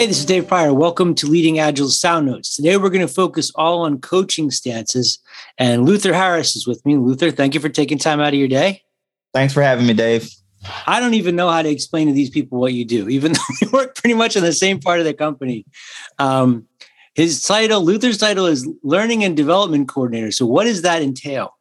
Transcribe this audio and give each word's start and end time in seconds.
Hey, 0.00 0.06
this 0.06 0.20
is 0.20 0.24
Dave 0.24 0.48
Prior. 0.48 0.72
Welcome 0.72 1.14
to 1.16 1.26
Leading 1.26 1.58
Agile 1.58 1.90
Sound 1.90 2.24
Notes. 2.24 2.56
Today 2.56 2.78
we're 2.78 2.88
going 2.88 3.06
to 3.06 3.12
focus 3.12 3.52
all 3.54 3.82
on 3.82 4.00
coaching 4.00 4.50
stances, 4.50 5.18
and 5.58 5.84
Luther 5.84 6.14
Harris 6.14 6.56
is 6.56 6.66
with 6.66 6.82
me. 6.86 6.96
Luther, 6.96 7.30
thank 7.30 7.52
you 7.52 7.60
for 7.60 7.68
taking 7.68 7.98
time 7.98 8.18
out 8.18 8.28
of 8.32 8.38
your 8.38 8.48
day. 8.48 8.80
Thanks 9.34 9.52
for 9.52 9.60
having 9.60 9.86
me, 9.86 9.92
Dave. 9.92 10.30
I 10.86 11.00
don't 11.00 11.12
even 11.12 11.36
know 11.36 11.50
how 11.50 11.60
to 11.60 11.68
explain 11.68 12.06
to 12.06 12.14
these 12.14 12.30
people 12.30 12.58
what 12.58 12.72
you 12.72 12.86
do, 12.86 13.10
even 13.10 13.32
though 13.34 13.40
we 13.60 13.68
work 13.68 13.94
pretty 13.94 14.14
much 14.14 14.36
in 14.36 14.42
the 14.42 14.54
same 14.54 14.80
part 14.80 15.00
of 15.00 15.04
the 15.04 15.12
company. 15.12 15.66
Um, 16.18 16.66
his 17.14 17.42
title, 17.42 17.84
Luther's 17.84 18.16
title, 18.16 18.46
is 18.46 18.66
Learning 18.82 19.22
and 19.22 19.36
Development 19.36 19.86
Coordinator. 19.86 20.30
So, 20.30 20.46
what 20.46 20.64
does 20.64 20.80
that 20.80 21.02
entail? 21.02 21.58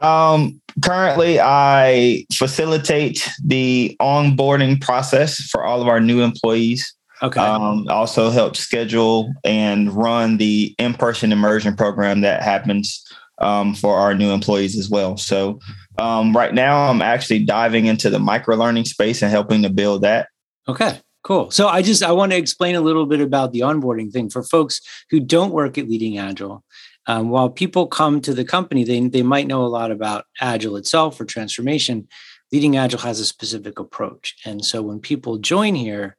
Um, 0.00 0.60
currently, 0.84 1.38
I 1.40 2.26
facilitate 2.34 3.30
the 3.44 3.96
onboarding 4.00 4.80
process 4.80 5.40
for 5.42 5.64
all 5.64 5.80
of 5.80 5.86
our 5.86 6.00
new 6.00 6.22
employees. 6.22 6.92
Okay. 7.22 7.40
Um, 7.40 7.86
also 7.88 8.30
help 8.30 8.56
schedule 8.56 9.32
and 9.44 9.92
run 9.92 10.38
the 10.38 10.74
in-person 10.78 11.30
immersion 11.30 11.76
program 11.76 12.20
that 12.22 12.42
happens 12.42 13.04
um, 13.38 13.74
for 13.74 13.96
our 13.96 14.14
new 14.14 14.30
employees 14.30 14.76
as 14.76 14.90
well. 14.90 15.16
So 15.16 15.60
um, 15.98 16.34
right 16.36 16.52
now, 16.52 16.90
I'm 16.90 17.02
actually 17.02 17.44
diving 17.44 17.86
into 17.86 18.10
the 18.10 18.18
micro 18.18 18.56
learning 18.56 18.86
space 18.86 19.22
and 19.22 19.30
helping 19.30 19.62
to 19.62 19.70
build 19.70 20.02
that. 20.02 20.28
Okay. 20.68 21.00
Cool. 21.22 21.52
So 21.52 21.68
I 21.68 21.82
just 21.82 22.02
I 22.02 22.10
want 22.10 22.32
to 22.32 22.38
explain 22.38 22.74
a 22.74 22.80
little 22.80 23.06
bit 23.06 23.20
about 23.20 23.52
the 23.52 23.60
onboarding 23.60 24.10
thing 24.10 24.28
for 24.28 24.42
folks 24.42 24.80
who 25.10 25.20
don't 25.20 25.52
work 25.52 25.78
at 25.78 25.88
Leading 25.88 26.18
Agile. 26.18 26.64
Um, 27.06 27.30
while 27.30 27.48
people 27.48 27.86
come 27.86 28.20
to 28.22 28.34
the 28.34 28.44
company, 28.44 28.82
they 28.82 29.00
they 29.06 29.22
might 29.22 29.46
know 29.46 29.64
a 29.64 29.68
lot 29.68 29.92
about 29.92 30.24
Agile 30.40 30.76
itself 30.76 31.20
or 31.20 31.24
transformation. 31.24 32.08
Leading 32.50 32.76
Agile 32.76 33.00
has 33.00 33.20
a 33.20 33.24
specific 33.24 33.78
approach, 33.78 34.36
and 34.44 34.64
so 34.64 34.82
when 34.82 34.98
people 34.98 35.38
join 35.38 35.76
here, 35.76 36.16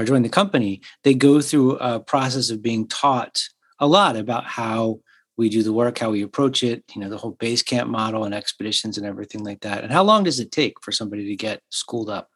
or 0.00 0.04
join 0.04 0.22
the 0.22 0.28
company, 0.28 0.80
they 1.04 1.14
go 1.14 1.40
through 1.40 1.76
a 1.76 2.00
process 2.00 2.50
of 2.50 2.62
being 2.62 2.86
taught 2.88 3.42
a 3.78 3.86
lot 3.86 4.16
about 4.16 4.44
how 4.44 5.00
we 5.36 5.48
do 5.48 5.62
the 5.62 5.72
work, 5.72 5.98
how 5.98 6.10
we 6.10 6.22
approach 6.22 6.62
it, 6.62 6.84
you 6.94 7.00
know, 7.00 7.08
the 7.08 7.16
whole 7.16 7.32
base 7.32 7.62
camp 7.62 7.88
model 7.88 8.24
and 8.24 8.34
expeditions 8.34 8.98
and 8.98 9.06
everything 9.06 9.42
like 9.42 9.60
that. 9.60 9.82
And 9.82 9.92
how 9.92 10.02
long 10.02 10.24
does 10.24 10.38
it 10.38 10.52
take 10.52 10.80
for 10.82 10.92
somebody 10.92 11.26
to 11.26 11.36
get 11.36 11.62
schooled 11.70 12.10
up? 12.10 12.28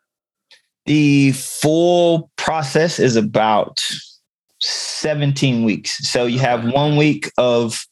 The 0.86 1.32
full 1.32 2.30
process 2.36 2.98
is 2.98 3.16
about 3.16 3.84
17 4.60 5.64
weeks. 5.64 6.08
So 6.08 6.24
you 6.24 6.38
have 6.38 6.64
one 6.72 6.96
week 6.96 7.30
of 7.36 7.84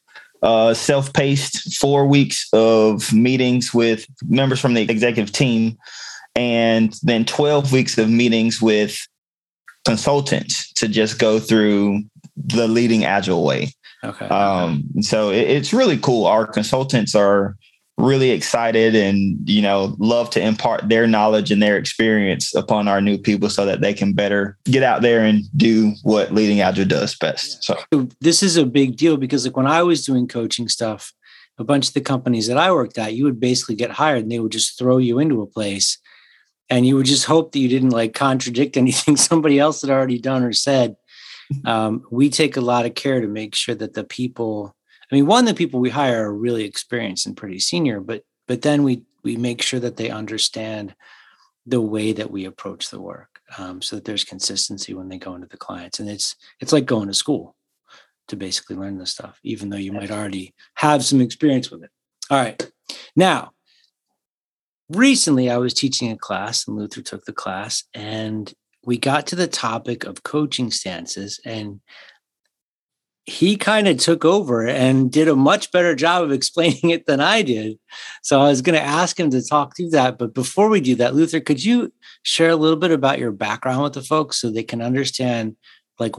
uh, 0.42 0.74
self 0.74 1.12
paced, 1.12 1.76
four 1.76 2.06
weeks 2.06 2.48
of 2.52 3.12
meetings 3.12 3.72
with 3.72 4.06
members 4.24 4.60
from 4.60 4.74
the 4.74 4.82
executive 4.82 5.32
team, 5.32 5.76
and 6.34 6.94
then 7.02 7.24
12 7.24 7.72
weeks 7.72 7.98
of 7.98 8.08
meetings 8.08 8.60
with 8.60 8.98
consultants 9.84 10.72
to 10.74 10.88
just 10.88 11.18
go 11.18 11.38
through 11.38 12.02
the 12.36 12.68
leading 12.68 13.04
agile 13.04 13.44
way. 13.44 13.72
Okay. 14.04 14.26
Um, 14.26 14.84
so 15.00 15.30
it, 15.30 15.48
it's 15.48 15.72
really 15.72 15.98
cool. 15.98 16.26
Our 16.26 16.46
consultants 16.46 17.14
are 17.14 17.56
really 17.98 18.30
excited 18.30 18.94
and 18.94 19.48
you 19.48 19.60
know 19.60 19.94
love 19.98 20.30
to 20.30 20.40
impart 20.40 20.88
their 20.88 21.06
knowledge 21.06 21.50
and 21.50 21.62
their 21.62 21.76
experience 21.76 22.54
upon 22.54 22.88
our 22.88 23.00
new 23.00 23.18
people 23.18 23.50
so 23.50 23.66
that 23.66 23.80
they 23.80 23.92
can 23.92 24.14
better 24.14 24.56
get 24.64 24.82
out 24.82 25.02
there 25.02 25.24
and 25.24 25.44
do 25.56 25.92
what 26.02 26.32
leading 26.32 26.60
agile 26.60 26.86
does 26.86 27.14
best 27.16 27.62
so 27.62 27.76
this 28.20 28.42
is 28.42 28.56
a 28.56 28.64
big 28.64 28.96
deal 28.96 29.18
because 29.18 29.44
like 29.44 29.56
when 29.56 29.66
i 29.66 29.82
was 29.82 30.06
doing 30.06 30.26
coaching 30.26 30.68
stuff 30.68 31.12
a 31.58 31.64
bunch 31.64 31.88
of 31.88 31.94
the 31.94 32.00
companies 32.00 32.46
that 32.46 32.56
i 32.56 32.72
worked 32.72 32.96
at 32.96 33.14
you 33.14 33.24
would 33.24 33.38
basically 33.38 33.74
get 33.74 33.90
hired 33.90 34.22
and 34.22 34.32
they 34.32 34.38
would 34.38 34.52
just 34.52 34.78
throw 34.78 34.96
you 34.96 35.18
into 35.18 35.42
a 35.42 35.46
place 35.46 35.98
and 36.70 36.86
you 36.86 36.96
would 36.96 37.06
just 37.06 37.26
hope 37.26 37.52
that 37.52 37.58
you 37.58 37.68
didn't 37.68 37.90
like 37.90 38.14
contradict 38.14 38.76
anything 38.78 39.16
somebody 39.16 39.58
else 39.58 39.82
had 39.82 39.90
already 39.90 40.18
done 40.18 40.42
or 40.42 40.52
said. 40.52 40.96
Um, 41.66 42.06
we 42.10 42.30
take 42.30 42.56
a 42.56 42.62
lot 42.62 42.86
of 42.86 42.94
care 42.94 43.20
to 43.20 43.28
make 43.28 43.54
sure 43.54 43.74
that 43.74 43.92
the 43.92 44.04
people, 44.04 44.74
I 45.10 45.14
mean, 45.14 45.26
one, 45.26 45.44
the 45.44 45.52
people 45.52 45.80
we 45.80 45.90
hire 45.90 46.26
are 46.26 46.34
really 46.34 46.64
experienced 46.64 47.26
and 47.26 47.36
pretty 47.36 47.58
senior, 47.58 48.00
but 48.00 48.22
but 48.48 48.62
then 48.62 48.84
we 48.84 49.02
we 49.22 49.36
make 49.36 49.60
sure 49.60 49.80
that 49.80 49.98
they 49.98 50.08
understand 50.08 50.94
the 51.66 51.80
way 51.82 52.12
that 52.12 52.30
we 52.30 52.46
approach 52.46 52.88
the 52.88 53.02
work, 53.02 53.40
um, 53.58 53.82
so 53.82 53.96
that 53.96 54.06
there's 54.06 54.24
consistency 54.24 54.94
when 54.94 55.10
they 55.10 55.18
go 55.18 55.34
into 55.34 55.46
the 55.46 55.58
clients, 55.58 56.00
and 56.00 56.08
it's 56.08 56.36
it's 56.60 56.72
like 56.72 56.86
going 56.86 57.08
to 57.08 57.14
school 57.14 57.54
to 58.28 58.36
basically 58.36 58.76
learn 58.76 58.96
this 58.96 59.10
stuff, 59.10 59.38
even 59.42 59.68
though 59.68 59.76
you 59.76 59.92
might 59.92 60.10
already 60.10 60.54
have 60.76 61.04
some 61.04 61.20
experience 61.20 61.70
with 61.70 61.82
it. 61.84 61.90
All 62.30 62.38
right, 62.38 62.70
now 63.14 63.52
recently 64.96 65.50
I 65.50 65.58
was 65.58 65.74
teaching 65.74 66.10
a 66.10 66.16
class 66.16 66.66
and 66.66 66.76
Luther 66.76 67.02
took 67.02 67.24
the 67.24 67.32
class 67.32 67.84
and 67.94 68.52
we 68.84 68.98
got 68.98 69.26
to 69.28 69.36
the 69.36 69.46
topic 69.46 70.04
of 70.04 70.22
coaching 70.22 70.70
stances 70.70 71.40
and 71.44 71.80
he 73.24 73.56
kind 73.56 73.86
of 73.86 73.98
took 73.98 74.24
over 74.24 74.66
and 74.66 75.12
did 75.12 75.28
a 75.28 75.36
much 75.36 75.70
better 75.70 75.94
job 75.94 76.24
of 76.24 76.32
explaining 76.32 76.90
it 76.90 77.06
than 77.06 77.20
I 77.20 77.42
did. 77.42 77.78
So 78.22 78.40
I 78.40 78.48
was 78.48 78.62
going 78.62 78.78
to 78.78 78.84
ask 78.84 79.18
him 79.18 79.30
to 79.30 79.46
talk 79.46 79.76
through 79.76 79.90
that. 79.90 80.18
But 80.18 80.34
before 80.34 80.68
we 80.68 80.80
do 80.80 80.96
that, 80.96 81.14
Luther, 81.14 81.40
could 81.40 81.64
you 81.64 81.92
share 82.22 82.50
a 82.50 82.56
little 82.56 82.78
bit 82.78 82.90
about 82.90 83.18
your 83.18 83.32
background 83.32 83.82
with 83.82 83.92
the 83.94 84.02
folks 84.02 84.38
so 84.38 84.50
they 84.50 84.64
can 84.64 84.82
understand 84.82 85.56
like 85.98 86.16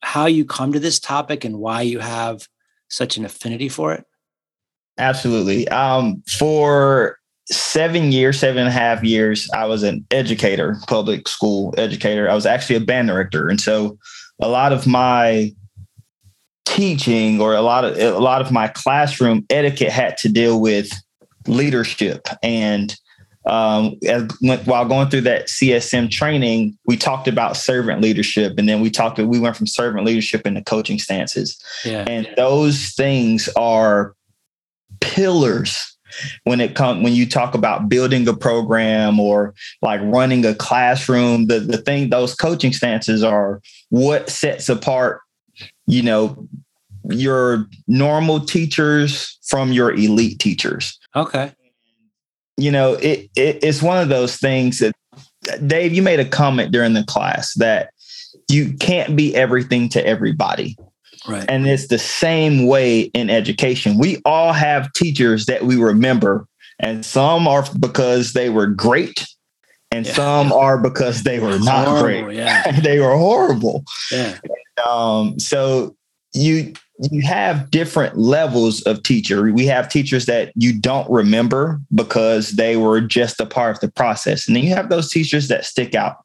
how 0.00 0.26
you 0.26 0.44
come 0.44 0.72
to 0.72 0.80
this 0.80 0.98
topic 0.98 1.44
and 1.44 1.58
why 1.58 1.82
you 1.82 2.00
have 2.00 2.48
such 2.88 3.16
an 3.16 3.24
affinity 3.24 3.68
for 3.68 3.92
it? 3.92 4.04
Absolutely. 4.98 5.68
Um, 5.68 6.22
for 6.26 7.18
seven 7.50 8.12
years, 8.12 8.38
seven 8.38 8.58
and 8.58 8.68
a 8.68 8.72
half 8.72 9.02
years, 9.02 9.48
I 9.54 9.66
was 9.66 9.82
an 9.82 10.06
educator, 10.10 10.78
public 10.86 11.28
school 11.28 11.74
educator. 11.76 12.30
I 12.30 12.34
was 12.34 12.46
actually 12.46 12.76
a 12.76 12.80
band 12.80 13.08
director. 13.08 13.48
And 13.48 13.60
so 13.60 13.98
a 14.40 14.48
lot 14.48 14.72
of 14.72 14.86
my 14.86 15.54
teaching 16.64 17.40
or 17.40 17.54
a 17.54 17.62
lot 17.62 17.84
of 17.84 17.98
a 17.98 18.18
lot 18.18 18.40
of 18.40 18.52
my 18.52 18.68
classroom 18.68 19.44
etiquette 19.50 19.90
had 19.90 20.16
to 20.18 20.28
deal 20.28 20.60
with 20.60 20.90
leadership 21.46 22.28
and 22.42 22.96
um, 23.44 23.96
as, 24.06 24.30
while 24.40 24.84
going 24.84 25.10
through 25.10 25.22
that 25.22 25.48
CSM 25.48 26.10
training, 26.10 26.78
we 26.86 26.96
talked 26.96 27.26
about 27.26 27.56
servant 27.56 28.00
leadership, 28.00 28.54
and 28.56 28.68
then 28.68 28.80
we 28.80 28.88
talked. 28.88 29.18
We 29.18 29.40
went 29.40 29.56
from 29.56 29.66
servant 29.66 30.06
leadership 30.06 30.46
into 30.46 30.62
coaching 30.62 31.00
stances, 31.00 31.60
yeah. 31.84 32.04
and 32.06 32.28
those 32.36 32.92
things 32.94 33.48
are 33.56 34.14
pillars 35.00 35.91
when 36.44 36.60
it 36.60 36.74
comes 36.74 37.02
when 37.02 37.14
you 37.14 37.28
talk 37.28 37.54
about 37.54 37.88
building 37.88 38.26
a 38.28 38.34
program 38.34 39.18
or 39.20 39.54
like 39.80 40.00
running 40.04 40.44
a 40.44 40.54
classroom 40.54 41.46
the 41.46 41.60
the 41.60 41.78
thing 41.78 42.10
those 42.10 42.34
coaching 42.34 42.72
stances 42.72 43.22
are 43.22 43.60
what 43.90 44.28
sets 44.28 44.68
apart 44.68 45.20
you 45.86 46.02
know 46.02 46.48
your 47.10 47.68
normal 47.88 48.40
teachers 48.40 49.38
from 49.42 49.72
your 49.72 49.92
elite 49.92 50.38
teachers. 50.38 50.98
Okay. 51.16 51.52
You 52.56 52.70
know 52.70 52.94
it, 52.94 53.30
it 53.34 53.58
it's 53.62 53.82
one 53.82 54.00
of 54.00 54.08
those 54.08 54.36
things 54.36 54.78
that 54.78 54.94
dave 55.66 55.92
you 55.92 56.02
made 56.02 56.20
a 56.20 56.28
comment 56.28 56.70
during 56.70 56.92
the 56.92 57.04
class 57.04 57.54
that 57.54 57.90
you 58.48 58.74
can't 58.74 59.16
be 59.16 59.34
everything 59.34 59.88
to 59.88 60.06
everybody 60.06 60.76
Right. 61.28 61.44
And 61.48 61.66
it's 61.66 61.88
the 61.88 61.98
same 61.98 62.66
way 62.66 63.02
in 63.02 63.30
education. 63.30 63.98
We 63.98 64.20
all 64.24 64.52
have 64.52 64.92
teachers 64.92 65.46
that 65.46 65.62
we 65.62 65.76
remember, 65.76 66.46
and 66.78 67.04
some 67.04 67.46
are 67.46 67.64
because 67.78 68.32
they 68.32 68.50
were 68.50 68.66
great, 68.66 69.26
and 69.90 70.06
yeah. 70.06 70.14
some 70.14 70.52
are 70.52 70.78
because 70.78 71.22
they 71.22 71.38
were 71.38 71.58
not 71.58 71.86
horrible, 71.86 72.24
great. 72.24 72.36
Yeah. 72.36 72.80
they 72.80 72.98
were 72.98 73.16
horrible. 73.16 73.84
Yeah. 74.10 74.38
Um, 74.88 75.38
so 75.38 75.96
you 76.34 76.72
you 77.10 77.22
have 77.22 77.70
different 77.70 78.16
levels 78.16 78.82
of 78.82 79.02
teacher. 79.02 79.50
We 79.52 79.66
have 79.66 79.88
teachers 79.88 80.26
that 80.26 80.52
you 80.54 80.78
don't 80.78 81.10
remember 81.10 81.80
because 81.94 82.52
they 82.52 82.76
were 82.76 83.00
just 83.00 83.40
a 83.40 83.46
part 83.46 83.76
of 83.76 83.80
the 83.80 83.90
process. 83.90 84.46
And 84.46 84.54
then 84.54 84.62
you 84.62 84.74
have 84.74 84.88
those 84.88 85.10
teachers 85.10 85.48
that 85.48 85.64
stick 85.64 85.94
out. 85.94 86.16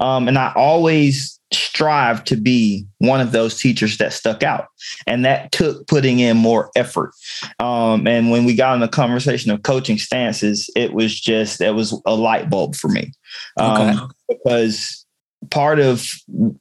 Um, 0.00 0.28
and 0.28 0.38
I 0.38 0.52
always 0.56 1.38
strive 1.52 2.24
to 2.24 2.36
be 2.36 2.86
one 2.98 3.20
of 3.20 3.32
those 3.32 3.60
teachers 3.60 3.98
that 3.98 4.14
stuck 4.14 4.42
out. 4.42 4.68
And 5.06 5.24
that 5.24 5.52
took 5.52 5.86
putting 5.86 6.20
in 6.20 6.38
more 6.38 6.70
effort. 6.76 7.12
Um, 7.58 8.06
and 8.06 8.30
when 8.30 8.44
we 8.46 8.54
got 8.54 8.74
in 8.74 8.80
the 8.80 8.88
conversation 8.88 9.50
of 9.50 9.62
coaching 9.62 9.98
stances, 9.98 10.70
it 10.74 10.94
was 10.94 11.20
just, 11.20 11.60
it 11.60 11.74
was 11.74 12.00
a 12.06 12.14
light 12.14 12.48
bulb 12.48 12.74
for 12.74 12.88
me. 12.88 13.12
Um, 13.58 13.90
okay. 13.90 14.06
Because 14.30 15.04
part 15.50 15.78
of 15.78 16.06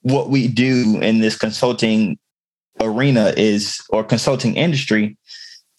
what 0.01 0.29
we 0.29 0.47
do 0.49 0.99
in 1.01 1.19
this 1.19 1.37
consulting 1.37 2.17
arena 2.81 3.33
is, 3.37 3.81
or 3.89 4.03
consulting 4.03 4.55
industry, 4.55 5.17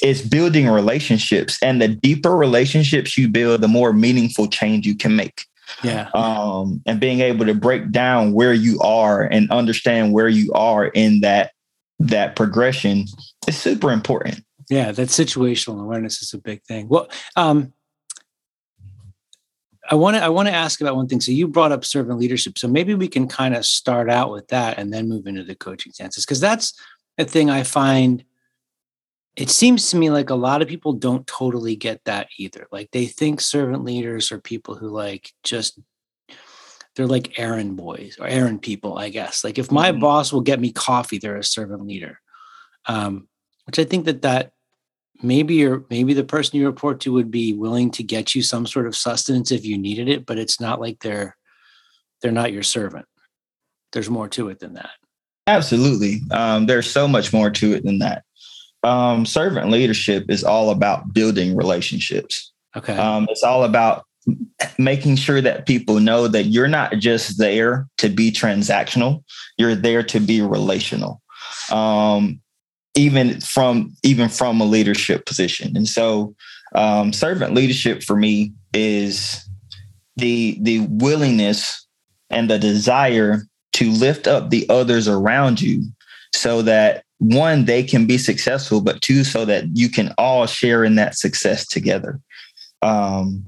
is 0.02 0.22
building 0.22 0.68
relationships. 0.68 1.58
And 1.62 1.80
the 1.80 1.88
deeper 1.88 2.36
relationships 2.36 3.16
you 3.16 3.28
build, 3.28 3.60
the 3.60 3.68
more 3.68 3.92
meaningful 3.92 4.48
change 4.48 4.86
you 4.86 4.96
can 4.96 5.16
make. 5.16 5.44
Yeah. 5.82 6.10
Um, 6.14 6.82
and 6.86 7.00
being 7.00 7.20
able 7.20 7.46
to 7.46 7.54
break 7.54 7.90
down 7.90 8.32
where 8.32 8.52
you 8.52 8.80
are 8.80 9.22
and 9.22 9.50
understand 9.50 10.12
where 10.12 10.28
you 10.28 10.52
are 10.52 10.86
in 10.86 11.20
that 11.20 11.52
that 11.98 12.34
progression 12.36 13.04
is 13.46 13.56
super 13.56 13.92
important. 13.92 14.44
Yeah, 14.68 14.92
that 14.92 15.08
situational 15.08 15.80
awareness 15.80 16.22
is 16.22 16.34
a 16.34 16.38
big 16.38 16.62
thing. 16.64 16.88
Well, 16.88 17.08
um, 17.36 17.72
I 19.90 19.94
want 19.94 20.16
to 20.16 20.22
I 20.22 20.28
want 20.28 20.48
to 20.48 20.54
ask 20.54 20.80
about 20.80 20.96
one 20.96 21.08
thing. 21.08 21.20
So 21.20 21.32
you 21.32 21.48
brought 21.48 21.72
up 21.72 21.84
servant 21.84 22.18
leadership. 22.18 22.58
So 22.58 22.68
maybe 22.68 22.94
we 22.94 23.08
can 23.08 23.28
kind 23.28 23.54
of 23.54 23.66
start 23.66 24.08
out 24.08 24.30
with 24.30 24.48
that 24.48 24.78
and 24.78 24.92
then 24.92 25.08
move 25.08 25.26
into 25.26 25.42
the 25.42 25.54
coaching 25.54 25.92
stances 25.92 26.24
because 26.24 26.40
that's 26.40 26.72
a 27.18 27.24
thing 27.24 27.50
I 27.50 27.62
find. 27.62 28.24
It 29.34 29.48
seems 29.48 29.90
to 29.90 29.96
me 29.96 30.10
like 30.10 30.30
a 30.30 30.34
lot 30.34 30.60
of 30.60 30.68
people 30.68 30.92
don't 30.92 31.26
totally 31.26 31.74
get 31.74 32.04
that 32.04 32.28
either. 32.38 32.66
Like 32.70 32.90
they 32.90 33.06
think 33.06 33.40
servant 33.40 33.84
leaders 33.84 34.30
are 34.30 34.38
people 34.38 34.74
who 34.74 34.88
like 34.88 35.32
just 35.42 35.80
they're 36.94 37.06
like 37.06 37.38
errand 37.38 37.76
boys 37.76 38.18
or 38.20 38.26
errand 38.26 38.60
people, 38.60 38.98
I 38.98 39.08
guess. 39.08 39.42
Like 39.42 39.58
if 39.58 39.72
my 39.72 39.90
mm-hmm. 39.90 40.00
boss 40.00 40.32
will 40.32 40.42
get 40.42 40.60
me 40.60 40.70
coffee, 40.70 41.18
they're 41.18 41.36
a 41.36 41.44
servant 41.44 41.86
leader. 41.86 42.20
Um, 42.86 43.28
which 43.64 43.78
I 43.78 43.84
think 43.84 44.04
that 44.04 44.22
that 44.22 44.52
maybe 45.22 45.54
you're 45.54 45.84
maybe 45.88 46.14
the 46.14 46.24
person 46.24 46.58
you 46.58 46.66
report 46.66 47.00
to 47.00 47.12
would 47.12 47.30
be 47.30 47.52
willing 47.54 47.90
to 47.92 48.02
get 48.02 48.34
you 48.34 48.42
some 48.42 48.66
sort 48.66 48.86
of 48.86 48.96
sustenance 48.96 49.52
if 49.52 49.64
you 49.64 49.78
needed 49.78 50.08
it 50.08 50.26
but 50.26 50.38
it's 50.38 50.60
not 50.60 50.80
like 50.80 50.98
they're 51.00 51.36
they're 52.20 52.32
not 52.32 52.52
your 52.52 52.62
servant 52.62 53.06
there's 53.92 54.10
more 54.10 54.28
to 54.28 54.48
it 54.48 54.58
than 54.58 54.74
that 54.74 54.90
absolutely. 55.46 56.20
Um, 56.30 56.66
there's 56.66 56.90
so 56.90 57.06
much 57.06 57.32
more 57.32 57.50
to 57.50 57.72
it 57.72 57.84
than 57.84 57.98
that. 57.98 58.24
Um, 58.82 59.26
servant 59.26 59.70
leadership 59.70 60.26
is 60.28 60.42
all 60.42 60.70
about 60.70 61.14
building 61.14 61.56
relationships. 61.56 62.52
Okay. 62.76 62.96
Um, 62.96 63.26
it's 63.30 63.42
all 63.42 63.64
about 63.64 64.04
making 64.78 65.16
sure 65.16 65.40
that 65.40 65.66
people 65.66 66.00
know 66.00 66.28
that 66.28 66.44
you're 66.44 66.68
not 66.68 66.92
just 66.98 67.38
there 67.38 67.86
to 67.98 68.08
be 68.08 68.30
transactional 68.30 69.22
you're 69.58 69.74
there 69.74 70.02
to 70.02 70.20
be 70.20 70.42
relational. 70.42 71.22
Um, 71.70 72.40
even 72.94 73.40
from 73.40 73.94
even 74.02 74.28
from 74.28 74.60
a 74.60 74.64
leadership 74.64 75.24
position. 75.24 75.76
And 75.76 75.88
so 75.88 76.34
um, 76.74 77.12
servant 77.12 77.54
leadership 77.54 78.02
for 78.02 78.16
me 78.16 78.52
is 78.74 79.48
the 80.16 80.58
the 80.60 80.80
willingness 80.80 81.86
and 82.28 82.50
the 82.50 82.58
desire 82.58 83.42
to 83.72 83.90
lift 83.90 84.26
up 84.26 84.50
the 84.50 84.66
others 84.68 85.08
around 85.08 85.60
you 85.60 85.82
so 86.34 86.62
that 86.62 87.04
one 87.18 87.64
they 87.64 87.82
can 87.82 88.06
be 88.06 88.18
successful 88.18 88.80
but 88.80 89.00
two 89.00 89.22
so 89.22 89.44
that 89.44 89.64
you 89.74 89.88
can 89.88 90.12
all 90.18 90.46
share 90.46 90.84
in 90.84 90.96
that 90.96 91.16
success 91.16 91.66
together 91.66 92.20
um, 92.82 93.44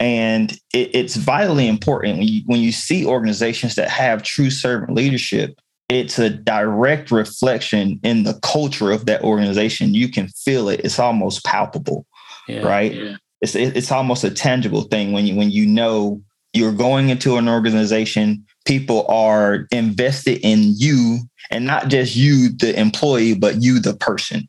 and 0.00 0.52
it, 0.72 0.90
it's 0.94 1.16
vitally 1.16 1.68
important 1.68 2.18
when 2.18 2.26
you 2.26 2.42
when 2.46 2.60
you 2.60 2.72
see 2.72 3.06
organizations 3.06 3.76
that 3.76 3.88
have 3.88 4.22
true 4.22 4.50
servant 4.50 4.94
leadership 4.94 5.60
it's 5.88 6.18
a 6.18 6.28
direct 6.28 7.10
reflection 7.10 7.98
in 8.02 8.24
the 8.24 8.38
culture 8.42 8.92
of 8.92 9.06
that 9.06 9.22
organization. 9.22 9.94
You 9.94 10.10
can 10.10 10.28
feel 10.28 10.68
it. 10.68 10.80
It's 10.84 10.98
almost 10.98 11.44
palpable, 11.44 12.06
yeah, 12.46 12.60
right? 12.60 12.92
Yeah. 12.92 13.16
It's 13.40 13.54
it's 13.54 13.92
almost 13.92 14.24
a 14.24 14.30
tangible 14.30 14.82
thing 14.82 15.12
when 15.12 15.26
you 15.26 15.34
when 15.34 15.50
you 15.50 15.64
know 15.64 16.22
you're 16.52 16.72
going 16.72 17.08
into 17.08 17.36
an 17.36 17.48
organization. 17.48 18.44
People 18.68 19.04
are 19.08 19.66
invested 19.72 20.38
in 20.42 20.74
you, 20.76 21.20
and 21.50 21.64
not 21.66 21.88
just 21.88 22.14
you, 22.14 22.50
the 22.50 22.78
employee, 22.78 23.34
but 23.34 23.62
you, 23.62 23.80
the 23.80 23.96
person, 23.96 24.48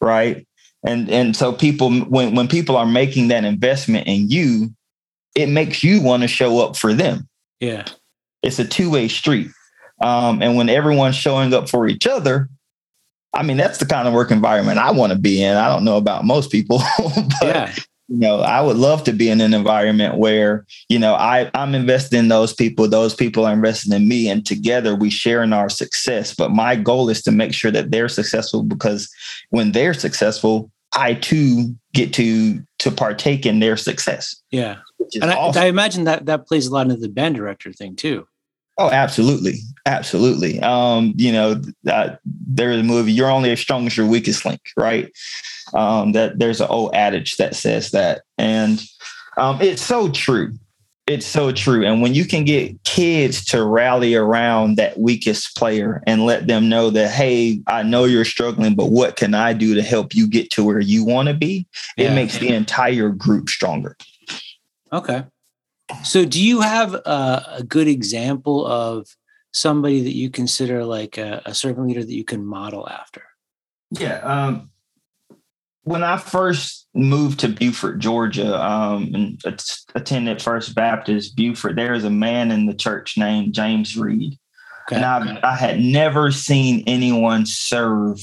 right? 0.00 0.46
And 0.86 1.10
and 1.10 1.36
so 1.36 1.52
people 1.52 1.90
when 1.90 2.34
when 2.34 2.48
people 2.48 2.76
are 2.76 2.86
making 2.86 3.28
that 3.28 3.44
investment 3.44 4.06
in 4.06 4.30
you, 4.30 4.70
it 5.34 5.48
makes 5.48 5.82
you 5.82 6.00
want 6.00 6.22
to 6.22 6.28
show 6.28 6.60
up 6.60 6.76
for 6.76 6.94
them. 6.94 7.28
Yeah, 7.60 7.84
it's 8.42 8.58
a 8.58 8.64
two 8.64 8.90
way 8.90 9.08
street 9.08 9.50
um, 10.02 10.42
and 10.42 10.56
when 10.56 10.68
everyone's 10.68 11.16
showing 11.16 11.54
up 11.54 11.68
for 11.68 11.86
each 11.86 12.06
other, 12.06 12.48
I 13.32 13.42
mean, 13.44 13.56
that's 13.56 13.78
the 13.78 13.86
kind 13.86 14.08
of 14.08 14.14
work 14.14 14.30
environment 14.30 14.78
I 14.78 14.90
want 14.90 15.12
to 15.12 15.18
be 15.18 15.42
in. 15.42 15.56
I 15.56 15.68
don't 15.68 15.84
know 15.84 15.96
about 15.96 16.24
most 16.24 16.50
people, 16.50 16.82
but 16.98 17.42
yeah. 17.42 17.74
You 18.08 18.18
know, 18.18 18.40
I 18.40 18.60
would 18.60 18.76
love 18.76 19.04
to 19.04 19.12
be 19.12 19.30
in 19.30 19.40
an 19.40 19.54
environment 19.54 20.18
where, 20.18 20.66
you 20.88 20.98
know, 20.98 21.14
I, 21.14 21.50
I'm 21.54 21.74
invested 21.74 22.16
in 22.16 22.28
those 22.28 22.52
people, 22.52 22.88
those 22.88 23.14
people 23.14 23.46
are 23.46 23.52
invested 23.52 23.92
in 23.92 24.08
me, 24.08 24.28
and 24.28 24.44
together 24.44 24.94
we 24.94 25.08
share 25.08 25.42
in 25.42 25.52
our 25.52 25.68
success. 25.68 26.34
But 26.34 26.50
my 26.50 26.76
goal 26.76 27.08
is 27.08 27.22
to 27.22 27.30
make 27.30 27.54
sure 27.54 27.70
that 27.70 27.90
they're 27.90 28.08
successful 28.08 28.64
because 28.64 29.10
when 29.50 29.72
they're 29.72 29.94
successful, 29.94 30.70
I 30.94 31.14
too 31.14 31.74
get 31.94 32.12
to 32.14 32.62
to 32.80 32.90
partake 32.90 33.46
in 33.46 33.60
their 33.60 33.76
success. 33.76 34.36
Yeah. 34.50 34.76
And 35.14 35.30
I, 35.30 35.36
awesome. 35.36 35.62
I 35.62 35.66
imagine 35.66 36.04
that 36.04 36.26
that 36.26 36.46
plays 36.46 36.66
a 36.66 36.72
lot 36.72 36.86
into 36.86 36.96
the 36.96 37.08
band 37.08 37.36
director 37.36 37.72
thing 37.72 37.96
too. 37.96 38.26
Oh, 38.78 38.90
absolutely, 38.90 39.54
absolutely. 39.86 40.60
Um, 40.60 41.14
you 41.16 41.32
know, 41.32 41.60
uh, 41.88 42.16
there's 42.24 42.80
a 42.80 42.82
movie. 42.82 43.12
You're 43.12 43.30
only 43.30 43.50
as 43.50 43.60
strong 43.60 43.86
as 43.86 43.96
your 43.96 44.06
weakest 44.06 44.44
link, 44.44 44.60
right? 44.76 45.10
Um, 45.74 46.12
that 46.12 46.38
there's 46.38 46.60
an 46.60 46.68
old 46.68 46.94
adage 46.94 47.36
that 47.36 47.54
says 47.54 47.90
that, 47.92 48.22
and 48.38 48.82
um, 49.36 49.60
it's 49.60 49.82
so 49.82 50.10
true. 50.10 50.52
It's 51.08 51.26
so 51.26 51.50
true. 51.50 51.84
And 51.84 52.00
when 52.00 52.14
you 52.14 52.24
can 52.24 52.44
get 52.44 52.82
kids 52.84 53.44
to 53.46 53.64
rally 53.64 54.14
around 54.14 54.76
that 54.76 55.00
weakest 55.00 55.56
player 55.56 56.00
and 56.06 56.24
let 56.24 56.46
them 56.46 56.68
know 56.68 56.90
that, 56.90 57.10
hey, 57.10 57.60
I 57.66 57.82
know 57.82 58.04
you're 58.04 58.24
struggling, 58.24 58.76
but 58.76 58.86
what 58.86 59.16
can 59.16 59.34
I 59.34 59.52
do 59.52 59.74
to 59.74 59.82
help 59.82 60.14
you 60.14 60.28
get 60.28 60.50
to 60.50 60.64
where 60.64 60.78
you 60.78 61.04
want 61.04 61.26
to 61.26 61.34
be? 61.34 61.66
It 61.96 62.12
makes 62.12 62.38
the 62.38 62.48
entire 62.54 63.08
group 63.08 63.48
stronger. 63.48 63.96
Okay. 64.92 65.24
So, 66.04 66.24
do 66.24 66.42
you 66.42 66.60
have 66.60 66.94
a, 66.94 67.46
a 67.56 67.62
good 67.64 67.88
example 67.88 68.64
of 68.64 69.08
somebody 69.52 70.00
that 70.02 70.14
you 70.14 70.30
consider 70.30 70.84
like 70.84 71.18
a, 71.18 71.42
a, 71.44 71.54
servant 71.54 71.88
leader 71.88 72.04
that 72.04 72.12
you 72.12 72.24
can 72.24 72.44
model 72.44 72.88
after? 72.88 73.22
Yeah. 73.90 74.18
Um, 74.18 74.70
when 75.84 76.02
I 76.02 76.16
first 76.16 76.86
moved 76.94 77.40
to 77.40 77.48
Buford, 77.48 78.00
Georgia, 78.00 78.60
um, 78.64 79.10
and 79.14 79.42
attended 79.94 80.40
First 80.40 80.74
Baptist 80.74 81.36
Buford, 81.36 81.76
there 81.76 81.94
is 81.94 82.04
a 82.04 82.10
man 82.10 82.50
in 82.50 82.66
the 82.66 82.74
church 82.74 83.18
named 83.18 83.54
James 83.54 83.96
Reed. 83.96 84.38
Okay. 84.88 84.96
And 84.96 85.04
I, 85.04 85.40
I 85.42 85.56
had 85.56 85.80
never 85.80 86.30
seen 86.30 86.84
anyone 86.86 87.46
serve 87.46 88.20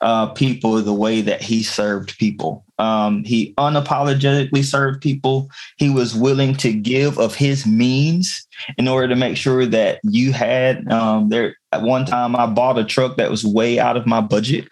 uh, 0.00 0.28
people 0.28 0.72
the 0.82 0.92
way 0.92 1.22
that 1.22 1.42
he 1.42 1.62
served 1.62 2.18
people. 2.18 2.63
Um, 2.78 3.22
he 3.24 3.54
unapologetically 3.54 4.64
served 4.64 5.00
people. 5.00 5.48
He 5.76 5.90
was 5.90 6.14
willing 6.14 6.56
to 6.56 6.72
give 6.72 7.18
of 7.18 7.34
his 7.34 7.66
means 7.66 8.46
in 8.78 8.88
order 8.88 9.08
to 9.08 9.16
make 9.16 9.36
sure 9.36 9.64
that 9.66 10.00
you 10.02 10.32
had. 10.32 10.90
Um, 10.90 11.28
there 11.28 11.56
at 11.72 11.82
one 11.82 12.04
time, 12.04 12.34
I 12.34 12.46
bought 12.46 12.78
a 12.78 12.84
truck 12.84 13.16
that 13.16 13.30
was 13.30 13.44
way 13.44 13.78
out 13.78 13.96
of 13.96 14.06
my 14.06 14.20
budget, 14.20 14.68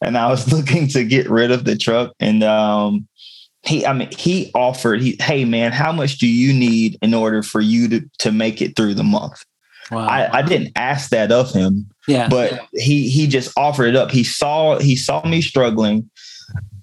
and 0.00 0.16
I 0.16 0.28
was 0.28 0.50
looking 0.56 0.88
to 0.88 1.04
get 1.04 1.28
rid 1.28 1.50
of 1.50 1.64
the 1.64 1.76
truck. 1.76 2.12
And 2.20 2.42
um, 2.42 3.06
he, 3.62 3.84
I 3.84 3.92
mean, 3.92 4.10
he 4.16 4.50
offered. 4.54 5.02
He, 5.02 5.16
hey 5.20 5.44
man, 5.44 5.72
how 5.72 5.92
much 5.92 6.18
do 6.18 6.26
you 6.26 6.52
need 6.52 6.98
in 7.02 7.12
order 7.12 7.42
for 7.42 7.60
you 7.60 7.88
to 7.88 8.10
to 8.20 8.32
make 8.32 8.62
it 8.62 8.76
through 8.76 8.94
the 8.94 9.04
month? 9.04 9.44
Wow. 9.90 10.06
I, 10.06 10.38
I 10.38 10.42
didn't 10.42 10.72
ask 10.76 11.10
that 11.10 11.30
of 11.30 11.52
him. 11.52 11.86
Yeah. 12.08 12.28
But 12.28 12.60
he 12.72 13.10
he 13.10 13.26
just 13.26 13.52
offered 13.58 13.88
it 13.88 13.96
up. 13.96 14.10
He 14.10 14.24
saw 14.24 14.78
he 14.78 14.96
saw 14.96 15.26
me 15.26 15.42
struggling 15.42 16.08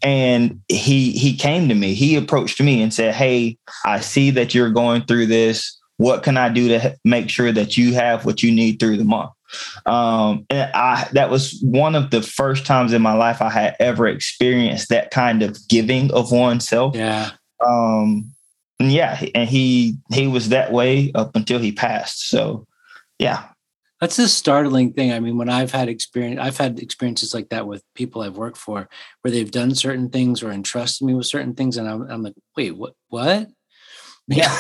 and 0.02 0.62
he 0.68 1.12
he 1.12 1.36
came 1.36 1.70
to 1.70 1.76
me. 1.76 1.94
He 1.94 2.16
approached 2.16 2.62
me 2.62 2.82
and 2.82 2.94
said, 2.94 3.14
"Hey, 3.14 3.58
I 3.86 4.00
see 4.00 4.32
that 4.32 4.54
you're 4.54 4.70
going 4.70 5.04
through 5.04 5.28
this. 5.28 5.78
What 5.98 6.24
can 6.24 6.38
I 6.38 6.50
do 6.50 6.68
to 6.70 6.96
make 7.04 7.30
sure 7.30 7.52
that 7.52 7.78
you 7.78 7.94
have 7.94 8.26
what 8.26 8.42
you 8.42 8.52
need 8.52 8.80
through 8.80 8.98
the 8.98 9.06
month?" 9.06 9.32
Um, 9.86 10.46
and 10.50 10.72
I 10.74 11.08
that 11.14 11.30
was 11.30 11.60
one 11.62 11.96
of 11.96 12.12
the 12.12 12.22
first 12.22 12.66
times 12.66 12.94
in 12.94 13.02
my 13.02 13.14
life 13.14 13.42
I 13.42 13.50
had 13.50 13.76
ever 13.80 14.08
experienced 14.08 14.90
that 14.90 15.12
kind 15.12 15.44
of 15.44 15.58
giving 15.68 16.12
of 16.12 16.32
oneself. 16.32 16.96
Yeah. 16.96 17.32
Um, 17.66 18.32
and 18.80 18.92
yeah, 18.92 19.22
and 19.36 19.50
he 19.50 19.98
he 20.14 20.28
was 20.28 20.50
that 20.50 20.72
way 20.72 21.12
up 21.16 21.36
until 21.36 21.60
he 21.60 21.72
passed. 21.72 22.30
So 22.30 22.66
yeah 23.20 23.44
that's 24.00 24.20
a 24.20 24.28
startling 24.28 24.94
thing 24.94 25.12
i 25.12 25.20
mean 25.20 25.38
when 25.38 25.50
i've 25.50 25.72
had 25.72 25.90
experience 25.90 26.40
i've 26.40 26.58
had 26.58 26.80
experiences 26.80 27.34
like 27.34 27.50
that 27.50 27.68
with 27.68 27.84
people 27.96 28.22
i've 28.22 28.38
worked 28.38 28.58
for 28.58 28.90
where 29.22 29.32
they've 29.32 29.52
done 29.52 29.74
certain 29.76 30.10
things 30.10 30.42
or 30.42 30.52
entrusted 30.52 31.06
me 31.06 31.14
with 31.14 31.26
certain 31.26 31.54
things 31.54 31.78
and 31.78 31.88
i'm, 31.88 32.10
I'm 32.10 32.24
like 32.24 32.36
wait 32.56 32.76
what 32.76 32.94
what 33.10 33.48
yeah 34.28 34.56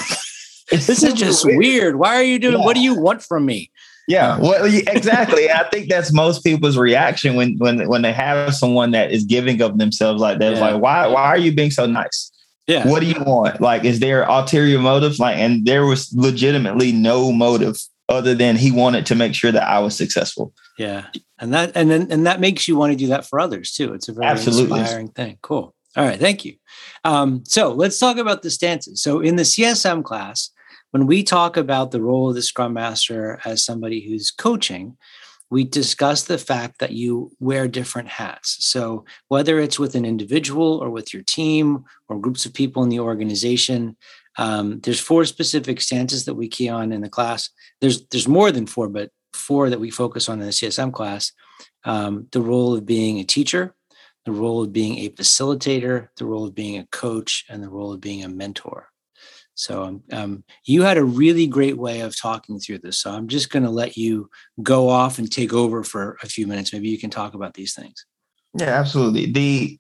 this 0.71 1.03
is 1.03 1.13
just 1.13 1.45
weird. 1.45 1.57
weird. 1.59 1.95
why 1.97 2.15
are 2.15 2.23
you 2.23 2.39
doing 2.39 2.59
yeah. 2.59 2.65
what 2.65 2.75
do 2.75 2.81
you 2.81 2.99
want 2.99 3.21
from 3.21 3.45
me 3.45 3.71
yeah 4.07 4.33
um, 4.33 4.41
well 4.41 4.65
exactly 4.65 5.49
i 5.49 5.63
think 5.69 5.89
that's 5.89 6.13
most 6.13 6.43
people's 6.43 6.77
reaction 6.77 7.35
when 7.35 7.57
when 7.57 7.87
when 7.87 8.01
they 8.01 8.13
have 8.13 8.53
someone 8.53 8.91
that 8.91 9.11
is 9.11 9.25
giving 9.25 9.61
of 9.61 9.77
themselves 9.77 10.21
like 10.21 10.39
that 10.39 10.55
yeah. 10.55 10.59
like 10.59 10.81
why 10.81 11.07
why 11.07 11.23
are 11.23 11.37
you 11.37 11.53
being 11.53 11.71
so 11.71 11.85
nice 11.85 12.31
yeah. 12.69 12.87
What 12.87 12.99
do 12.99 13.07
you 13.07 13.23
want? 13.23 13.59
Like, 13.59 13.83
is 13.83 13.99
there 13.99 14.21
ulterior 14.29 14.77
motive? 14.77 15.17
Like, 15.17 15.37
and 15.37 15.65
there 15.65 15.87
was 15.87 16.13
legitimately 16.13 16.91
no 16.91 17.31
motive 17.31 17.77
other 18.09 18.33
than 18.35 18.55
he 18.55 18.71
wanted 18.71 19.05
to 19.05 19.15
make 19.15 19.35
sure 19.35 19.51
that 19.51 19.63
I 19.63 19.79
was 19.79 19.95
successful. 19.95 20.53
Yeah. 20.77 21.05
And 21.39 21.53
that 21.53 21.71
and 21.75 21.89
then 21.89 22.11
and 22.11 22.25
that 22.25 22.39
makes 22.39 22.67
you 22.67 22.75
want 22.75 22.91
to 22.91 22.97
do 22.97 23.07
that 23.07 23.25
for 23.25 23.39
others 23.39 23.71
too. 23.71 23.93
It's 23.93 24.09
a 24.09 24.13
very 24.13 24.27
Absolutely. 24.27 24.79
inspiring 24.79 25.09
thing. 25.09 25.37
Cool. 25.41 25.75
All 25.95 26.05
right, 26.05 26.19
thank 26.19 26.45
you. 26.45 26.55
Um, 27.03 27.43
so 27.45 27.73
let's 27.73 27.97
talk 27.97 28.17
about 28.17 28.41
the 28.41 28.51
stances. 28.51 29.01
So 29.01 29.21
in 29.21 29.37
the 29.37 29.43
CSM 29.43 30.03
class, 30.03 30.51
when 30.91 31.07
we 31.07 31.23
talk 31.23 31.57
about 31.57 31.91
the 31.91 32.01
role 32.01 32.29
of 32.29 32.35
the 32.35 32.41
Scrum 32.41 32.73
Master 32.73 33.39
as 33.43 33.65
somebody 33.65 34.07
who's 34.07 34.31
coaching, 34.31 34.97
we 35.49 35.63
discuss 35.63 36.23
the 36.23 36.37
fact 36.37 36.79
that 36.79 36.91
you 36.91 37.31
wear 37.39 37.67
different 37.67 38.07
hats. 38.07 38.63
So 38.65 39.05
whether 39.29 39.59
it's 39.59 39.79
with 39.79 39.95
an 39.95 40.05
individual 40.05 40.77
or 40.77 40.91
with 40.91 41.11
your 41.11 41.23
team 41.23 41.85
or 42.07 42.19
groups 42.19 42.45
of 42.45 42.53
people 42.53 42.83
in 42.83 42.89
the 42.89 42.99
organization, 42.99 43.97
Um, 44.39 44.79
there's 44.79 45.01
four 45.01 45.25
specific 45.25 45.81
stances 45.81 46.23
that 46.23 46.35
we 46.35 46.47
key 46.47 46.69
on 46.69 46.93
in 46.93 47.01
the 47.01 47.09
class. 47.09 47.49
There's 47.81 48.07
there's 48.07 48.27
more 48.27 48.51
than 48.51 48.65
four, 48.65 48.87
but 48.87 49.11
four 49.33 49.69
that 49.69 49.81
we 49.81 49.91
focus 49.91 50.29
on 50.29 50.39
in 50.39 50.45
the 50.45 50.53
CSM 50.53 50.93
class. 50.93 51.33
Um, 51.83 52.27
the 52.31 52.41
role 52.41 52.73
of 52.73 52.85
being 52.85 53.19
a 53.19 53.25
teacher, 53.25 53.75
the 54.23 54.31
role 54.31 54.63
of 54.63 54.71
being 54.71 54.99
a 54.99 55.09
facilitator, 55.09 56.07
the 56.17 56.25
role 56.25 56.45
of 56.45 56.55
being 56.55 56.77
a 56.77 56.87
coach, 56.87 57.43
and 57.49 57.61
the 57.61 57.69
role 57.69 57.91
of 57.91 57.99
being 57.99 58.23
a 58.23 58.29
mentor. 58.29 58.87
So 59.55 59.83
um, 59.83 60.03
um, 60.13 60.43
you 60.65 60.83
had 60.83 60.97
a 60.97 61.03
really 61.03 61.45
great 61.45 61.77
way 61.77 61.99
of 61.99 62.17
talking 62.17 62.61
through 62.61 62.77
this. 62.77 63.01
So 63.01 63.11
I'm 63.11 63.27
just 63.27 63.49
going 63.49 63.63
to 63.63 63.69
let 63.69 63.97
you 63.97 64.29
go 64.63 64.87
off 64.87 65.19
and 65.19 65.29
take 65.29 65.51
over 65.51 65.83
for 65.83 66.17
a 66.23 66.27
few 66.27 66.47
minutes. 66.47 66.71
Maybe 66.71 66.87
you 66.87 66.97
can 66.97 67.09
talk 67.09 67.33
about 67.33 67.55
these 67.55 67.73
things. 67.73 68.05
Yeah, 68.57 68.69
absolutely. 68.79 69.33
The 69.33 69.77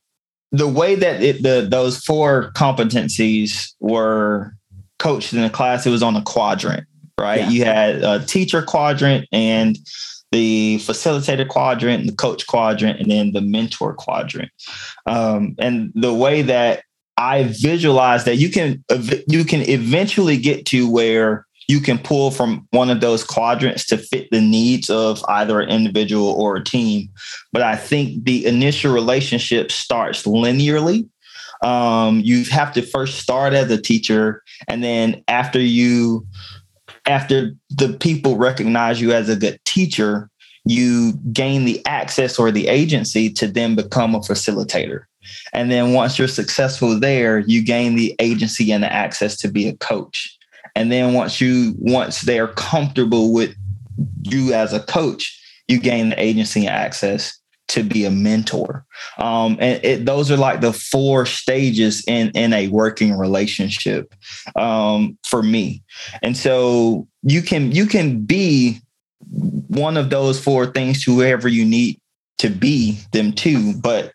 the 0.51 0.67
way 0.67 0.95
that 0.95 1.21
it, 1.21 1.43
the 1.43 1.67
those 1.69 1.99
four 1.99 2.51
competencies 2.53 3.73
were 3.79 4.53
coached 4.97 5.33
in 5.33 5.41
the 5.41 5.49
class, 5.49 5.85
it 5.85 5.91
was 5.91 6.03
on 6.03 6.15
a 6.15 6.21
quadrant, 6.21 6.87
right? 7.19 7.41
Yeah. 7.41 7.49
You 7.49 7.65
had 7.65 8.03
a 8.03 8.25
teacher 8.25 8.61
quadrant 8.61 9.27
and 9.31 9.77
the 10.31 10.77
facilitator 10.81 11.47
quadrant, 11.47 12.05
the 12.05 12.15
coach 12.15 12.45
quadrant, 12.47 12.99
and 12.99 13.09
then 13.09 13.31
the 13.31 13.41
mentor 13.41 13.93
quadrant. 13.93 14.51
Um, 15.05 15.55
and 15.57 15.91
the 15.95 16.13
way 16.13 16.43
that 16.43 16.83
I 17.17 17.43
visualize 17.43 18.25
that 18.25 18.37
you 18.37 18.49
can 18.49 18.83
you 19.27 19.43
can 19.43 19.61
eventually 19.61 20.37
get 20.37 20.65
to 20.67 20.89
where 20.89 21.45
you 21.69 21.79
can 21.79 21.99
pull 21.99 22.31
from 22.31 22.67
one 22.71 22.89
of 22.89 22.99
those 22.99 23.23
quadrants 23.23 23.85
to 23.85 23.95
fit 23.95 24.27
the 24.31 24.41
needs 24.41 24.89
of 24.89 25.23
either 25.27 25.59
an 25.59 25.69
individual 25.69 26.31
or 26.31 26.55
a 26.55 26.63
team. 26.63 27.07
But 27.53 27.61
I 27.61 27.75
think 27.75 28.23
the 28.25 28.43
initial 28.47 28.91
relationship 28.91 29.71
starts 29.71 30.23
linearly. 30.23 31.07
Um, 31.61 32.21
you 32.21 32.43
have 32.45 32.73
to 32.73 32.81
first 32.81 33.19
start 33.19 33.53
as 33.53 33.69
a 33.69 33.79
teacher, 33.79 34.41
and 34.67 34.83
then 34.83 35.23
after 35.27 35.59
you, 35.61 36.25
after 37.05 37.51
the 37.69 37.93
people 37.99 38.35
recognize 38.35 38.99
you 38.99 39.13
as 39.13 39.29
a 39.29 39.35
good 39.35 39.59
teacher, 39.65 40.27
you 40.65 41.13
gain 41.31 41.65
the 41.65 41.85
access 41.85 42.39
or 42.39 42.49
the 42.49 42.67
agency 42.67 43.29
to 43.33 43.45
then 43.45 43.75
become 43.75 44.15
a 44.15 44.21
facilitator. 44.21 45.03
And 45.53 45.69
then 45.69 45.93
once 45.93 46.17
you're 46.17 46.27
successful 46.27 46.99
there, 46.99 47.39
you 47.39 47.63
gain 47.63 47.95
the 47.95 48.15
agency 48.17 48.71
and 48.71 48.83
the 48.83 48.91
access 48.91 49.37
to 49.37 49.51
be 49.51 49.67
a 49.67 49.75
coach. 49.77 50.38
And 50.79 50.89
then 50.89 51.13
once 51.13 51.41
you 51.41 51.75
once 51.77 52.21
they're 52.21 52.47
comfortable 52.47 53.33
with 53.33 53.53
you 54.23 54.53
as 54.53 54.71
a 54.71 54.79
coach, 54.79 55.37
you 55.67 55.77
gain 55.77 56.09
the 56.09 56.23
agency 56.23 56.61
and 56.61 56.69
access 56.69 57.37
to 57.67 57.83
be 57.83 58.05
a 58.05 58.09
mentor. 58.09 58.85
Um, 59.17 59.57
and 59.59 59.83
it, 59.83 60.05
those 60.05 60.31
are 60.31 60.37
like 60.37 60.61
the 60.61 60.71
four 60.71 61.25
stages 61.25 62.01
in 62.07 62.29
in 62.29 62.53
a 62.53 62.69
working 62.69 63.17
relationship 63.17 64.15
um, 64.55 65.17
for 65.25 65.43
me. 65.43 65.83
And 66.23 66.37
so 66.37 67.09
you 67.23 67.41
can 67.41 67.73
you 67.73 67.85
can 67.85 68.23
be 68.23 68.79
one 69.67 69.97
of 69.97 70.09
those 70.09 70.41
four 70.41 70.65
things 70.65 71.03
to 71.03 71.13
whoever 71.13 71.49
you 71.49 71.65
need 71.65 71.99
to 72.37 72.49
be 72.49 72.97
them 73.11 73.33
too. 73.33 73.75
But 73.75 74.13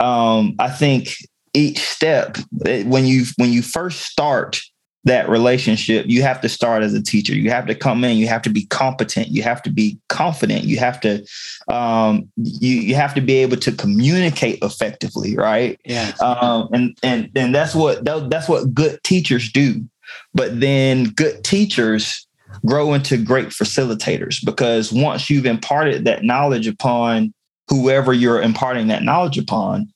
um, 0.00 0.56
I 0.58 0.70
think 0.70 1.14
each 1.54 1.78
step 1.78 2.36
eh, 2.66 2.82
when 2.82 3.06
you 3.06 3.26
when 3.36 3.52
you 3.52 3.62
first 3.62 4.00
start 4.00 4.60
that 5.04 5.28
relationship, 5.28 6.06
you 6.06 6.22
have 6.22 6.40
to 6.42 6.48
start 6.48 6.82
as 6.82 6.92
a 6.92 7.02
teacher. 7.02 7.34
You 7.34 7.50
have 7.50 7.66
to 7.66 7.74
come 7.74 8.04
in. 8.04 8.18
You 8.18 8.28
have 8.28 8.42
to 8.42 8.50
be 8.50 8.66
competent. 8.66 9.28
You 9.28 9.42
have 9.42 9.62
to 9.62 9.70
be 9.70 9.98
confident. 10.08 10.64
You 10.64 10.78
have 10.78 11.00
to, 11.00 11.24
um, 11.68 12.28
you 12.36 12.76
you 12.76 12.94
have 12.94 13.14
to 13.14 13.20
be 13.20 13.36
able 13.36 13.56
to 13.58 13.72
communicate 13.72 14.58
effectively, 14.62 15.36
right? 15.36 15.80
Yeah. 15.84 16.12
Um, 16.20 16.68
and 16.72 16.98
and 17.02 17.30
and 17.34 17.54
that's 17.54 17.74
what 17.74 18.04
that's 18.04 18.48
what 18.48 18.74
good 18.74 19.02
teachers 19.02 19.50
do. 19.50 19.84
But 20.34 20.60
then 20.60 21.04
good 21.04 21.44
teachers 21.44 22.26
grow 22.66 22.92
into 22.92 23.16
great 23.16 23.48
facilitators 23.48 24.44
because 24.44 24.92
once 24.92 25.30
you've 25.30 25.46
imparted 25.46 26.04
that 26.04 26.24
knowledge 26.24 26.66
upon 26.66 27.32
whoever 27.68 28.12
you're 28.12 28.42
imparting 28.42 28.88
that 28.88 29.02
knowledge 29.02 29.38
upon, 29.38 29.88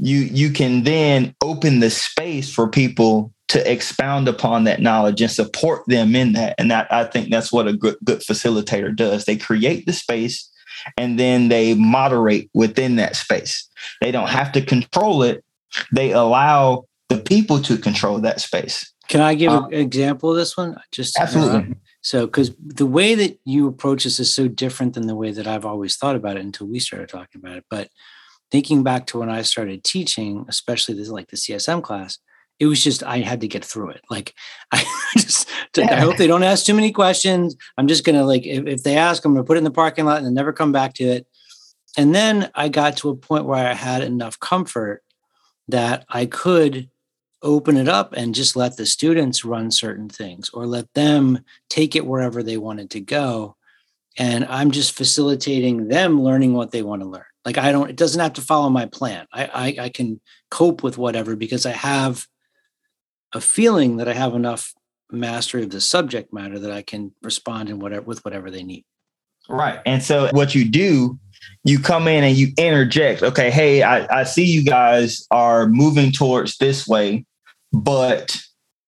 you 0.00 0.18
you 0.18 0.50
can 0.50 0.82
then 0.82 1.32
open 1.42 1.78
the 1.78 1.90
space 1.90 2.52
for 2.52 2.66
people 2.66 3.32
to 3.48 3.70
expound 3.72 4.28
upon 4.28 4.64
that 4.64 4.80
knowledge 4.80 5.20
and 5.20 5.30
support 5.30 5.82
them 5.86 6.16
in 6.16 6.32
that. 6.32 6.54
And 6.58 6.70
that 6.70 6.92
I 6.92 7.04
think 7.04 7.30
that's 7.30 7.52
what 7.52 7.68
a 7.68 7.72
good, 7.72 7.96
good 8.04 8.20
facilitator 8.20 8.94
does. 8.94 9.24
They 9.24 9.36
create 9.36 9.86
the 9.86 9.92
space 9.92 10.50
and 10.96 11.18
then 11.18 11.48
they 11.48 11.74
moderate 11.74 12.50
within 12.54 12.96
that 12.96 13.16
space. 13.16 13.68
They 14.00 14.10
don't 14.10 14.28
have 14.28 14.52
to 14.52 14.62
control 14.62 15.22
it. 15.22 15.44
They 15.92 16.12
allow 16.12 16.84
the 17.08 17.18
people 17.18 17.60
to 17.62 17.78
control 17.78 18.18
that 18.20 18.40
space. 18.40 18.92
Can 19.08 19.20
I 19.20 19.34
give 19.34 19.52
um, 19.52 19.66
an 19.66 19.74
example 19.74 20.30
of 20.30 20.36
this 20.36 20.56
one? 20.56 20.76
Just 20.90 21.18
absolutely. 21.18 21.76
so, 22.00 22.26
because 22.26 22.50
the 22.58 22.86
way 22.86 23.14
that 23.14 23.38
you 23.44 23.68
approach 23.68 24.04
this 24.04 24.18
is 24.18 24.34
so 24.34 24.48
different 24.48 24.94
than 24.94 25.06
the 25.06 25.14
way 25.14 25.30
that 25.30 25.46
I've 25.46 25.64
always 25.64 25.96
thought 25.96 26.16
about 26.16 26.36
it 26.36 26.44
until 26.44 26.66
we 26.66 26.80
started 26.80 27.08
talking 27.08 27.40
about 27.40 27.58
it. 27.58 27.64
But 27.70 27.88
thinking 28.50 28.82
back 28.82 29.06
to 29.06 29.18
when 29.18 29.30
I 29.30 29.42
started 29.42 29.84
teaching, 29.84 30.44
especially 30.48 30.96
this 30.96 31.08
like 31.08 31.28
the 31.28 31.36
CSM 31.36 31.82
class, 31.82 32.18
it 32.58 32.66
was 32.66 32.82
just 32.82 33.02
I 33.02 33.18
had 33.18 33.40
to 33.42 33.48
get 33.48 33.64
through 33.64 33.90
it. 33.90 34.02
Like 34.10 34.34
I 34.72 34.84
just 35.14 35.48
yeah. 35.76 35.94
I 35.94 36.00
hope 36.00 36.16
they 36.16 36.26
don't 36.26 36.42
ask 36.42 36.64
too 36.64 36.74
many 36.74 36.92
questions. 36.92 37.56
I'm 37.76 37.86
just 37.86 38.04
gonna 38.04 38.24
like 38.24 38.46
if, 38.46 38.66
if 38.66 38.82
they 38.82 38.96
ask, 38.96 39.24
I'm 39.24 39.34
gonna 39.34 39.44
put 39.44 39.56
it 39.56 39.58
in 39.58 39.64
the 39.64 39.70
parking 39.70 40.04
lot 40.04 40.22
and 40.22 40.34
never 40.34 40.52
come 40.52 40.72
back 40.72 40.94
to 40.94 41.04
it. 41.04 41.26
And 41.96 42.14
then 42.14 42.50
I 42.54 42.68
got 42.68 42.98
to 42.98 43.08
a 43.08 43.16
point 43.16 43.46
where 43.46 43.66
I 43.66 43.72
had 43.72 44.02
enough 44.02 44.38
comfort 44.38 45.02
that 45.68 46.04
I 46.08 46.26
could 46.26 46.90
open 47.42 47.76
it 47.76 47.88
up 47.88 48.12
and 48.12 48.34
just 48.34 48.56
let 48.56 48.76
the 48.76 48.86
students 48.86 49.44
run 49.44 49.70
certain 49.70 50.08
things 50.08 50.50
or 50.50 50.66
let 50.66 50.92
them 50.94 51.40
take 51.68 51.94
it 51.96 52.06
wherever 52.06 52.42
they 52.42 52.56
wanted 52.56 52.90
to 52.90 53.00
go. 53.00 53.56
And 54.18 54.44
I'm 54.46 54.70
just 54.70 54.96
facilitating 54.96 55.88
them 55.88 56.22
learning 56.22 56.54
what 56.54 56.70
they 56.70 56.82
want 56.82 57.02
to 57.02 57.08
learn. 57.08 57.24
Like 57.44 57.58
I 57.58 57.72
don't, 57.72 57.90
it 57.90 57.96
doesn't 57.96 58.20
have 58.20 58.32
to 58.34 58.40
follow 58.40 58.68
my 58.70 58.86
plan. 58.86 59.26
I, 59.32 59.44
I, 59.44 59.84
I 59.84 59.88
can 59.90 60.20
cope 60.50 60.82
with 60.82 60.98
whatever 60.98 61.36
because 61.36 61.66
I 61.66 61.72
have 61.72 62.26
a 63.32 63.40
feeling 63.40 63.96
that 63.96 64.08
I 64.08 64.14
have 64.14 64.34
enough 64.34 64.72
mastery 65.10 65.62
of 65.62 65.70
the 65.70 65.80
subject 65.80 66.32
matter 66.32 66.58
that 66.58 66.72
I 66.72 66.82
can 66.82 67.12
respond 67.22 67.68
in 67.68 67.78
whatever 67.78 68.02
with 68.02 68.24
whatever 68.24 68.50
they 68.50 68.62
need. 68.62 68.84
Right. 69.48 69.80
And 69.86 70.02
so 70.02 70.28
what 70.32 70.54
you 70.54 70.64
do, 70.64 71.18
you 71.64 71.78
come 71.78 72.08
in 72.08 72.24
and 72.24 72.36
you 72.36 72.48
interject, 72.58 73.22
okay, 73.22 73.50
hey, 73.50 73.82
I, 73.82 74.20
I 74.20 74.24
see 74.24 74.44
you 74.44 74.64
guys 74.64 75.26
are 75.30 75.66
moving 75.68 76.10
towards 76.10 76.58
this 76.58 76.86
way, 76.88 77.24
but 77.72 78.36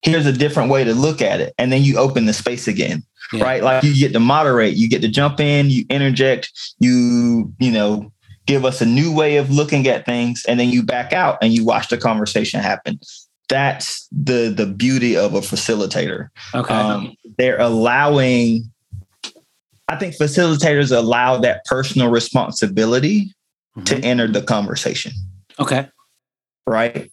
here's 0.02 0.26
a 0.26 0.32
different 0.32 0.70
way 0.70 0.82
to 0.84 0.94
look 0.94 1.22
at 1.22 1.40
it. 1.40 1.54
And 1.58 1.70
then 1.70 1.82
you 1.82 1.98
open 1.98 2.26
the 2.26 2.32
space 2.32 2.66
again. 2.66 3.04
Yeah. 3.32 3.44
Right. 3.44 3.62
Like 3.62 3.84
you 3.84 3.94
get 3.94 4.12
to 4.14 4.20
moderate, 4.20 4.74
you 4.74 4.88
get 4.88 5.02
to 5.02 5.08
jump 5.08 5.38
in, 5.38 5.70
you 5.70 5.84
interject, 5.90 6.50
you, 6.78 7.52
you 7.58 7.70
know, 7.70 8.10
give 8.46 8.64
us 8.64 8.80
a 8.80 8.86
new 8.86 9.14
way 9.14 9.36
of 9.36 9.50
looking 9.50 9.86
at 9.86 10.06
things, 10.06 10.44
and 10.48 10.58
then 10.58 10.70
you 10.70 10.82
back 10.82 11.12
out 11.12 11.36
and 11.42 11.52
you 11.52 11.66
watch 11.66 11.88
the 11.88 11.98
conversation 11.98 12.60
happen. 12.60 12.98
That's 13.48 14.06
the 14.12 14.52
the 14.54 14.66
beauty 14.66 15.16
of 15.16 15.34
a 15.34 15.40
facilitator. 15.40 16.28
Okay, 16.54 16.74
um, 16.74 17.14
they're 17.38 17.60
allowing. 17.60 18.70
I 19.88 19.96
think 19.96 20.14
facilitators 20.16 20.94
allow 20.94 21.38
that 21.38 21.64
personal 21.64 22.10
responsibility 22.10 23.32
mm-hmm. 23.76 23.84
to 23.84 23.98
enter 24.04 24.26
the 24.26 24.42
conversation. 24.42 25.12
Okay. 25.58 25.88
Right. 26.66 27.10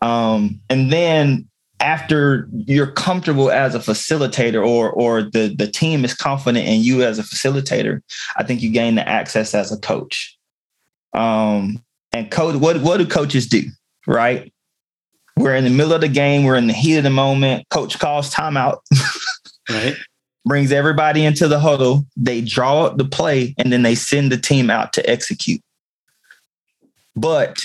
Um, 0.00 0.60
and 0.70 0.90
then 0.90 1.48
after 1.80 2.48
you're 2.52 2.90
comfortable 2.90 3.50
as 3.50 3.74
a 3.74 3.78
facilitator 3.78 4.66
or 4.66 4.90
or 4.90 5.22
the 5.22 5.54
the 5.56 5.66
team 5.66 6.04
is 6.04 6.14
confident 6.14 6.66
in 6.66 6.80
you 6.80 7.02
as 7.02 7.18
a 7.18 7.22
facilitator, 7.22 8.00
I 8.36 8.44
think 8.44 8.62
you 8.62 8.70
gain 8.70 8.94
the 8.94 9.06
access 9.08 9.54
as 9.54 9.72
a 9.72 9.78
coach. 9.78 10.36
Um, 11.12 11.82
and 12.12 12.30
coach, 12.30 12.56
what 12.56 12.80
what 12.82 12.98
do 12.98 13.06
coaches 13.06 13.46
do? 13.46 13.62
Right? 14.06 14.52
We're 15.36 15.54
in 15.54 15.64
the 15.64 15.70
middle 15.70 15.92
of 15.92 16.00
the 16.00 16.08
game. 16.08 16.44
We're 16.44 16.56
in 16.56 16.66
the 16.66 16.72
heat 16.72 16.96
of 16.96 17.04
the 17.04 17.10
moment. 17.10 17.68
Coach 17.70 17.98
calls 17.98 18.32
timeout. 18.32 18.78
right. 19.70 19.96
Brings 20.44 20.72
everybody 20.72 21.24
into 21.24 21.48
the 21.48 21.58
huddle. 21.58 22.06
They 22.16 22.40
draw 22.40 22.84
up 22.84 22.98
the 22.98 23.04
play, 23.04 23.54
and 23.58 23.72
then 23.72 23.82
they 23.82 23.94
send 23.94 24.32
the 24.32 24.38
team 24.38 24.70
out 24.70 24.92
to 24.94 25.10
execute. 25.10 25.60
But 27.14 27.62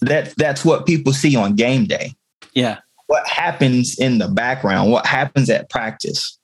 that 0.00 0.34
that's 0.36 0.64
what 0.64 0.86
people 0.86 1.12
see 1.12 1.36
on 1.36 1.56
game 1.56 1.86
day. 1.86 2.14
Yeah. 2.54 2.78
What 3.06 3.26
happens 3.26 3.98
in 3.98 4.18
the 4.18 4.28
background? 4.28 4.90
What 4.92 5.06
happens 5.06 5.50
at 5.50 5.70
practice? 5.70 6.38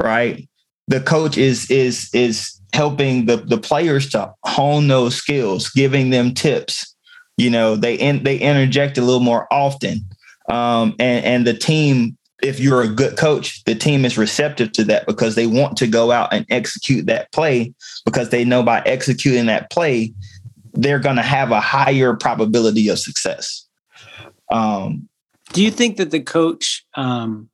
Right. 0.00 0.48
The 0.88 1.00
coach 1.00 1.36
is 1.36 1.70
is 1.70 2.08
is 2.14 2.60
helping 2.72 3.26
the, 3.26 3.36
the 3.36 3.58
players 3.58 4.10
to 4.10 4.32
hone 4.44 4.88
those 4.88 5.14
skills, 5.14 5.70
giving 5.70 6.10
them 6.10 6.34
tips. 6.34 6.93
You 7.36 7.50
know, 7.50 7.76
they 7.76 7.94
in, 7.94 8.22
they 8.22 8.38
interject 8.38 8.98
a 8.98 9.02
little 9.02 9.20
more 9.20 9.52
often. 9.52 10.00
Um, 10.48 10.94
and, 10.98 11.24
and 11.24 11.46
the 11.46 11.54
team, 11.54 12.16
if 12.42 12.60
you're 12.60 12.82
a 12.82 12.88
good 12.88 13.16
coach, 13.16 13.64
the 13.64 13.74
team 13.74 14.04
is 14.04 14.18
receptive 14.18 14.72
to 14.72 14.84
that 14.84 15.06
because 15.06 15.34
they 15.34 15.46
want 15.46 15.76
to 15.78 15.86
go 15.86 16.12
out 16.12 16.32
and 16.32 16.46
execute 16.50 17.06
that 17.06 17.32
play 17.32 17.72
because 18.04 18.28
they 18.28 18.44
know 18.44 18.62
by 18.62 18.80
executing 18.82 19.46
that 19.46 19.70
play, 19.70 20.12
they're 20.74 20.98
going 20.98 21.16
to 21.16 21.22
have 21.22 21.50
a 21.50 21.60
higher 21.60 22.14
probability 22.14 22.88
of 22.88 22.98
success. 22.98 23.66
Um, 24.52 25.08
Do 25.52 25.62
you 25.62 25.70
think 25.70 25.96
that 25.96 26.10
the 26.10 26.20
coach, 26.20 26.84
um, 26.94 27.48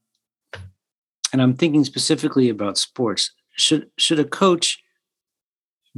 and 1.32 1.40
I'm 1.40 1.54
thinking 1.54 1.84
specifically 1.84 2.48
about 2.48 2.76
sports, 2.76 3.30
should 3.56 3.90
should 3.98 4.18
a 4.18 4.24
coach 4.24 4.82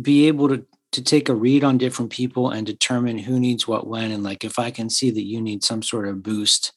be 0.00 0.26
able 0.28 0.48
to 0.48 0.66
to 0.92 1.02
take 1.02 1.28
a 1.28 1.34
read 1.34 1.64
on 1.64 1.78
different 1.78 2.12
people 2.12 2.50
and 2.50 2.66
determine 2.66 3.18
who 3.18 3.40
needs 3.40 3.66
what 3.66 3.86
when 3.86 4.10
and 4.10 4.22
like 4.22 4.44
if 4.44 4.58
i 4.58 4.70
can 4.70 4.88
see 4.88 5.10
that 5.10 5.24
you 5.24 5.40
need 5.40 5.64
some 5.64 5.82
sort 5.82 6.06
of 6.06 6.22
boost 6.22 6.72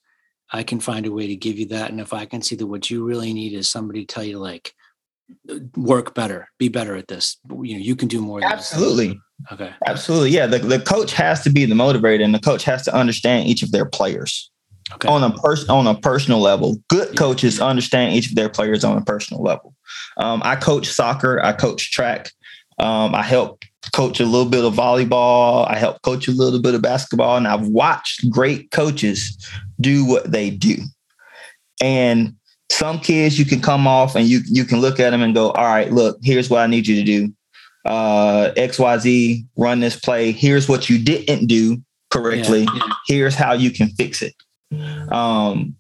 i 0.52 0.64
can 0.64 0.80
find 0.80 1.06
a 1.06 1.12
way 1.12 1.28
to 1.28 1.36
give 1.36 1.58
you 1.60 1.68
that 1.68 1.92
and 1.92 2.00
if 2.00 2.14
i 2.14 2.26
can 2.26 2.42
see 2.42 2.56
that 2.56 2.68
what 2.68 2.90
you 2.90 3.04
really 3.04 3.34
need 3.34 3.54
is 3.54 3.70
somebody 3.70 4.06
tell 4.06 4.24
you 4.24 4.40
like 4.40 4.74
work 5.76 6.14
better 6.14 6.48
be 6.60 6.70
better 6.70 6.96
at 6.96 7.08
this 7.08 7.38
you 7.62 7.76
know 7.76 7.82
you 7.82 7.96
can 7.96 8.08
do 8.08 8.22
more 8.22 8.44
absolutely. 8.44 9.20
Okay. 9.52 9.74
Absolutely 9.88 10.30
yeah 10.30 10.46
the, 10.46 10.60
the 10.60 10.80
coach 10.80 11.12
has 11.14 11.42
to 11.42 11.50
be 11.50 11.66
the 11.66 11.76
motivator 11.76 12.24
and 12.24 12.34
the 12.34 12.40
coach 12.40 12.64
has 12.64 12.84
to 12.84 12.96
understand 12.96 13.48
each 13.48 13.64
of 13.64 13.72
their 13.72 13.86
players 13.86 14.50
okay. 14.94 15.08
on 15.08 15.24
a 15.24 15.32
person 15.38 15.70
on 15.70 15.88
a 15.88 15.96
personal 16.00 16.40
level. 16.40 16.78
Good 16.90 17.10
yeah. 17.10 17.16
coaches 17.16 17.60
understand 17.60 18.16
each 18.16 18.30
of 18.30 18.36
their 18.36 18.50
players 18.50 18.84
on 18.84 18.98
a 18.98 19.02
personal 19.02 19.44
level. 19.44 19.76
Um, 20.18 20.42
i 20.46 20.56
coach 20.56 20.88
soccer 20.88 21.44
i 21.44 21.52
coach 21.52 21.92
track 21.92 22.32
um, 22.80 23.14
i 23.14 23.22
help 23.22 23.64
coach 23.94 24.20
a 24.20 24.26
little 24.26 24.50
bit 24.50 24.64
of 24.64 24.74
volleyball. 24.74 25.70
I 25.70 25.78
help 25.78 26.02
coach 26.02 26.28
a 26.28 26.32
little 26.32 26.62
bit 26.62 26.76
of 26.76 26.82
basketball, 26.82 27.38
and 27.38 27.48
I've 27.48 27.68
watched 27.68 28.30
great 28.30 28.72
coaches 28.72 29.38
do 29.80 30.06
what 30.06 30.32
they 30.32 30.50
do. 30.50 30.76
And 31.82 32.36
some 32.72 33.00
kids, 33.00 33.38
you 33.38 33.46
can 33.46 33.62
come 33.62 33.88
off 33.88 34.16
and 34.16 34.28
you 34.28 34.42
you 34.46 34.66
can 34.66 34.82
look 34.82 35.00
at 35.00 35.12
them 35.12 35.22
and 35.22 35.34
go, 35.34 35.52
"All 35.52 35.66
right, 35.66 35.92
look, 35.92 36.18
here's 36.24 36.50
what 36.50 36.62
I 36.62 36.68
need 36.68 36.88
you 36.88 36.96
to 36.96 37.04
do. 37.04 37.34
Uh, 37.86 38.52
X, 38.58 38.80
Y, 38.80 38.98
Z, 38.98 39.46
run 39.58 39.80
this 39.80 40.00
play. 40.00 40.32
Here's 40.32 40.68
what 40.68 40.90
you 40.90 40.98
didn't 40.98 41.48
do 41.48 41.82
correctly. 42.10 42.64
Yeah. 42.64 42.88
Here's 43.08 43.36
how 43.36 43.54
you 43.54 43.72
can 43.72 43.90
fix 43.90 44.22
it." 44.22 44.34
Um, 45.12 45.76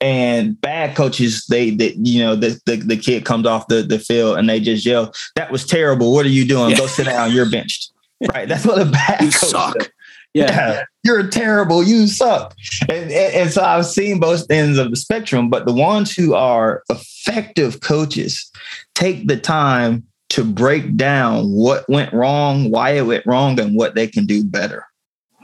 and 0.00 0.60
bad 0.60 0.94
coaches 0.94 1.46
they, 1.46 1.70
they 1.70 1.92
you 1.94 2.22
know 2.22 2.36
the, 2.36 2.60
the, 2.66 2.76
the 2.76 2.96
kid 2.96 3.24
comes 3.24 3.46
off 3.46 3.68
the, 3.68 3.82
the 3.82 3.98
field 3.98 4.38
and 4.38 4.48
they 4.48 4.60
just 4.60 4.84
yell 4.84 5.12
that 5.34 5.50
was 5.50 5.66
terrible. 5.66 6.12
What 6.12 6.26
are 6.26 6.30
you 6.30 6.46
doing? 6.46 6.70
Yeah. 6.70 6.76
go 6.76 6.86
sit 6.86 7.06
down. 7.06 7.32
You're 7.32 7.50
benched. 7.50 7.92
Right? 8.32 8.48
That's 8.48 8.64
what 8.64 8.80
a 8.80 8.86
bad 8.86 9.20
you 9.20 9.30
suck. 9.30 9.92
yeah. 10.32 10.50
yeah. 10.50 10.82
you're 11.04 11.28
terrible. 11.28 11.82
You 11.82 12.06
suck. 12.06 12.54
And, 12.88 13.10
and, 13.10 13.34
and 13.34 13.50
so 13.50 13.62
i've 13.62 13.84
seen 13.84 14.20
both 14.20 14.50
ends 14.50 14.78
of 14.78 14.88
the 14.88 14.96
spectrum 14.96 15.50
but 15.50 15.66
the 15.66 15.74
ones 15.74 16.16
who 16.16 16.32
are 16.32 16.82
effective 16.88 17.80
coaches 17.80 18.50
take 18.94 19.28
the 19.28 19.36
time 19.36 20.02
to 20.30 20.44
break 20.44 20.96
down 20.96 21.52
what 21.52 21.86
went 21.90 22.10
wrong 22.14 22.70
why 22.70 22.92
it 22.92 23.02
went 23.02 23.26
wrong 23.26 23.60
and 23.60 23.76
what 23.76 23.94
they 23.94 24.06
can 24.06 24.24
do 24.24 24.42
better. 24.42 24.86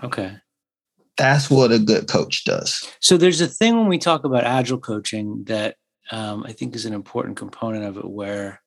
Okay 0.02 0.32
that's 1.16 1.50
what 1.50 1.73
a 1.73 1.78
good 1.78 2.09
coach 2.09 2.45
does. 2.45 2.88
So 3.00 3.16
there's 3.16 3.40
a 3.40 3.47
thing 3.47 3.76
when 3.76 3.88
we 3.88 3.99
talk 3.99 4.25
about 4.25 4.45
agile 4.45 4.78
coaching 4.78 5.45
that 5.45 5.76
um, 6.11 6.45
I 6.47 6.52
think 6.52 6.75
is 6.75 6.87
an 6.87 6.95
important 6.95 7.37
component 7.37 7.85
of 7.85 7.97
it, 7.97 8.09
where 8.09 8.61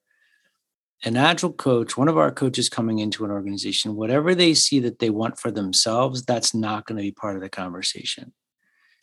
an 1.04 1.18
agile 1.18 1.54
coach, 1.54 1.98
one 1.98 2.08
of 2.08 2.18
our 2.18 2.32
coaches 2.32 2.70
coming 2.70 3.00
into 3.00 3.26
an 3.26 3.32
organization, 3.32 3.96
whatever 3.96 4.34
they 4.34 4.54
see 4.54 4.80
that 4.80 5.00
they 5.00 5.10
want 5.10 5.40
for 5.40 5.52
themselves, 5.52 6.24
that's 6.24 6.54
not 6.54 6.86
going 6.86 6.98
to 6.98 7.04
be 7.04 7.12
part 7.12 7.36
of 7.36 7.42
the 7.42 7.50
conversation. 7.50 8.34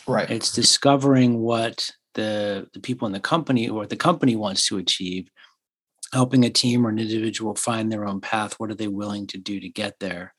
Right. 0.06 0.30
It's 0.30 0.52
discovering 0.52 1.38
what 1.38 1.90
the 2.14 2.68
the 2.74 2.80
people 2.80 3.06
in 3.06 3.12
the 3.12 3.20
company 3.20 3.68
or 3.68 3.86
the 3.86 3.96
company 3.96 4.36
wants 4.36 4.66
to 4.66 4.78
achieve, 4.78 5.30
helping 6.12 6.44
a 6.44 6.50
team 6.50 6.86
or 6.86 6.90
an 6.90 6.98
individual 6.98 7.54
find 7.54 7.90
their 7.90 8.04
own 8.04 8.20
path. 8.20 8.54
What 8.58 8.70
are 8.70 8.74
they 8.74 8.88
willing 8.88 9.26
to 9.28 9.38
do 9.38 9.60
to 9.60 9.68
get 9.68 10.00
there? 10.00 10.34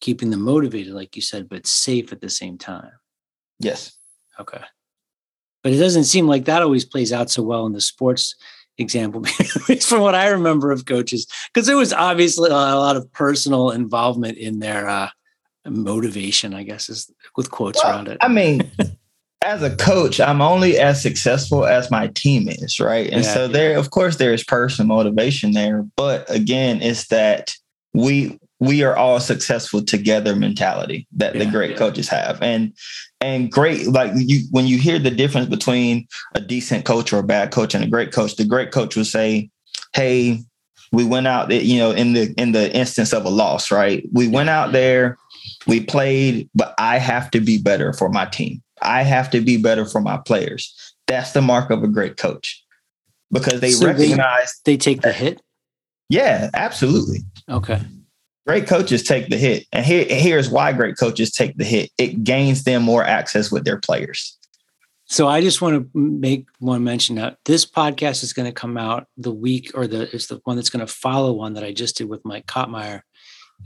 Keeping 0.00 0.30
them 0.30 0.42
motivated, 0.42 0.92
like 0.92 1.16
you 1.16 1.22
said, 1.22 1.48
but 1.48 1.66
safe 1.66 2.12
at 2.12 2.20
the 2.20 2.30
same 2.30 2.58
time. 2.58 2.92
Yes. 3.58 3.96
Okay. 4.38 4.62
But 5.62 5.72
it 5.72 5.78
doesn't 5.78 6.04
seem 6.04 6.26
like 6.26 6.44
that 6.44 6.62
always 6.62 6.84
plays 6.84 7.12
out 7.12 7.30
so 7.30 7.42
well 7.42 7.66
in 7.66 7.72
the 7.72 7.80
sports 7.80 8.34
example, 8.78 9.24
from 9.80 10.00
what 10.00 10.14
I 10.14 10.28
remember 10.28 10.70
of 10.70 10.86
coaches, 10.86 11.26
because 11.52 11.66
there 11.66 11.76
was 11.76 11.92
obviously 11.92 12.50
a 12.50 12.54
lot 12.54 12.96
of 12.96 13.10
personal 13.12 13.70
involvement 13.70 14.38
in 14.38 14.58
their 14.58 14.88
uh, 14.88 15.08
motivation, 15.66 16.54
I 16.54 16.62
guess, 16.62 16.88
is 16.88 17.10
with 17.36 17.50
quotes 17.50 17.82
well, 17.82 17.94
around 17.94 18.08
it. 18.08 18.18
I 18.20 18.28
mean, 18.28 18.70
as 19.44 19.62
a 19.62 19.74
coach, 19.76 20.20
I'm 20.20 20.40
only 20.40 20.78
as 20.78 21.00
successful 21.00 21.66
as 21.66 21.90
my 21.90 22.08
team 22.08 22.48
is, 22.48 22.78
right? 22.80 23.10
And 23.10 23.24
yeah, 23.24 23.34
so 23.34 23.48
there, 23.48 23.78
of 23.78 23.90
course, 23.90 24.16
there 24.16 24.32
is 24.32 24.44
personal 24.44 24.94
motivation 24.94 25.52
there, 25.52 25.84
but 25.96 26.28
again, 26.30 26.82
it's 26.82 27.08
that 27.08 27.54
we 27.94 28.38
we 28.58 28.82
are 28.82 28.96
all 28.96 29.20
successful 29.20 29.84
together 29.84 30.34
mentality 30.34 31.06
that 31.12 31.34
yeah, 31.34 31.44
the 31.44 31.50
great 31.50 31.72
yeah. 31.72 31.76
coaches 31.76 32.08
have. 32.08 32.40
And 32.42 32.72
and 33.20 33.50
great 33.50 33.86
like 33.88 34.12
you 34.14 34.42
when 34.50 34.66
you 34.66 34.78
hear 34.78 34.98
the 34.98 35.10
difference 35.10 35.48
between 35.48 36.06
a 36.34 36.40
decent 36.40 36.84
coach 36.84 37.12
or 37.12 37.18
a 37.18 37.22
bad 37.22 37.50
coach 37.50 37.74
and 37.74 37.84
a 37.84 37.88
great 37.88 38.12
coach 38.12 38.36
the 38.36 38.44
great 38.44 38.72
coach 38.72 38.94
will 38.94 39.06
say 39.06 39.48
hey 39.94 40.42
we 40.92 41.02
went 41.04 41.26
out 41.26 41.50
eh, 41.50 41.60
you 41.60 41.78
know 41.78 41.92
in 41.92 42.12
the 42.12 42.34
in 42.36 42.52
the 42.52 42.74
instance 42.76 43.12
of 43.12 43.24
a 43.24 43.30
loss 43.30 43.70
right? 43.70 44.04
We 44.12 44.28
went 44.28 44.50
out 44.50 44.72
there 44.72 45.16
we 45.66 45.82
played 45.82 46.48
but 46.54 46.74
i 46.78 46.98
have 46.98 47.30
to 47.32 47.40
be 47.40 47.58
better 47.58 47.92
for 47.92 48.08
my 48.08 48.26
team. 48.26 48.62
I 48.82 49.02
have 49.02 49.30
to 49.30 49.40
be 49.40 49.56
better 49.56 49.86
for 49.86 50.02
my 50.02 50.18
players. 50.18 50.94
That's 51.06 51.32
the 51.32 51.40
mark 51.40 51.70
of 51.70 51.82
a 51.82 51.88
great 51.88 52.18
coach. 52.18 52.62
Because 53.32 53.60
they 53.60 53.70
so 53.70 53.86
recognize 53.86 54.52
they, 54.66 54.72
they 54.72 54.76
take 54.76 55.00
the 55.00 55.12
hit? 55.12 55.40
Yeah 56.08 56.50
absolutely. 56.54 57.20
Okay 57.48 57.80
great 58.46 58.66
coaches 58.66 59.02
take 59.02 59.28
the 59.28 59.36
hit. 59.36 59.66
And 59.72 59.84
here, 59.84 60.06
here's 60.08 60.48
why 60.48 60.72
great 60.72 60.96
coaches 60.96 61.32
take 61.32 61.56
the 61.56 61.64
hit 61.64 61.90
it 61.98 62.22
gains 62.24 62.64
them 62.64 62.82
more 62.82 63.04
access 63.04 63.50
with 63.50 63.64
their 63.64 63.78
players. 63.78 64.38
So 65.08 65.28
I 65.28 65.40
just 65.40 65.62
want 65.62 65.92
to 65.92 65.98
make 65.98 66.46
one 66.58 66.82
mention 66.82 67.16
that 67.16 67.38
this 67.44 67.64
podcast 67.64 68.24
is 68.24 68.32
going 68.32 68.46
to 68.46 68.52
come 68.52 68.76
out 68.76 69.06
the 69.16 69.32
week 69.32 69.70
or 69.74 69.86
the 69.86 70.02
it's 70.14 70.26
the 70.26 70.40
one 70.44 70.56
that's 70.56 70.70
going 70.70 70.84
to 70.84 70.92
follow 70.92 71.32
one 71.32 71.54
that 71.54 71.64
I 71.64 71.72
just 71.72 71.96
did 71.96 72.08
with 72.08 72.24
Mike 72.24 72.46
Cottmeyer. 72.46 73.02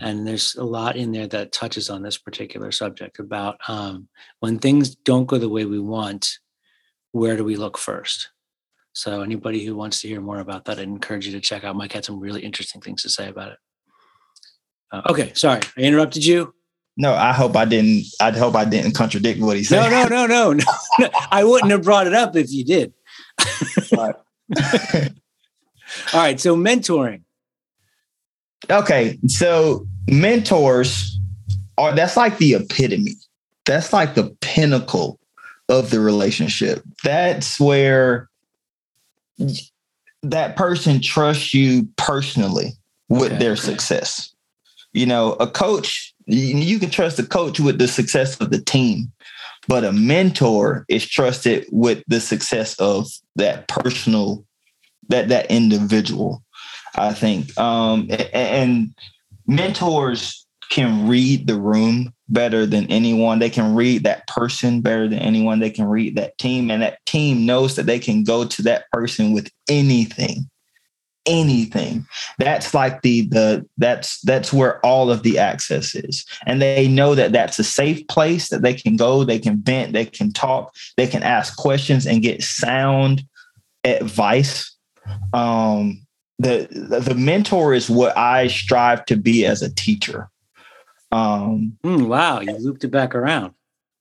And 0.00 0.26
there's 0.26 0.54
a 0.54 0.64
lot 0.64 0.96
in 0.96 1.12
there 1.12 1.26
that 1.28 1.50
touches 1.50 1.90
on 1.90 2.02
this 2.02 2.16
particular 2.16 2.70
subject 2.70 3.18
about 3.18 3.58
um, 3.68 4.08
when 4.38 4.58
things 4.58 4.94
don't 4.94 5.26
go 5.26 5.38
the 5.38 5.48
way 5.48 5.64
we 5.64 5.80
want, 5.80 6.38
where 7.12 7.36
do 7.36 7.42
we 7.42 7.56
look 7.56 7.76
first? 7.76 8.30
So 8.92 9.22
anybody 9.22 9.64
who 9.64 9.74
wants 9.74 10.00
to 10.00 10.08
hear 10.08 10.20
more 10.20 10.38
about 10.38 10.66
that, 10.66 10.78
I 10.78 10.82
encourage 10.82 11.26
you 11.26 11.32
to 11.32 11.40
check 11.40 11.64
out. 11.64 11.74
Mike 11.74 11.92
had 11.92 12.04
some 12.04 12.20
really 12.20 12.42
interesting 12.42 12.80
things 12.80 13.02
to 13.02 13.08
say 13.08 13.28
about 13.28 13.52
it. 13.52 13.58
Uh, 14.92 15.02
okay, 15.08 15.32
sorry, 15.34 15.60
I 15.76 15.80
interrupted 15.80 16.24
you. 16.24 16.54
No, 16.96 17.14
I 17.14 17.32
hope 17.32 17.56
I 17.56 17.64
didn't. 17.64 18.04
I 18.20 18.30
hope 18.30 18.54
I 18.54 18.64
didn't 18.64 18.92
contradict 18.92 19.40
what 19.40 19.56
he 19.56 19.64
said. 19.64 19.88
No, 19.88 20.06
no, 20.06 20.26
no, 20.26 20.26
no, 20.26 20.52
no. 20.98 21.08
I 21.30 21.44
wouldn't 21.44 21.70
have 21.70 21.82
brought 21.82 22.06
it 22.06 22.14
up 22.14 22.36
if 22.36 22.50
you 22.50 22.64
did. 22.64 22.92
All 23.96 24.14
right. 26.12 26.38
So 26.38 26.56
mentoring. 26.56 27.22
Okay, 28.68 29.18
so 29.26 29.86
mentors 30.08 31.18
are 31.78 31.94
that's 31.94 32.16
like 32.16 32.38
the 32.38 32.54
epitome. 32.54 33.14
That's 33.64 33.92
like 33.92 34.14
the 34.14 34.36
pinnacle 34.40 35.18
of 35.68 35.90
the 35.90 36.00
relationship. 36.00 36.82
That's 37.04 37.58
where 37.58 38.28
that 40.22 40.56
person 40.56 41.00
trusts 41.00 41.54
you 41.54 41.88
personally 41.96 42.72
with 43.08 43.32
okay, 43.32 43.38
their 43.38 43.56
success. 43.56 44.34
You 44.92 45.06
know, 45.06 45.32
a 45.34 45.46
coach, 45.46 46.14
you 46.26 46.78
can 46.78 46.90
trust 46.90 47.18
a 47.18 47.26
coach 47.26 47.60
with 47.60 47.78
the 47.78 47.88
success 47.88 48.40
of 48.40 48.50
the 48.50 48.60
team, 48.60 49.12
but 49.68 49.84
a 49.84 49.92
mentor 49.92 50.84
is 50.88 51.06
trusted 51.06 51.66
with 51.70 52.02
the 52.08 52.20
success 52.20 52.74
of 52.80 53.08
that 53.36 53.68
personal, 53.68 54.44
that 55.08 55.28
that 55.28 55.50
individual. 55.50 56.42
I 56.96 57.14
think, 57.14 57.56
um, 57.56 58.08
and 58.32 58.92
mentors 59.46 60.44
can 60.70 61.06
read 61.08 61.46
the 61.46 61.58
room 61.58 62.12
better 62.28 62.66
than 62.66 62.86
anyone. 62.90 63.38
They 63.38 63.50
can 63.50 63.74
read 63.74 64.04
that 64.04 64.26
person 64.26 64.80
better 64.80 65.08
than 65.08 65.18
anyone. 65.20 65.60
They 65.60 65.70
can 65.70 65.86
read 65.86 66.16
that 66.16 66.36
team, 66.38 66.70
and 66.70 66.82
that 66.82 67.04
team 67.06 67.46
knows 67.46 67.76
that 67.76 67.86
they 67.86 67.98
can 68.00 68.24
go 68.24 68.44
to 68.44 68.62
that 68.62 68.90
person 68.90 69.32
with 69.32 69.50
anything 69.68 70.50
anything. 71.26 72.06
That's 72.38 72.74
like 72.74 73.02
the 73.02 73.22
the 73.28 73.66
that's 73.78 74.20
that's 74.22 74.52
where 74.52 74.84
all 74.84 75.10
of 75.10 75.22
the 75.22 75.38
access 75.38 75.94
is. 75.94 76.24
And 76.46 76.60
they 76.60 76.88
know 76.88 77.14
that 77.14 77.32
that's 77.32 77.58
a 77.58 77.64
safe 77.64 78.06
place 78.08 78.48
that 78.48 78.62
they 78.62 78.74
can 78.74 78.96
go 78.96 79.24
they 79.24 79.38
can 79.38 79.62
vent 79.62 79.92
they 79.92 80.06
can 80.06 80.32
talk 80.32 80.74
they 80.96 81.06
can 81.06 81.22
ask 81.22 81.56
questions 81.56 82.06
and 82.06 82.22
get 82.22 82.42
sound 82.42 83.24
advice. 83.84 84.74
Um 85.32 86.06
the 86.38 86.68
the 86.70 87.14
mentor 87.14 87.74
is 87.74 87.90
what 87.90 88.16
i 88.16 88.46
strive 88.46 89.04
to 89.06 89.16
be 89.16 89.44
as 89.44 89.62
a 89.62 89.72
teacher. 89.74 90.30
Um 91.12 91.76
mm, 91.84 92.06
wow 92.06 92.40
you 92.40 92.56
looped 92.58 92.84
it 92.84 92.88
back 92.88 93.14
around. 93.14 93.52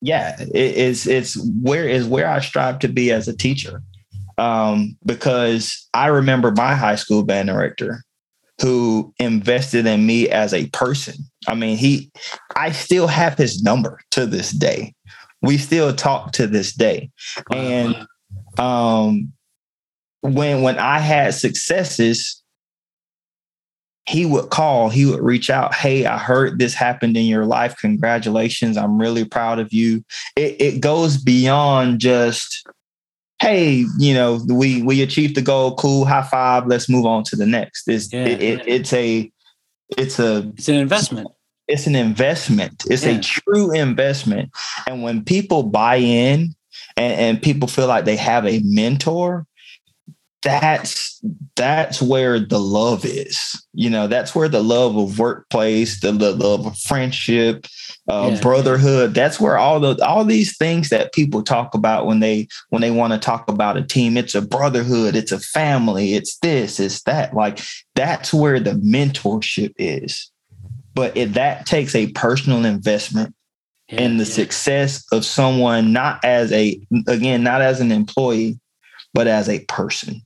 Yeah 0.01 0.37
it's 0.39 1.05
it's 1.05 1.37
where 1.61 1.87
is 1.87 2.07
where 2.07 2.27
i 2.27 2.39
strive 2.39 2.79
to 2.79 2.87
be 2.87 3.11
as 3.11 3.27
a 3.27 3.35
teacher 3.35 3.83
um, 4.39 4.97
because 5.05 5.87
I 5.93 6.07
remember 6.07 6.51
my 6.51 6.73
high 6.73 6.95
school 6.95 7.23
band 7.23 7.49
director 7.49 8.03
who 8.61 9.13
invested 9.19 9.85
in 9.85 10.05
me 10.05 10.29
as 10.29 10.53
a 10.53 10.67
person. 10.67 11.15
I 11.47 11.55
mean, 11.55 11.77
he, 11.77 12.11
I 12.55 12.71
still 12.71 13.07
have 13.07 13.37
his 13.37 13.61
number 13.63 13.99
to 14.11 14.25
this 14.25 14.51
day. 14.51 14.93
we 15.41 15.57
still 15.57 15.93
talk 15.93 16.31
to 16.33 16.47
this 16.47 16.73
day. 16.73 17.09
And 17.51 18.05
um, 18.57 19.31
when 20.21 20.61
when 20.61 20.77
I 20.77 20.99
had 20.99 21.33
successes, 21.33 22.43
he 24.05 24.25
would 24.25 24.49
call, 24.49 24.89
he 24.89 25.05
would 25.05 25.21
reach 25.21 25.49
out. 25.49 25.73
Hey, 25.73 26.05
I 26.05 26.17
heard 26.17 26.59
this 26.59 26.73
happened 26.73 27.15
in 27.15 27.25
your 27.25 27.45
life. 27.45 27.77
Congratulations. 27.77 28.75
I'm 28.75 28.97
really 28.97 29.23
proud 29.23 29.59
of 29.59 29.71
you. 29.71 30.03
It, 30.35 30.59
it 30.59 30.81
goes 30.81 31.17
beyond 31.17 31.99
just, 31.99 32.67
hey, 33.41 33.85
you 33.97 34.13
know, 34.13 34.41
we 34.47 34.81
we 34.81 35.01
achieved 35.01 35.35
the 35.35 35.41
goal. 35.41 35.75
Cool, 35.75 36.05
high 36.05 36.23
five. 36.23 36.67
Let's 36.67 36.89
move 36.89 37.05
on 37.05 37.23
to 37.25 37.35
the 37.35 37.45
next. 37.45 37.87
It's 37.87 38.11
yeah. 38.11 38.25
it, 38.25 38.41
it, 38.41 38.67
it's 38.67 38.93
a 38.93 39.31
it's 39.97 40.19
a 40.19 40.51
it's 40.57 40.69
an 40.69 40.75
investment. 40.75 41.29
It's 41.67 41.87
an 41.87 41.95
investment. 41.95 42.83
It's 42.89 43.05
yeah. 43.05 43.17
a 43.17 43.21
true 43.21 43.71
investment. 43.71 44.51
And 44.87 45.03
when 45.03 45.23
people 45.23 45.63
buy 45.63 45.97
in 45.97 46.55
and, 46.97 47.13
and 47.13 47.41
people 47.41 47.67
feel 47.67 47.87
like 47.87 48.05
they 48.05 48.15
have 48.15 48.45
a 48.47 48.61
mentor, 48.63 49.45
that's 50.41 51.19
that's 51.55 52.01
where 52.01 52.39
the 52.39 52.59
love 52.59 53.03
is 53.03 53.61
you 53.73 53.89
know 53.89 54.07
that's 54.07 54.33
where 54.33 54.47
the 54.47 54.63
love 54.63 54.95
of 54.95 55.19
workplace 55.19 55.99
the, 55.99 56.11
the 56.13 56.31
love 56.31 56.65
of 56.65 56.77
friendship 56.77 57.65
uh, 58.09 58.31
yeah. 58.31 58.41
brotherhood 58.41 59.13
that's 59.13 59.39
where 59.39 59.57
all 59.57 59.81
the 59.81 60.01
all 60.05 60.23
these 60.23 60.55
things 60.57 60.89
that 60.89 61.13
people 61.13 61.43
talk 61.43 61.75
about 61.75 62.05
when 62.05 62.21
they 62.21 62.47
when 62.69 62.81
they 62.81 62.91
want 62.91 63.11
to 63.11 63.19
talk 63.19 63.49
about 63.49 63.75
a 63.75 63.83
team 63.83 64.15
it's 64.15 64.33
a 64.33 64.41
brotherhood 64.41 65.15
it's 65.15 65.33
a 65.33 65.39
family 65.39 66.13
it's 66.13 66.37
this 66.39 66.79
it's 66.79 67.03
that 67.03 67.33
like 67.33 67.59
that's 67.95 68.33
where 68.33 68.59
the 68.59 68.71
mentorship 68.71 69.73
is 69.77 70.31
but 70.93 71.15
it, 71.17 71.33
that 71.33 71.65
takes 71.65 71.95
a 71.95 72.11
personal 72.13 72.63
investment 72.63 73.35
yeah, 73.89 74.01
in 74.01 74.17
the 74.17 74.23
yeah. 74.23 74.31
success 74.31 75.05
of 75.11 75.25
someone 75.25 75.91
not 75.91 76.23
as 76.23 76.49
a 76.53 76.79
again 77.07 77.43
not 77.43 77.61
as 77.61 77.81
an 77.81 77.91
employee 77.91 78.57
but 79.13 79.27
as 79.27 79.49
a 79.49 79.59
person 79.65 80.21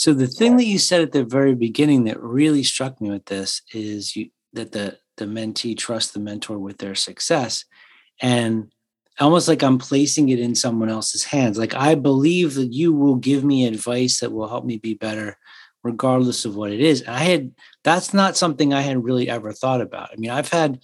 so 0.00 0.14
the 0.14 0.26
thing 0.26 0.56
that 0.56 0.64
you 0.64 0.78
said 0.78 1.02
at 1.02 1.12
the 1.12 1.24
very 1.24 1.54
beginning 1.54 2.04
that 2.04 2.18
really 2.22 2.62
struck 2.62 3.02
me 3.02 3.10
with 3.10 3.26
this 3.26 3.60
is 3.74 4.16
you 4.16 4.30
that 4.54 4.72
the 4.72 4.96
the 5.18 5.26
mentee 5.26 5.76
trusts 5.76 6.12
the 6.12 6.20
mentor 6.20 6.58
with 6.58 6.78
their 6.78 6.94
success 6.94 7.66
and 8.22 8.72
almost 9.18 9.46
like 9.46 9.62
I'm 9.62 9.76
placing 9.76 10.30
it 10.30 10.40
in 10.40 10.54
someone 10.54 10.88
else's 10.88 11.24
hands. 11.24 11.58
Like 11.58 11.74
I 11.74 11.96
believe 11.96 12.54
that 12.54 12.72
you 12.72 12.94
will 12.94 13.16
give 13.16 13.44
me 13.44 13.66
advice 13.66 14.20
that 14.20 14.32
will 14.32 14.48
help 14.48 14.64
me 14.64 14.78
be 14.78 14.94
better 14.94 15.36
regardless 15.84 16.46
of 16.46 16.56
what 16.56 16.72
it 16.72 16.80
is. 16.80 17.04
I 17.06 17.18
had 17.18 17.52
that's 17.84 18.14
not 18.14 18.38
something 18.38 18.72
I 18.72 18.80
had 18.80 19.04
really 19.04 19.28
ever 19.28 19.52
thought 19.52 19.82
about. 19.82 20.08
I 20.14 20.16
mean, 20.16 20.30
I've 20.30 20.48
had 20.48 20.80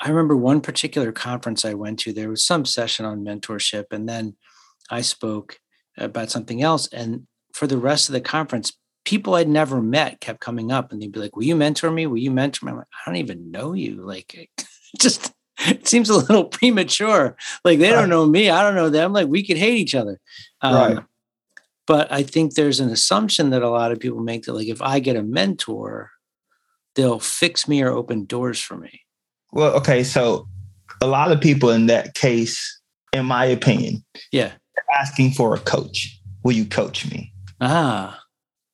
I 0.00 0.08
remember 0.08 0.38
one 0.38 0.62
particular 0.62 1.12
conference 1.12 1.66
I 1.66 1.74
went 1.74 1.98
to, 1.98 2.14
there 2.14 2.30
was 2.30 2.42
some 2.42 2.64
session 2.64 3.04
on 3.04 3.26
mentorship 3.26 3.88
and 3.90 4.08
then 4.08 4.36
I 4.88 5.02
spoke 5.02 5.60
about 5.98 6.30
something 6.30 6.62
else 6.62 6.88
and 6.88 7.26
for 7.56 7.66
the 7.66 7.78
rest 7.78 8.08
of 8.08 8.12
the 8.12 8.20
conference, 8.20 8.72
people 9.06 9.34
I'd 9.34 9.48
never 9.48 9.80
met 9.80 10.20
kept 10.20 10.40
coming 10.40 10.70
up 10.70 10.92
and 10.92 11.00
they'd 11.00 11.10
be 11.10 11.20
like, 11.20 11.34
Will 11.34 11.44
you 11.44 11.56
mentor 11.56 11.90
me? 11.90 12.06
Will 12.06 12.18
you 12.18 12.30
mentor 12.30 12.66
me? 12.66 12.72
I'm 12.72 12.78
like, 12.78 12.86
I 12.92 13.10
don't 13.10 13.16
even 13.16 13.50
know 13.50 13.72
you. 13.72 14.04
Like, 14.04 14.50
just 15.00 15.32
it 15.60 15.88
seems 15.88 16.10
a 16.10 16.18
little 16.18 16.44
premature. 16.50 17.34
Like, 17.64 17.78
they 17.78 17.88
don't 17.88 18.10
know 18.10 18.26
me. 18.26 18.50
I 18.50 18.62
don't 18.62 18.74
know 18.74 18.90
them. 18.90 19.14
Like, 19.14 19.28
we 19.28 19.44
could 19.44 19.56
hate 19.56 19.78
each 19.78 19.94
other. 19.94 20.20
Um, 20.60 20.74
right. 20.74 21.04
But 21.86 22.12
I 22.12 22.24
think 22.24 22.54
there's 22.54 22.80
an 22.80 22.90
assumption 22.90 23.50
that 23.50 23.62
a 23.62 23.70
lot 23.70 23.90
of 23.90 24.00
people 24.00 24.20
make 24.20 24.42
that, 24.44 24.52
like, 24.52 24.68
if 24.68 24.82
I 24.82 24.98
get 24.98 25.16
a 25.16 25.22
mentor, 25.22 26.10
they'll 26.94 27.20
fix 27.20 27.66
me 27.66 27.80
or 27.80 27.90
open 27.90 28.26
doors 28.26 28.60
for 28.60 28.76
me. 28.76 29.00
Well, 29.52 29.72
okay. 29.76 30.04
So, 30.04 30.46
a 31.00 31.06
lot 31.06 31.32
of 31.32 31.40
people 31.40 31.70
in 31.70 31.86
that 31.86 32.14
case, 32.14 32.80
in 33.14 33.24
my 33.24 33.46
opinion, 33.46 34.04
yeah, 34.30 34.52
asking 34.98 35.30
for 35.30 35.54
a 35.54 35.60
coach. 35.60 36.12
Will 36.42 36.52
you 36.52 36.66
coach 36.66 37.10
me? 37.10 37.32
Ah, 37.60 38.22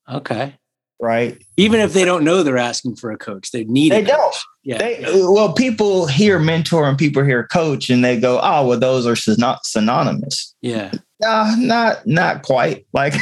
okay. 0.09 0.55
Right. 1.01 1.43
Even 1.57 1.81
if 1.81 1.95
they 1.95 2.05
don't 2.05 2.23
know 2.23 2.45
they're 2.45 2.57
asking 2.57 2.95
for 2.95 3.11
a 3.11 3.19
coach, 3.19 3.51
they 3.51 3.65
need. 3.65 3.91
They 3.91 4.05
don't. 4.05 4.37
Yeah. 4.63 4.79
They, 4.79 5.01
well, 5.03 5.53
people 5.53 6.07
hear 6.07 6.39
mentor 6.39 6.89
and 6.89 6.97
people 6.97 7.25
hear 7.25 7.45
coach, 7.49 7.91
and 7.91 8.05
they 8.05 8.21
go, 8.21 8.39
"Oh, 8.41 8.69
well, 8.69 8.79
those 8.79 9.05
are 9.05 9.35
not 9.37 9.67
synonymous." 9.67 10.55
Yeah. 10.63 10.93
No, 11.21 11.55
not 11.59 12.07
not 12.07 12.43
quite. 12.43 12.87
Like, 12.93 13.15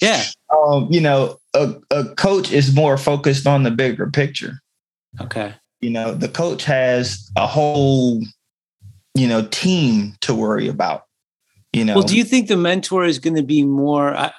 yeah. 0.00 0.22
Um, 0.48 0.88
you 0.90 1.00
know, 1.02 1.36
a, 1.52 1.74
a 1.90 2.04
coach 2.14 2.50
is 2.50 2.74
more 2.74 2.96
focused 2.96 3.46
on 3.46 3.64
the 3.64 3.70
bigger 3.70 4.10
picture. 4.10 4.60
Okay. 5.20 5.54
You 5.82 5.90
know, 5.90 6.14
the 6.14 6.28
coach 6.28 6.64
has 6.64 7.30
a 7.36 7.46
whole, 7.46 8.22
you 9.14 9.28
know, 9.28 9.46
team 9.48 10.14
to 10.22 10.34
worry 10.34 10.68
about. 10.68 11.02
You 11.74 11.84
know. 11.84 11.96
Well, 11.96 12.04
do 12.04 12.16
you 12.16 12.24
think 12.24 12.48
the 12.48 12.56
mentor 12.56 13.04
is 13.04 13.18
going 13.18 13.36
to 13.36 13.42
be 13.42 13.62
more? 13.62 14.14
I, 14.14 14.32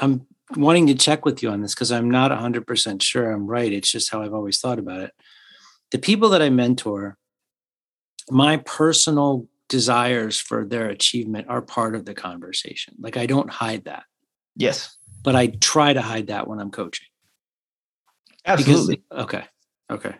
I'm 0.00 0.26
wanting 0.56 0.86
to 0.86 0.94
check 0.94 1.24
with 1.24 1.42
you 1.42 1.50
on 1.50 1.60
this 1.60 1.74
because 1.74 1.92
I'm 1.92 2.10
not 2.10 2.30
100% 2.30 3.02
sure 3.02 3.30
I'm 3.30 3.46
right. 3.46 3.72
It's 3.72 3.90
just 3.90 4.10
how 4.10 4.22
I've 4.22 4.34
always 4.34 4.60
thought 4.60 4.78
about 4.78 5.00
it. 5.00 5.12
The 5.90 5.98
people 5.98 6.30
that 6.30 6.42
I 6.42 6.50
mentor, 6.50 7.16
my 8.30 8.58
personal 8.58 9.48
desires 9.68 10.38
for 10.38 10.64
their 10.64 10.88
achievement 10.88 11.48
are 11.48 11.62
part 11.62 11.94
of 11.94 12.04
the 12.04 12.14
conversation. 12.14 12.94
Like 12.98 13.16
I 13.16 13.26
don't 13.26 13.50
hide 13.50 13.84
that. 13.84 14.04
Yes. 14.56 14.96
But 15.22 15.36
I 15.36 15.48
try 15.48 15.92
to 15.92 16.02
hide 16.02 16.28
that 16.28 16.46
when 16.46 16.60
I'm 16.60 16.70
coaching. 16.70 17.08
Absolutely. 18.44 19.02
Because, 19.08 19.24
okay. 19.24 19.44
Okay. 19.90 20.14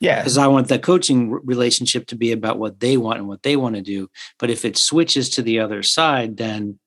Yeah. 0.00 0.20
Because 0.20 0.38
I 0.38 0.46
want 0.46 0.68
that 0.68 0.82
coaching 0.82 1.30
relationship 1.30 2.06
to 2.08 2.16
be 2.16 2.32
about 2.32 2.58
what 2.58 2.80
they 2.80 2.96
want 2.96 3.18
and 3.18 3.28
what 3.28 3.42
they 3.42 3.56
want 3.56 3.76
to 3.76 3.82
do. 3.82 4.08
But 4.38 4.50
if 4.50 4.64
it 4.64 4.78
switches 4.78 5.28
to 5.30 5.42
the 5.42 5.60
other 5.60 5.82
side, 5.82 6.36
then 6.36 6.78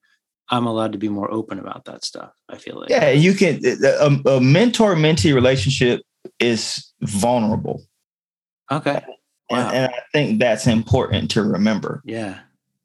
I'm 0.52 0.68
allowed 0.68 0.92
to 0.92 0.98
be 0.98 1.10
more 1.10 1.32
open 1.32 1.58
about 1.60 1.86
that 1.86 2.04
stuff. 2.04 2.32
I 2.50 2.58
feel 2.58 2.80
like. 2.80 2.90
Yeah, 2.90 3.10
you 3.10 3.34
can. 3.34 3.62
Um, 4.00 4.22
a, 4.26 4.32
a 4.32 4.42
mentor 4.42 4.96
mentee 4.96 5.34
relationship 5.34 6.02
is 6.40 6.92
vulnerable. 7.02 7.82
Okay. 8.70 9.02
Wow. 9.50 9.70
And, 9.70 9.76
and 9.76 9.94
I 9.94 10.00
think 10.14 10.40
that's 10.40 10.68
important 10.68 11.32
to 11.32 11.44
remember. 11.44 12.02
Yeah. 12.06 12.40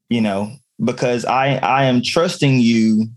You 0.08 0.20
know, 0.20 0.52
because 0.82 1.24
I 1.24 1.56
I 1.56 1.84
am 1.84 2.02
trusting 2.02 2.60
you 2.60 3.08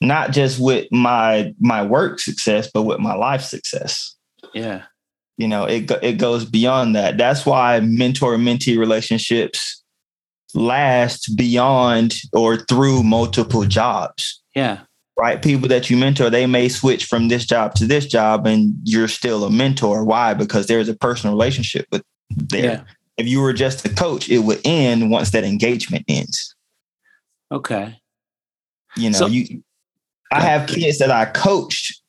not 0.00 0.32
just 0.32 0.60
with 0.60 0.86
my 0.92 1.52
my 1.60 1.84
work 1.84 2.20
success, 2.20 2.70
but 2.72 2.82
with 2.82 3.00
my 3.00 3.14
life 3.14 3.42
success. 3.42 4.16
Yeah. 4.52 4.84
You 5.36 5.48
know, 5.48 5.64
it 5.64 5.90
it 6.02 6.18
goes 6.18 6.44
beyond 6.44 6.94
that. 6.94 7.16
That's 7.16 7.44
why 7.44 7.80
mentor 7.80 8.36
mentee 8.36 8.78
relationships 8.78 9.82
last 10.54 11.36
beyond 11.36 12.14
or 12.32 12.56
through 12.56 13.02
multiple 13.02 13.64
jobs. 13.64 14.42
Yeah. 14.54 14.80
Right. 15.16 15.40
People 15.40 15.68
that 15.68 15.90
you 15.90 15.96
mentor, 15.96 16.28
they 16.28 16.46
may 16.46 16.68
switch 16.68 17.04
from 17.04 17.28
this 17.28 17.46
job 17.46 17.74
to 17.76 17.86
this 17.86 18.06
job 18.06 18.46
and 18.46 18.74
you're 18.82 19.08
still 19.08 19.44
a 19.44 19.50
mentor. 19.50 20.04
Why? 20.04 20.34
Because 20.34 20.66
there's 20.66 20.88
a 20.88 20.94
personal 20.96 21.34
relationship 21.34 21.86
with 21.92 22.02
there. 22.30 22.64
Yeah. 22.64 22.82
If 23.16 23.28
you 23.28 23.40
were 23.40 23.52
just 23.52 23.84
a 23.84 23.88
coach, 23.94 24.28
it 24.28 24.40
would 24.40 24.60
end 24.64 25.10
once 25.10 25.30
that 25.30 25.44
engagement 25.44 26.04
ends. 26.08 26.56
Okay. 27.52 28.00
You 28.96 29.10
know, 29.10 29.18
so, 29.18 29.26
you 29.26 29.62
I 30.32 30.40
have 30.40 30.68
kids 30.68 30.98
that 30.98 31.10
I 31.10 31.26
coached, 31.26 32.00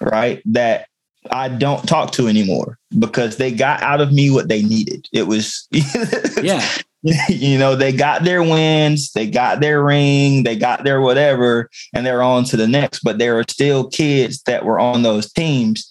right? 0.00 0.42
That 0.44 0.88
I 1.30 1.48
don't 1.48 1.86
talk 1.88 2.12
to 2.12 2.28
anymore 2.28 2.78
because 2.98 3.36
they 3.36 3.52
got 3.52 3.82
out 3.82 4.00
of 4.00 4.12
me 4.12 4.30
what 4.30 4.48
they 4.48 4.62
needed. 4.62 5.06
It 5.12 5.26
was 5.26 5.66
yeah. 6.42 6.66
you 7.28 7.58
know, 7.58 7.76
they 7.76 7.92
got 7.92 8.24
their 8.24 8.42
wins, 8.42 9.12
they 9.12 9.28
got 9.28 9.60
their 9.60 9.82
ring, 9.82 10.42
they 10.42 10.56
got 10.56 10.84
their 10.84 11.00
whatever, 11.00 11.70
and 11.94 12.04
they're 12.04 12.22
on 12.22 12.44
to 12.44 12.56
the 12.56 12.66
next. 12.66 13.00
But 13.00 13.18
there 13.18 13.38
are 13.38 13.44
still 13.48 13.88
kids 13.88 14.42
that 14.42 14.64
were 14.64 14.80
on 14.80 15.02
those 15.02 15.32
teams 15.32 15.88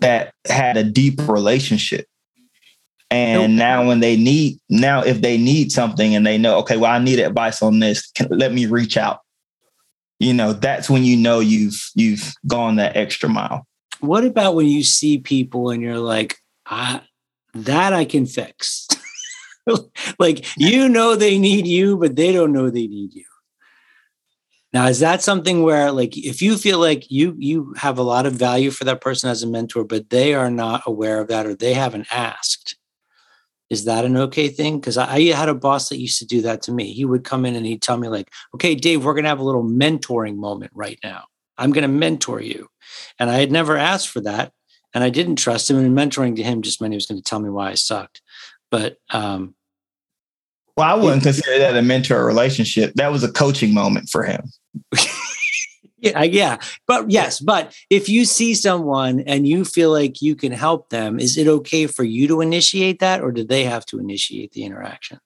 that 0.00 0.34
had 0.46 0.76
a 0.76 0.84
deep 0.84 1.20
relationship. 1.28 2.06
And 3.12 3.56
now 3.56 3.86
when 3.86 3.98
they 3.98 4.16
need 4.16 4.60
now 4.68 5.02
if 5.02 5.20
they 5.20 5.36
need 5.36 5.72
something 5.72 6.14
and 6.14 6.24
they 6.24 6.38
know, 6.38 6.58
okay, 6.58 6.76
well, 6.76 6.92
I 6.92 6.98
need 7.00 7.18
advice 7.18 7.60
on 7.60 7.80
this, 7.80 8.08
can, 8.12 8.28
let 8.30 8.52
me 8.52 8.66
reach 8.66 8.96
out. 8.96 9.20
You 10.20 10.32
know, 10.32 10.52
that's 10.52 10.88
when 10.88 11.02
you 11.02 11.16
know 11.16 11.40
you've 11.40 11.90
you've 11.94 12.32
gone 12.46 12.76
that 12.76 12.96
extra 12.96 13.28
mile. 13.28 13.66
What 14.00 14.24
about 14.24 14.54
when 14.54 14.66
you 14.66 14.84
see 14.84 15.18
people 15.18 15.70
and 15.70 15.82
you're 15.82 15.98
like, 15.98 16.36
I, 16.66 17.00
that 17.54 17.92
I 17.92 18.04
can 18.04 18.26
fix? 18.26 18.86
like 20.18 20.46
you 20.56 20.88
know 20.88 21.16
they 21.16 21.38
need 21.38 21.66
you, 21.66 21.96
but 21.96 22.16
they 22.16 22.32
don't 22.32 22.52
know 22.52 22.70
they 22.70 22.86
need 22.86 23.14
you. 23.14 23.24
Now, 24.72 24.86
is 24.86 25.00
that 25.00 25.22
something 25.22 25.62
where 25.62 25.90
like 25.90 26.16
if 26.16 26.40
you 26.40 26.56
feel 26.56 26.78
like 26.78 27.10
you 27.10 27.34
you 27.38 27.74
have 27.76 27.98
a 27.98 28.02
lot 28.02 28.26
of 28.26 28.34
value 28.34 28.70
for 28.70 28.84
that 28.84 29.00
person 29.00 29.28
as 29.28 29.42
a 29.42 29.46
mentor, 29.46 29.84
but 29.84 30.10
they 30.10 30.34
are 30.34 30.50
not 30.50 30.82
aware 30.86 31.20
of 31.20 31.28
that 31.28 31.46
or 31.46 31.54
they 31.54 31.74
haven't 31.74 32.06
asked, 32.12 32.76
is 33.68 33.84
that 33.84 34.04
an 34.04 34.16
okay 34.16 34.48
thing? 34.48 34.78
Because 34.78 34.96
I, 34.96 35.14
I, 35.14 35.20
had 35.32 35.48
a 35.48 35.54
boss 35.54 35.88
that 35.88 35.98
used 35.98 36.18
to 36.18 36.26
do 36.26 36.42
that 36.42 36.62
to 36.62 36.72
me. 36.72 36.92
He 36.92 37.04
would 37.04 37.24
come 37.24 37.44
in 37.44 37.56
and 37.56 37.66
he'd 37.66 37.82
tell 37.82 37.96
me, 37.96 38.08
like, 38.08 38.30
okay, 38.54 38.74
Dave, 38.74 39.04
we're 39.04 39.14
gonna 39.14 39.28
have 39.28 39.40
a 39.40 39.44
little 39.44 39.64
mentoring 39.64 40.36
moment 40.36 40.72
right 40.74 40.98
now. 41.02 41.24
I'm 41.58 41.72
gonna 41.72 41.88
mentor 41.88 42.40
you. 42.40 42.68
And 43.18 43.30
I 43.30 43.38
had 43.38 43.52
never 43.52 43.76
asked 43.76 44.08
for 44.08 44.20
that. 44.22 44.52
And 44.94 45.04
I 45.04 45.10
didn't 45.10 45.36
trust 45.36 45.70
him. 45.70 45.76
And 45.76 45.96
mentoring 45.96 46.36
to 46.36 46.42
him 46.42 46.62
just 46.62 46.80
meant 46.80 46.92
he 46.92 46.96
was 46.96 47.06
going 47.06 47.20
to 47.20 47.24
tell 47.24 47.40
me 47.40 47.48
why 47.48 47.70
I 47.70 47.74
sucked. 47.74 48.22
But 48.70 48.96
um, 49.10 49.54
Well, 50.76 50.88
I 50.88 50.94
wouldn't 51.00 51.22
consider 51.22 51.58
that 51.58 51.76
a 51.76 51.82
mentor 51.82 52.24
relationship. 52.24 52.92
That 52.94 53.12
was 53.12 53.24
a 53.24 53.32
coaching 53.32 53.74
moment 53.74 54.08
for 54.08 54.22
him. 54.22 54.44
yeah, 55.98 56.22
yeah. 56.22 56.58
But 56.86 57.10
yes, 57.10 57.40
but 57.40 57.74
if 57.90 58.08
you 58.08 58.24
see 58.24 58.54
someone 58.54 59.20
and 59.20 59.46
you 59.46 59.64
feel 59.64 59.90
like 59.90 60.22
you 60.22 60.34
can 60.34 60.52
help 60.52 60.90
them, 60.90 61.18
is 61.18 61.36
it 61.36 61.46
okay 61.46 61.86
for 61.86 62.04
you 62.04 62.28
to 62.28 62.40
initiate 62.40 63.00
that 63.00 63.20
or 63.20 63.32
do 63.32 63.44
they 63.44 63.64
have 63.64 63.84
to 63.86 63.98
initiate 63.98 64.52
the 64.52 64.64
interaction? 64.64 65.18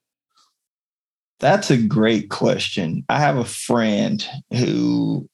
That's 1.41 1.71
a 1.71 1.77
great 1.77 2.31
question. 2.31 3.05
I 3.09 3.19
have 3.21 3.37
a 3.37 3.45
friend 3.45 4.27
who 4.53 5.29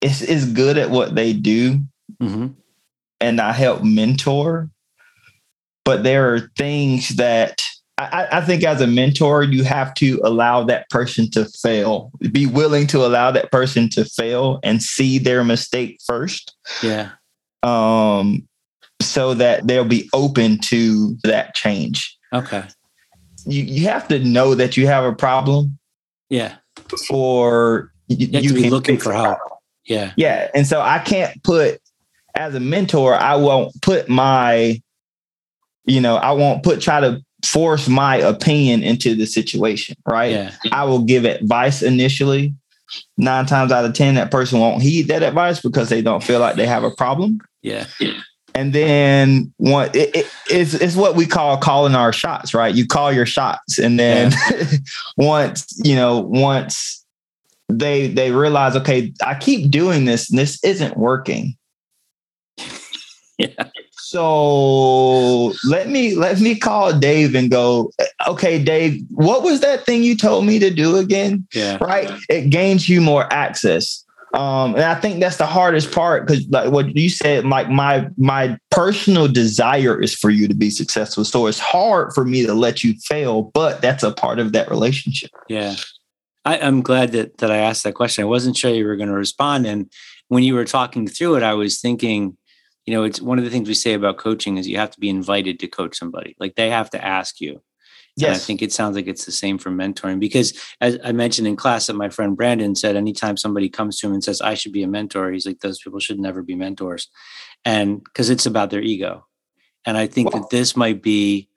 is, 0.00 0.22
is 0.22 0.46
good 0.46 0.78
at 0.78 0.90
what 0.90 1.14
they 1.14 1.32
do, 1.32 1.84
mm-hmm. 2.20 2.48
and 3.20 3.40
I 3.40 3.52
help 3.52 3.82
mentor. 3.82 4.70
But 5.90 6.04
there 6.04 6.32
are 6.32 6.52
things 6.56 7.08
that 7.16 7.60
I, 7.98 8.28
I, 8.30 8.40
think 8.42 8.62
as 8.62 8.80
a 8.80 8.86
mentor, 8.86 9.42
you 9.42 9.64
have 9.64 9.92
to 9.94 10.20
allow 10.22 10.62
that 10.62 10.88
person 10.88 11.28
to 11.32 11.46
fail, 11.46 12.12
be 12.30 12.46
willing 12.46 12.86
to 12.86 13.04
allow 13.04 13.32
that 13.32 13.50
person 13.50 13.88
to 13.88 14.04
fail 14.04 14.60
and 14.62 14.80
see 14.80 15.18
their 15.18 15.42
mistake 15.42 15.98
first. 16.06 16.54
Yeah. 16.80 17.10
Um, 17.64 18.46
so 19.02 19.34
that 19.34 19.66
they'll 19.66 19.84
be 19.84 20.08
open 20.12 20.60
to 20.66 21.16
that 21.24 21.56
change. 21.56 22.16
Okay. 22.32 22.62
You 23.44 23.64
you 23.64 23.88
have 23.88 24.06
to 24.08 24.20
know 24.20 24.54
that 24.54 24.76
you 24.76 24.86
have 24.86 25.02
a 25.02 25.12
problem. 25.12 25.76
Yeah. 26.28 26.54
Before 26.86 27.90
you, 28.06 28.28
you 28.28 28.48
to 28.50 28.54
be 28.54 28.70
looking 28.70 28.96
for 28.96 29.12
help. 29.12 29.38
Yeah. 29.86 30.12
Yeah. 30.16 30.52
And 30.54 30.68
so 30.68 30.80
I 30.80 31.00
can't 31.00 31.42
put 31.42 31.80
as 32.36 32.54
a 32.54 32.60
mentor, 32.60 33.16
I 33.16 33.34
won't 33.34 33.82
put 33.82 34.08
my, 34.08 34.80
you 35.84 36.00
know, 36.00 36.16
I 36.16 36.32
won't 36.32 36.62
put 36.62 36.80
try 36.80 37.00
to 37.00 37.22
force 37.44 37.88
my 37.88 38.16
opinion 38.16 38.82
into 38.82 39.14
the 39.14 39.26
situation, 39.26 39.96
right? 40.06 40.32
Yeah. 40.32 40.54
I 40.72 40.84
will 40.84 41.02
give 41.02 41.24
advice 41.24 41.82
initially. 41.82 42.54
Nine 43.16 43.46
times 43.46 43.70
out 43.70 43.84
of 43.84 43.94
10, 43.94 44.16
that 44.16 44.30
person 44.30 44.58
won't 44.58 44.82
heed 44.82 45.08
that 45.08 45.22
advice 45.22 45.60
because 45.60 45.88
they 45.88 46.02
don't 46.02 46.22
feel 46.22 46.40
like 46.40 46.56
they 46.56 46.66
have 46.66 46.82
a 46.82 46.90
problem. 46.90 47.40
Yeah. 47.62 47.86
And 48.54 48.72
then 48.72 49.54
one, 49.58 49.90
it, 49.94 50.14
it, 50.14 50.26
it's, 50.50 50.74
it's 50.74 50.96
what 50.96 51.14
we 51.14 51.24
call 51.24 51.56
calling 51.58 51.94
our 51.94 52.12
shots, 52.12 52.52
right? 52.52 52.74
You 52.74 52.86
call 52.86 53.12
your 53.12 53.26
shots. 53.26 53.78
And 53.78 53.98
then 53.98 54.32
yeah. 54.50 54.66
once, 55.16 55.66
you 55.84 55.94
know, 55.94 56.18
once 56.18 57.04
they, 57.68 58.08
they 58.08 58.32
realize, 58.32 58.74
okay, 58.74 59.12
I 59.24 59.36
keep 59.36 59.70
doing 59.70 60.04
this 60.04 60.30
and 60.30 60.38
this 60.38 60.62
isn't 60.64 60.96
working. 60.96 61.56
Yeah. 63.38 63.70
So 64.10 65.52
let 65.64 65.88
me 65.88 66.16
let 66.16 66.40
me 66.40 66.56
call 66.56 66.98
Dave 66.98 67.36
and 67.36 67.48
go, 67.48 67.92
okay, 68.26 68.60
Dave, 68.60 69.04
what 69.10 69.44
was 69.44 69.60
that 69.60 69.86
thing 69.86 70.02
you 70.02 70.16
told 70.16 70.44
me 70.44 70.58
to 70.58 70.68
do 70.68 70.96
again? 70.96 71.46
Yeah. 71.54 71.78
Right. 71.80 72.10
It 72.28 72.50
gains 72.50 72.88
you 72.88 73.00
more 73.00 73.32
access. 73.32 74.04
Um, 74.34 74.74
and 74.74 74.82
I 74.82 74.96
think 74.96 75.20
that's 75.20 75.36
the 75.36 75.46
hardest 75.46 75.92
part 75.92 76.26
because 76.26 76.44
like 76.48 76.72
what 76.72 76.96
you 76.96 77.08
said, 77.08 77.46
like 77.46 77.70
my 77.70 78.08
my 78.16 78.58
personal 78.72 79.28
desire 79.28 80.02
is 80.02 80.12
for 80.12 80.30
you 80.30 80.48
to 80.48 80.54
be 80.54 80.70
successful. 80.70 81.24
So 81.24 81.46
it's 81.46 81.60
hard 81.60 82.12
for 82.12 82.24
me 82.24 82.44
to 82.44 82.52
let 82.52 82.82
you 82.82 82.94
fail, 83.04 83.42
but 83.54 83.80
that's 83.80 84.02
a 84.02 84.10
part 84.10 84.40
of 84.40 84.52
that 84.54 84.68
relationship. 84.68 85.30
Yeah. 85.48 85.76
I, 86.44 86.56
am 86.56 86.82
glad 86.82 87.12
that 87.12 87.38
that 87.38 87.52
I 87.52 87.58
asked 87.58 87.84
that 87.84 87.94
question. 87.94 88.24
I 88.24 88.26
wasn't 88.26 88.56
sure 88.56 88.72
you 88.72 88.86
were 88.86 88.96
going 88.96 89.08
to 89.08 89.14
respond. 89.14 89.66
And 89.68 89.88
when 90.26 90.42
you 90.42 90.54
were 90.54 90.64
talking 90.64 91.06
through 91.06 91.36
it, 91.36 91.44
I 91.44 91.54
was 91.54 91.80
thinking, 91.80 92.36
you 92.86 92.94
know, 92.94 93.04
it's 93.04 93.20
one 93.20 93.38
of 93.38 93.44
the 93.44 93.50
things 93.50 93.68
we 93.68 93.74
say 93.74 93.94
about 93.94 94.18
coaching 94.18 94.56
is 94.56 94.68
you 94.68 94.78
have 94.78 94.90
to 94.90 95.00
be 95.00 95.08
invited 95.08 95.60
to 95.60 95.68
coach 95.68 95.96
somebody. 95.96 96.34
Like 96.38 96.54
they 96.54 96.70
have 96.70 96.90
to 96.90 97.04
ask 97.04 97.40
you. 97.40 97.62
Yes. 98.16 98.28
And 98.28 98.36
I 98.36 98.38
think 98.38 98.62
it 98.62 98.72
sounds 98.72 98.96
like 98.96 99.06
it's 99.06 99.24
the 99.24 99.32
same 99.32 99.58
for 99.58 99.70
mentoring 99.70 100.18
because 100.18 100.58
as 100.80 100.98
I 101.04 101.12
mentioned 101.12 101.46
in 101.46 101.56
class 101.56 101.86
that 101.86 101.94
my 101.94 102.08
friend 102.08 102.36
Brandon 102.36 102.74
said, 102.74 102.96
anytime 102.96 103.36
somebody 103.36 103.68
comes 103.68 103.98
to 103.98 104.06
him 104.06 104.12
and 104.12 104.24
says, 104.24 104.40
I 104.40 104.54
should 104.54 104.72
be 104.72 104.82
a 104.82 104.88
mentor, 104.88 105.30
he's 105.30 105.46
like, 105.46 105.60
those 105.60 105.80
people 105.80 106.00
should 106.00 106.18
never 106.18 106.42
be 106.42 106.54
mentors. 106.54 107.08
And 107.64 108.02
because 108.02 108.30
it's 108.30 108.46
about 108.46 108.70
their 108.70 108.82
ego. 108.82 109.26
And 109.86 109.96
I 109.96 110.06
think 110.06 110.34
wow. 110.34 110.40
that 110.40 110.50
this 110.50 110.76
might 110.76 111.02
be, 111.02 111.48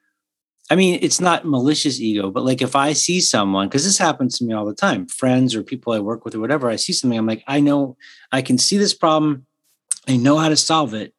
I 0.69 0.75
mean, 0.75 0.99
it's 1.01 1.19
not 1.19 1.45
malicious 1.45 1.99
ego, 1.99 2.31
but 2.31 2.45
like 2.45 2.61
if 2.61 2.75
I 2.75 2.93
see 2.93 3.19
someone, 3.19 3.67
because 3.67 3.83
this 3.83 3.97
happens 3.97 4.37
to 4.37 4.45
me 4.45 4.53
all 4.53 4.65
the 4.65 4.75
time, 4.75 5.07
friends 5.07 5.55
or 5.55 5.63
people 5.63 5.91
I 5.91 5.99
work 5.99 6.23
with 6.23 6.35
or 6.35 6.39
whatever, 6.39 6.69
I 6.69 6.77
see 6.77 6.93
something, 6.93 7.17
I'm 7.17 7.27
like, 7.27 7.43
I 7.47 7.59
know 7.59 7.97
I 8.31 8.41
can 8.41 8.57
see 8.57 8.77
this 8.77 8.93
problem. 8.93 9.45
I 10.07 10.17
know 10.17 10.37
how 10.37 10.49
to 10.49 10.57
solve 10.57 10.93
it. 10.93 11.13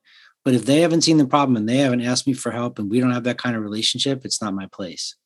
But 0.44 0.54
if 0.54 0.66
they 0.66 0.80
haven't 0.80 1.02
seen 1.02 1.16
the 1.16 1.26
problem 1.26 1.56
and 1.56 1.68
they 1.68 1.78
haven't 1.78 2.02
asked 2.02 2.26
me 2.26 2.34
for 2.34 2.50
help 2.50 2.78
and 2.78 2.90
we 2.90 3.00
don't 3.00 3.12
have 3.12 3.24
that 3.24 3.38
kind 3.38 3.56
of 3.56 3.62
relationship, 3.62 4.24
it's 4.24 4.42
not 4.42 4.54
my 4.54 4.66
place. 4.66 5.16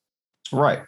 Right. 0.53 0.83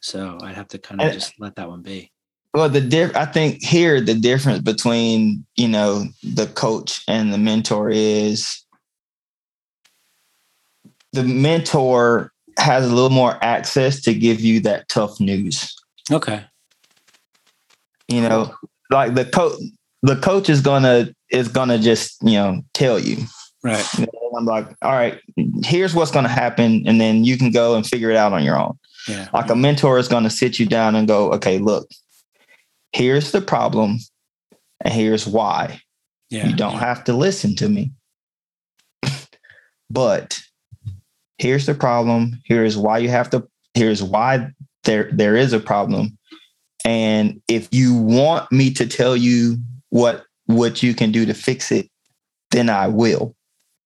So 0.00 0.38
I'd 0.42 0.54
have 0.54 0.68
to 0.68 0.78
kind 0.78 1.00
of 1.00 1.08
and, 1.08 1.14
just 1.14 1.34
let 1.38 1.56
that 1.56 1.68
one 1.68 1.82
be. 1.82 2.10
Well, 2.54 2.70
the 2.70 2.80
diff 2.80 3.14
I 3.14 3.26
think 3.26 3.62
here 3.62 4.00
the 4.00 4.14
difference 4.14 4.62
between, 4.62 5.44
you 5.56 5.68
know, 5.68 6.06
the 6.22 6.46
coach 6.46 7.02
and 7.06 7.32
the 7.32 7.38
mentor 7.38 7.90
is 7.90 8.64
the 11.12 11.22
mentor 11.22 12.32
has 12.58 12.90
a 12.90 12.94
little 12.94 13.10
more 13.10 13.38
access 13.42 14.00
to 14.02 14.14
give 14.14 14.40
you 14.40 14.60
that 14.60 14.88
tough 14.88 15.20
news. 15.20 15.74
Okay. 16.10 16.44
You 18.08 18.22
know, 18.22 18.54
like 18.90 19.14
the 19.14 19.26
coach 19.26 19.60
the 20.02 20.16
coach 20.16 20.48
is 20.48 20.60
gonna 20.60 21.14
is 21.30 21.48
gonna 21.48 21.78
just, 21.78 22.16
you 22.22 22.34
know, 22.34 22.62
tell 22.74 22.98
you 22.98 23.18
Right. 23.62 23.86
And 23.98 24.08
I'm 24.36 24.46
like, 24.46 24.66
all 24.82 24.92
right, 24.92 25.20
here's 25.64 25.94
what's 25.94 26.10
going 26.10 26.24
to 26.24 26.30
happen. 26.30 26.84
And 26.86 27.00
then 27.00 27.24
you 27.24 27.36
can 27.36 27.50
go 27.50 27.74
and 27.74 27.86
figure 27.86 28.10
it 28.10 28.16
out 28.16 28.32
on 28.32 28.42
your 28.42 28.58
own. 28.58 28.78
Yeah. 29.06 29.28
Like 29.32 29.50
a 29.50 29.56
mentor 29.56 29.98
is 29.98 30.08
going 30.08 30.24
to 30.24 30.30
sit 30.30 30.58
you 30.58 30.66
down 30.66 30.94
and 30.94 31.06
go, 31.06 31.32
okay, 31.32 31.58
look, 31.58 31.88
here's 32.92 33.32
the 33.32 33.40
problem 33.40 33.98
and 34.80 34.94
here's 34.94 35.26
why. 35.26 35.80
Yeah. 36.30 36.46
You 36.46 36.56
don't 36.56 36.78
have 36.78 37.04
to 37.04 37.12
listen 37.12 37.54
to 37.56 37.68
me. 37.68 37.92
but 39.90 40.38
here's 41.38 41.66
the 41.66 41.74
problem. 41.74 42.40
Here's 42.44 42.78
why 42.78 42.98
you 42.98 43.08
have 43.08 43.28
to, 43.30 43.46
here's 43.74 44.02
why 44.02 44.50
there 44.84 45.10
there 45.12 45.36
is 45.36 45.52
a 45.52 45.60
problem. 45.60 46.16
And 46.84 47.42
if 47.48 47.68
you 47.72 47.94
want 47.94 48.50
me 48.50 48.72
to 48.74 48.86
tell 48.86 49.16
you 49.16 49.58
what 49.90 50.24
what 50.46 50.82
you 50.82 50.94
can 50.94 51.12
do 51.12 51.26
to 51.26 51.34
fix 51.34 51.70
it, 51.70 51.88
then 52.50 52.68
I 52.68 52.88
will. 52.88 53.36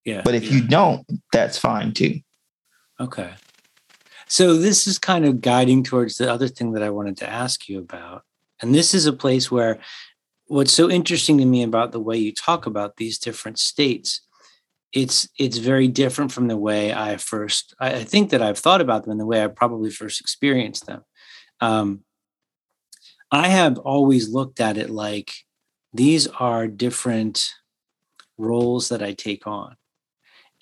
Yeah. 0.04 0.22
But 0.24 0.34
if 0.34 0.44
yeah. 0.44 0.52
you 0.52 0.66
don't, 0.66 1.06
that's 1.32 1.58
fine 1.58 1.92
too. 1.92 2.20
Okay. 3.00 3.34
So 4.26 4.56
this 4.56 4.86
is 4.86 4.98
kind 4.98 5.26
of 5.26 5.40
guiding 5.40 5.84
towards 5.84 6.16
the 6.16 6.32
other 6.32 6.48
thing 6.48 6.72
that 6.72 6.82
I 6.82 6.90
wanted 6.90 7.18
to 7.18 7.28
ask 7.28 7.68
you 7.68 7.78
about. 7.78 8.22
And 8.62 8.74
this 8.74 8.94
is 8.94 9.06
a 9.06 9.12
place 9.12 9.50
where 9.50 9.78
what's 10.46 10.72
so 10.72 10.90
interesting 10.90 11.38
to 11.38 11.44
me 11.44 11.62
about 11.62 11.92
the 11.92 12.00
way 12.00 12.16
you 12.16 12.32
talk 12.32 12.66
about 12.66 12.96
these 12.96 13.18
different 13.18 13.58
states 13.58 14.20
it's 14.94 15.28
it's 15.38 15.58
very 15.58 15.88
different 15.88 16.32
from 16.32 16.46
the 16.46 16.56
way 16.56 16.94
I 16.94 17.16
first 17.16 17.74
I, 17.80 18.04
think 18.04 18.30
that 18.30 18.40
I've 18.40 18.58
thought 18.58 18.80
about 18.80 19.02
them 19.02 19.10
and 19.10 19.20
the 19.20 19.26
way 19.26 19.42
I 19.42 19.48
probably 19.48 19.90
first 19.90 20.20
experienced 20.20 20.86
them. 20.86 21.02
Um, 21.60 22.04
I 23.30 23.48
have 23.48 23.78
always 23.78 24.28
looked 24.28 24.60
at 24.60 24.78
it 24.78 24.90
like 24.90 25.32
these 25.94 26.26
are 26.26 26.66
different 26.66 27.48
roles 28.36 28.88
that 28.88 29.02
I 29.02 29.12
take 29.12 29.46
on 29.46 29.76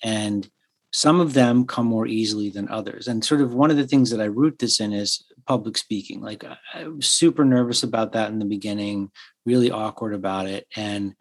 and 0.03 0.49
some 0.91 1.19
of 1.19 1.33
them 1.33 1.65
come 1.65 1.87
more 1.87 2.05
easily 2.05 2.51
than 2.51 2.69
others. 2.69 3.07
And 3.07 3.25
sort 3.25 3.41
of 3.41 3.55
one 3.55 3.71
of 3.71 3.77
the 3.77 3.87
things 3.87 4.11
that 4.11 4.21
i 4.21 4.25
root 4.25 4.59
this 4.59 4.79
in 4.79 4.93
is 4.93 5.25
public 5.47 5.77
speaking. 5.77 6.21
Like 6.21 6.45
i 6.73 6.87
was 6.87 7.07
super 7.07 7.43
nervous 7.43 7.83
about 7.83 8.11
that 8.13 8.31
in 8.31 8.39
the 8.39 8.45
beginning 8.45 9.11
really 9.45 9.71
awkward 9.71 10.13
about 10.13 10.47
it. 10.47 10.67
And 10.75 11.15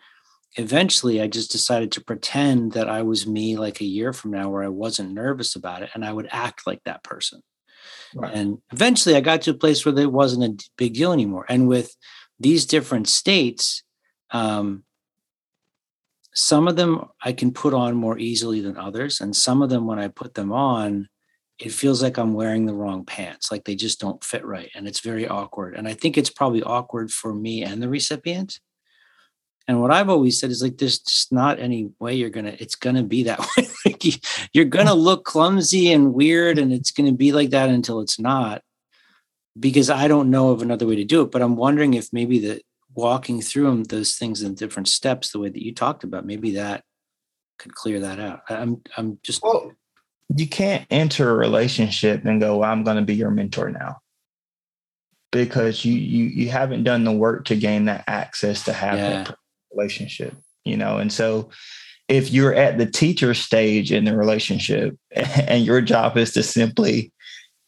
eventually 0.56 1.22
i 1.22 1.26
just 1.26 1.50
decided 1.50 1.90
to 1.90 2.04
pretend 2.04 2.72
that 2.72 2.86
i 2.86 3.00
was 3.00 3.26
me 3.26 3.56
like 3.56 3.80
a 3.80 3.86
year 3.86 4.12
from 4.12 4.32
now 4.32 4.50
where 4.50 4.62
i 4.62 4.68
wasn't 4.68 5.10
nervous 5.10 5.56
about 5.56 5.82
it 5.82 5.88
and 5.94 6.04
i 6.04 6.12
would 6.12 6.28
act 6.30 6.66
like 6.66 6.82
that 6.84 7.02
person. 7.02 7.42
Right. 8.14 8.34
and 8.34 8.58
eventually 8.70 9.16
i 9.16 9.22
got 9.22 9.40
to 9.42 9.52
a 9.52 9.54
place 9.54 9.86
where 9.86 9.98
it 9.98 10.12
wasn't 10.12 10.44
a 10.44 10.70
big 10.76 10.92
deal 10.92 11.14
anymore. 11.14 11.46
And 11.48 11.68
with 11.68 11.96
these 12.38 12.66
different 12.66 13.08
states 13.08 13.82
um, 14.32 14.84
some 16.34 16.66
of 16.66 16.76
them 16.76 17.06
I 17.22 17.32
can 17.32 17.52
put 17.52 17.74
on 17.74 17.94
more 17.94 18.18
easily 18.18 18.60
than 18.60 18.76
others. 18.76 19.20
And 19.20 19.36
some 19.36 19.62
of 19.62 19.70
them, 19.70 19.86
when 19.86 19.98
I 19.98 20.08
put 20.08 20.34
them 20.34 20.52
on, 20.52 21.08
it 21.58 21.72
feels 21.72 22.02
like 22.02 22.18
I'm 22.18 22.34
wearing 22.34 22.66
the 22.66 22.74
wrong 22.74 23.04
pants, 23.04 23.52
like 23.52 23.64
they 23.64 23.76
just 23.76 24.00
don't 24.00 24.24
fit 24.24 24.44
right. 24.44 24.70
And 24.74 24.88
it's 24.88 25.00
very 25.00 25.28
awkward. 25.28 25.76
And 25.76 25.86
I 25.86 25.94
think 25.94 26.16
it's 26.16 26.30
probably 26.30 26.62
awkward 26.62 27.10
for 27.10 27.32
me 27.34 27.62
and 27.62 27.82
the 27.82 27.88
recipient. 27.88 28.58
And 29.68 29.80
what 29.80 29.92
I've 29.92 30.08
always 30.08 30.40
said 30.40 30.50
is 30.50 30.60
like, 30.60 30.78
there's 30.78 30.98
just 30.98 31.32
not 31.32 31.60
any 31.60 31.90
way 32.00 32.14
you're 32.14 32.30
going 32.30 32.46
to, 32.46 32.60
it's 32.60 32.74
going 32.74 32.96
to 32.96 33.04
be 33.04 33.24
that 33.24 33.38
way. 33.56 33.68
like 33.86 34.02
you're 34.52 34.64
going 34.64 34.86
to 34.86 34.94
look 34.94 35.24
clumsy 35.24 35.92
and 35.92 36.14
weird, 36.14 36.58
and 36.58 36.72
it's 36.72 36.90
going 36.90 37.06
to 37.06 37.16
be 37.16 37.30
like 37.30 37.50
that 37.50 37.68
until 37.68 38.00
it's 38.00 38.18
not, 38.18 38.62
because 39.58 39.88
I 39.88 40.08
don't 40.08 40.30
know 40.30 40.50
of 40.50 40.62
another 40.62 40.86
way 40.86 40.96
to 40.96 41.04
do 41.04 41.22
it. 41.22 41.30
But 41.30 41.42
I'm 41.42 41.54
wondering 41.54 41.94
if 41.94 42.12
maybe 42.12 42.40
the, 42.40 42.62
walking 42.94 43.40
through 43.40 43.64
them 43.64 43.84
those 43.84 44.16
things 44.16 44.42
in 44.42 44.54
different 44.54 44.88
steps 44.88 45.30
the 45.30 45.38
way 45.38 45.48
that 45.48 45.64
you 45.64 45.74
talked 45.74 46.04
about 46.04 46.26
maybe 46.26 46.52
that 46.52 46.82
could 47.58 47.74
clear 47.74 48.00
that 48.00 48.18
out 48.18 48.40
i'm 48.48 48.80
i'm 48.96 49.18
just 49.22 49.42
well 49.42 49.72
you 50.36 50.46
can't 50.48 50.86
enter 50.90 51.30
a 51.30 51.36
relationship 51.36 52.24
and 52.24 52.40
go, 52.40 52.58
well, 52.58 52.70
I'm 52.70 52.84
going 52.84 52.96
to 52.96 53.02
be 53.02 53.14
your 53.14 53.30
mentor 53.30 53.70
now. 53.70 53.98
Because 55.30 55.82
you 55.82 55.94
you 55.94 56.24
you 56.26 56.50
haven't 56.50 56.84
done 56.84 57.04
the 57.04 57.12
work 57.12 57.46
to 57.46 57.56
gain 57.56 57.86
that 57.86 58.04
access 58.06 58.64
to 58.64 58.72
have 58.74 58.98
yeah. 58.98 59.10
that 59.24 59.36
relationship, 59.72 60.36
you 60.64 60.76
know. 60.76 60.98
And 60.98 61.10
so 61.10 61.48
if 62.06 62.30
you're 62.30 62.54
at 62.54 62.76
the 62.76 62.84
teacher 62.84 63.32
stage 63.32 63.92
in 63.92 64.04
the 64.04 64.14
relationship 64.14 64.94
and 65.12 65.64
your 65.64 65.80
job 65.80 66.18
is 66.18 66.34
to 66.34 66.42
simply 66.42 67.12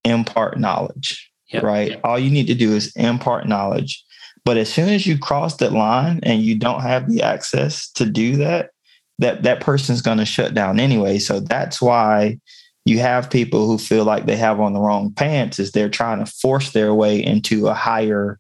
impart 0.05 0.61
knowledge, 0.61 1.31
yep. 1.49 1.63
right? 1.63 1.93
Yep. 1.93 2.01
All 2.05 2.19
you 2.19 2.31
need 2.31 2.49
to 2.49 2.55
do 2.55 2.75
is 2.75 2.95
impart 2.97 3.49
knowledge. 3.49 4.05
But 4.45 4.57
as 4.57 4.73
soon 4.73 4.91
as 4.91 5.07
you 5.07 5.19
cross 5.19 5.57
that 5.57 5.73
line 5.73 6.21
and 6.23 6.43
you 6.43 6.59
don't 6.59 6.83
have 6.83 7.11
the 7.11 7.23
access 7.23 7.91
to 7.93 8.05
do 8.05 8.37
that, 8.37 8.71
that 9.19 9.43
that 9.43 9.61
person's 9.61 10.03
going 10.03 10.19
to 10.19 10.25
shut 10.25 10.55
down 10.55 10.79
anyway. 10.79 11.19
So 11.19 11.41
that's 11.41 11.81
why 11.81 12.39
you 12.85 12.99
have 12.99 13.31
people 13.31 13.67
who 13.67 13.79
feel 13.79 14.05
like 14.05 14.27
they 14.27 14.37
have 14.37 14.61
on 14.61 14.75
the 14.75 14.81
wrong 14.81 15.13
pants 15.13 15.59
is 15.59 15.73
they're 15.73 15.89
trying 15.89 16.23
to 16.23 16.31
force 16.31 16.73
their 16.73 16.93
way 16.93 17.23
into 17.23 17.69
a 17.69 17.75
higher 17.75 18.39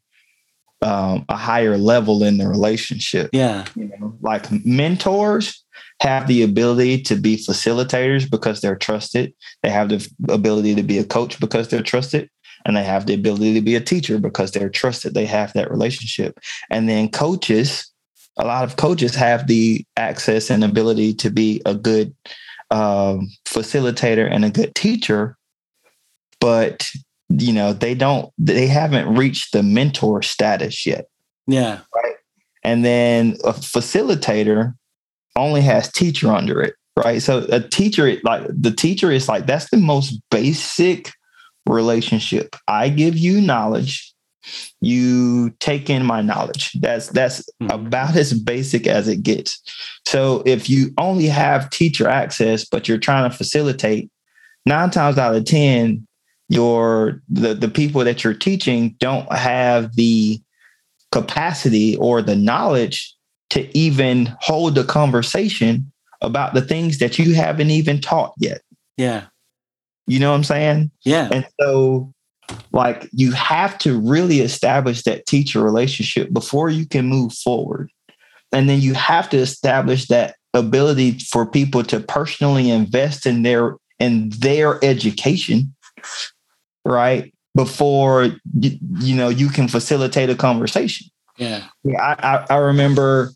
um, 0.82 1.24
a 1.30 1.36
higher 1.36 1.78
level 1.78 2.22
in 2.22 2.36
the 2.36 2.46
relationship. 2.46 3.30
Yeah. 3.32 3.64
You 3.74 3.90
know, 3.98 4.14
like 4.20 4.50
mentors 4.66 5.64
have 6.00 6.26
the 6.26 6.42
ability 6.42 7.00
to 7.02 7.16
be 7.16 7.36
facilitators 7.36 8.30
because 8.30 8.60
they're 8.60 8.76
trusted. 8.76 9.32
They 9.62 9.70
have 9.70 9.88
the 9.88 10.06
ability 10.28 10.74
to 10.74 10.82
be 10.82 10.98
a 10.98 11.04
coach 11.04 11.40
because 11.40 11.68
they're 11.68 11.82
trusted. 11.82 12.28
And 12.64 12.76
they 12.76 12.84
have 12.84 13.06
the 13.06 13.14
ability 13.14 13.54
to 13.54 13.60
be 13.60 13.74
a 13.74 13.80
teacher 13.80 14.18
because 14.18 14.52
they're 14.52 14.70
trusted. 14.70 15.14
They 15.14 15.26
have 15.26 15.52
that 15.52 15.70
relationship. 15.70 16.40
And 16.70 16.88
then 16.88 17.10
coaches, 17.10 17.90
a 18.38 18.44
lot 18.46 18.64
of 18.64 18.76
coaches 18.76 19.14
have 19.14 19.46
the 19.46 19.84
access 19.96 20.50
and 20.50 20.64
ability 20.64 21.14
to 21.14 21.30
be 21.30 21.60
a 21.66 21.74
good 21.74 22.14
um, 22.70 23.30
facilitator 23.46 24.28
and 24.30 24.44
a 24.44 24.50
good 24.50 24.74
teacher, 24.74 25.36
but 26.40 26.88
you 27.28 27.52
know 27.52 27.72
they 27.72 27.94
don't 27.94 28.30
they 28.38 28.66
haven't 28.66 29.14
reached 29.14 29.52
the 29.52 29.62
mentor 29.62 30.22
status 30.22 30.86
yet. 30.86 31.06
Yeah. 31.46 31.80
Right. 31.94 32.14
And 32.62 32.84
then 32.84 33.36
a 33.44 33.52
facilitator 33.52 34.74
only 35.36 35.60
has 35.60 35.92
teacher 35.92 36.30
under 36.30 36.62
it, 36.62 36.74
right? 36.96 37.20
So 37.20 37.46
a 37.50 37.60
teacher, 37.60 38.16
like 38.24 38.46
the 38.48 38.70
teacher 38.70 39.10
is 39.10 39.28
like 39.28 39.46
that's 39.46 39.70
the 39.70 39.76
most 39.76 40.20
basic 40.30 41.12
relationship. 41.66 42.56
I 42.68 42.88
give 42.88 43.16
you 43.16 43.40
knowledge, 43.40 44.12
you 44.80 45.50
take 45.60 45.88
in 45.88 46.04
my 46.04 46.20
knowledge. 46.20 46.72
That's 46.80 47.08
that's 47.08 47.40
mm-hmm. 47.62 47.70
about 47.70 48.16
as 48.16 48.38
basic 48.38 48.86
as 48.86 49.08
it 49.08 49.22
gets. 49.22 49.60
So 50.06 50.42
if 50.44 50.68
you 50.68 50.92
only 50.98 51.26
have 51.26 51.70
teacher 51.70 52.08
access, 52.08 52.64
but 52.64 52.88
you're 52.88 52.98
trying 52.98 53.30
to 53.30 53.36
facilitate, 53.36 54.10
nine 54.66 54.90
times 54.90 55.18
out 55.18 55.34
of 55.34 55.44
ten, 55.44 56.06
your 56.48 57.22
the, 57.28 57.54
the 57.54 57.68
people 57.68 58.04
that 58.04 58.22
you're 58.22 58.34
teaching 58.34 58.96
don't 58.98 59.30
have 59.32 59.96
the 59.96 60.40
capacity 61.12 61.96
or 61.96 62.20
the 62.20 62.36
knowledge 62.36 63.14
to 63.50 63.76
even 63.76 64.34
hold 64.40 64.76
a 64.76 64.84
conversation 64.84 65.90
about 66.20 66.54
the 66.54 66.62
things 66.62 66.98
that 66.98 67.18
you 67.18 67.34
haven't 67.34 67.70
even 67.70 68.00
taught 68.00 68.34
yet. 68.38 68.62
Yeah. 68.96 69.24
You 70.06 70.18
know 70.18 70.30
what 70.30 70.36
I'm 70.36 70.44
saying? 70.44 70.90
Yeah. 71.04 71.28
And 71.32 71.46
so 71.60 72.12
like 72.72 73.08
you 73.12 73.32
have 73.32 73.78
to 73.78 73.98
really 73.98 74.40
establish 74.40 75.02
that 75.02 75.26
teacher 75.26 75.62
relationship 75.62 76.32
before 76.32 76.70
you 76.70 76.86
can 76.86 77.06
move 77.06 77.32
forward. 77.32 77.90
And 78.52 78.68
then 78.68 78.80
you 78.80 78.94
have 78.94 79.28
to 79.30 79.38
establish 79.38 80.06
that 80.08 80.36
ability 80.52 81.18
for 81.18 81.44
people 81.44 81.82
to 81.84 82.00
personally 82.00 82.70
invest 82.70 83.26
in 83.26 83.42
their 83.42 83.76
in 83.98 84.28
their 84.30 84.84
education, 84.84 85.74
right? 86.84 87.32
Before 87.54 88.24
you, 88.58 88.78
you 89.00 89.16
know 89.16 89.28
you 89.28 89.48
can 89.48 89.68
facilitate 89.68 90.30
a 90.30 90.36
conversation. 90.36 91.08
Yeah. 91.38 91.64
Yeah. 91.82 92.00
I, 92.00 92.36
I, 92.36 92.54
I 92.54 92.58
remember 92.58 93.32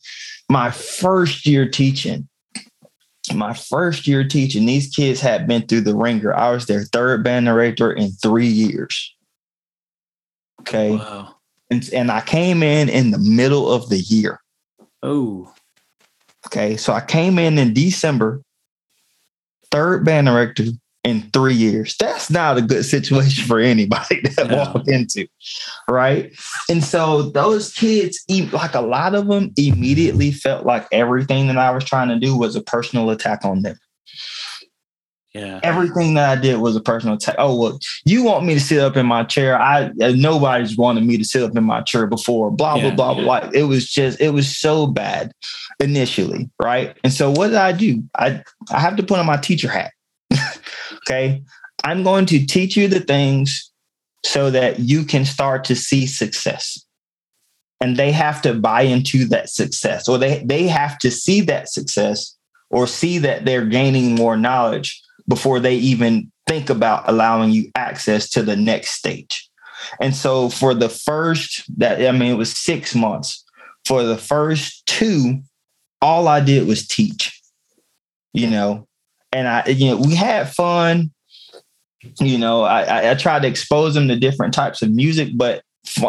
my 0.48 0.70
first 0.70 1.46
year 1.46 1.68
teaching. 1.68 2.27
My 3.32 3.54
first 3.54 4.06
year 4.06 4.26
teaching, 4.26 4.66
these 4.66 4.94
kids 4.94 5.20
had 5.20 5.46
been 5.46 5.66
through 5.66 5.82
the 5.82 5.94
ringer. 5.94 6.34
I 6.34 6.50
was 6.50 6.66
their 6.66 6.84
third 6.84 7.22
band 7.24 7.46
director 7.46 7.92
in 7.92 8.10
three 8.12 8.46
years. 8.46 9.14
Okay. 10.60 10.96
Wow. 10.96 11.36
And, 11.70 11.88
and 11.92 12.10
I 12.10 12.20
came 12.20 12.62
in 12.62 12.88
in 12.88 13.10
the 13.10 13.18
middle 13.18 13.70
of 13.70 13.88
the 13.88 13.98
year. 13.98 14.40
Oh. 15.02 15.52
Okay. 16.46 16.76
So 16.76 16.92
I 16.92 17.00
came 17.00 17.38
in 17.38 17.58
in 17.58 17.74
December, 17.74 18.42
third 19.70 20.04
band 20.04 20.26
director, 20.26 20.64
in 21.08 21.22
three 21.32 21.54
years. 21.54 21.96
That's 21.98 22.30
not 22.30 22.58
a 22.58 22.62
good 22.62 22.84
situation 22.84 23.44
for 23.44 23.58
anybody 23.58 24.22
to 24.38 24.44
no. 24.44 24.56
walk 24.56 24.86
into. 24.86 25.26
Right. 25.88 26.32
And 26.68 26.84
so 26.84 27.22
those 27.22 27.72
kids, 27.72 28.24
like 28.52 28.74
a 28.74 28.80
lot 28.80 29.14
of 29.14 29.26
them, 29.26 29.52
immediately 29.56 30.32
felt 30.32 30.66
like 30.66 30.86
everything 30.92 31.46
that 31.48 31.58
I 31.58 31.70
was 31.70 31.84
trying 31.84 32.08
to 32.08 32.18
do 32.18 32.36
was 32.36 32.54
a 32.54 32.62
personal 32.62 33.10
attack 33.10 33.44
on 33.44 33.62
them. 33.62 33.78
Yeah. 35.34 35.60
Everything 35.62 36.14
that 36.14 36.38
I 36.38 36.40
did 36.40 36.58
was 36.58 36.74
a 36.74 36.80
personal 36.80 37.14
attack. 37.16 37.36
Oh, 37.38 37.58
well, 37.58 37.78
you 38.04 38.24
want 38.24 38.44
me 38.44 38.54
to 38.54 38.60
sit 38.60 38.80
up 38.80 38.96
in 38.96 39.06
my 39.06 39.24
chair. 39.24 39.60
I 39.60 39.90
uh, 40.02 40.12
nobody's 40.16 40.76
wanted 40.76 41.04
me 41.04 41.16
to 41.16 41.24
sit 41.24 41.42
up 41.42 41.56
in 41.56 41.64
my 41.64 41.82
chair 41.82 42.06
before. 42.06 42.50
Blah, 42.50 42.76
yeah, 42.76 42.94
blah, 42.94 43.14
blah, 43.14 43.38
yeah. 43.38 43.40
blah. 43.40 43.50
It 43.52 43.64
was 43.64 43.88
just, 43.88 44.20
it 44.20 44.30
was 44.30 44.56
so 44.56 44.86
bad 44.86 45.30
initially. 45.80 46.50
Right. 46.60 46.96
And 47.04 47.12
so 47.12 47.30
what 47.30 47.48
did 47.48 47.56
I 47.56 47.72
do? 47.72 48.02
I 48.16 48.42
I 48.70 48.80
have 48.80 48.96
to 48.96 49.02
put 49.02 49.18
on 49.18 49.26
my 49.26 49.36
teacher 49.36 49.68
hat. 49.68 49.92
Okay. 51.08 51.42
I'm 51.84 52.02
going 52.02 52.26
to 52.26 52.44
teach 52.44 52.76
you 52.76 52.88
the 52.88 53.00
things 53.00 53.70
so 54.24 54.50
that 54.50 54.80
you 54.80 55.04
can 55.04 55.24
start 55.24 55.64
to 55.64 55.76
see 55.76 56.06
success. 56.06 56.84
And 57.80 57.96
they 57.96 58.10
have 58.10 58.42
to 58.42 58.54
buy 58.54 58.82
into 58.82 59.24
that 59.26 59.48
success, 59.48 60.08
or 60.08 60.18
they, 60.18 60.42
they 60.44 60.66
have 60.66 60.98
to 60.98 61.10
see 61.10 61.40
that 61.42 61.68
success 61.68 62.36
or 62.70 62.86
see 62.86 63.18
that 63.18 63.44
they're 63.44 63.64
gaining 63.64 64.16
more 64.16 64.36
knowledge 64.36 65.00
before 65.28 65.60
they 65.60 65.76
even 65.76 66.30
think 66.46 66.68
about 66.68 67.08
allowing 67.08 67.52
you 67.52 67.70
access 67.76 68.28
to 68.30 68.42
the 68.42 68.56
next 68.56 68.90
stage. 68.90 69.48
And 70.00 70.14
so 70.14 70.48
for 70.48 70.74
the 70.74 70.88
first 70.88 71.62
that 71.78 72.04
I 72.04 72.10
mean 72.10 72.32
it 72.32 72.38
was 72.38 72.56
6 72.56 72.94
months. 72.94 73.44
For 73.86 74.02
the 74.02 74.18
first 74.18 74.84
two 74.86 75.42
all 76.02 76.28
I 76.28 76.40
did 76.40 76.66
was 76.66 76.86
teach. 76.86 77.40
You 78.32 78.50
know, 78.50 78.86
and 79.32 79.48
I, 79.48 79.66
you 79.66 79.90
know, 79.90 79.96
we 79.96 80.14
had 80.14 80.50
fun. 80.50 81.10
You 82.20 82.38
know, 82.38 82.62
I, 82.62 83.10
I 83.10 83.14
tried 83.14 83.42
to 83.42 83.48
expose 83.48 83.94
them 83.94 84.08
to 84.08 84.16
different 84.16 84.54
types 84.54 84.82
of 84.82 84.90
music, 84.90 85.30
but 85.34 85.62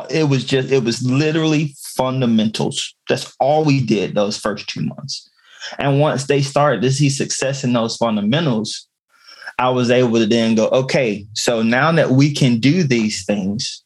it 0.09 0.29
was 0.29 0.43
just, 0.45 0.71
it 0.71 0.83
was 0.83 1.01
literally 1.01 1.75
fundamentals. 1.95 2.95
That's 3.07 3.35
all 3.39 3.65
we 3.65 3.83
did 3.83 4.13
those 4.13 4.37
first 4.37 4.67
two 4.67 4.81
months. 4.81 5.29
And 5.77 5.99
once 5.99 6.27
they 6.27 6.41
started 6.41 6.81
to 6.83 6.91
see 6.91 7.09
success 7.09 7.63
in 7.63 7.73
those 7.73 7.97
fundamentals, 7.97 8.87
I 9.57 9.69
was 9.69 9.91
able 9.91 10.19
to 10.19 10.25
then 10.25 10.55
go, 10.55 10.67
okay, 10.69 11.27
so 11.33 11.61
now 11.61 11.91
that 11.91 12.11
we 12.11 12.33
can 12.33 12.59
do 12.59 12.83
these 12.83 13.25
things, 13.25 13.83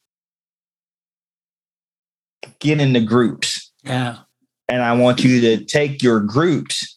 get 2.60 2.80
into 2.80 3.02
groups. 3.02 3.72
Yeah. 3.84 4.18
And 4.70 4.82
I 4.82 4.94
want 4.94 5.24
you 5.24 5.42
to 5.42 5.66
take 5.66 6.04
your 6.04 6.20
groups 6.20 6.93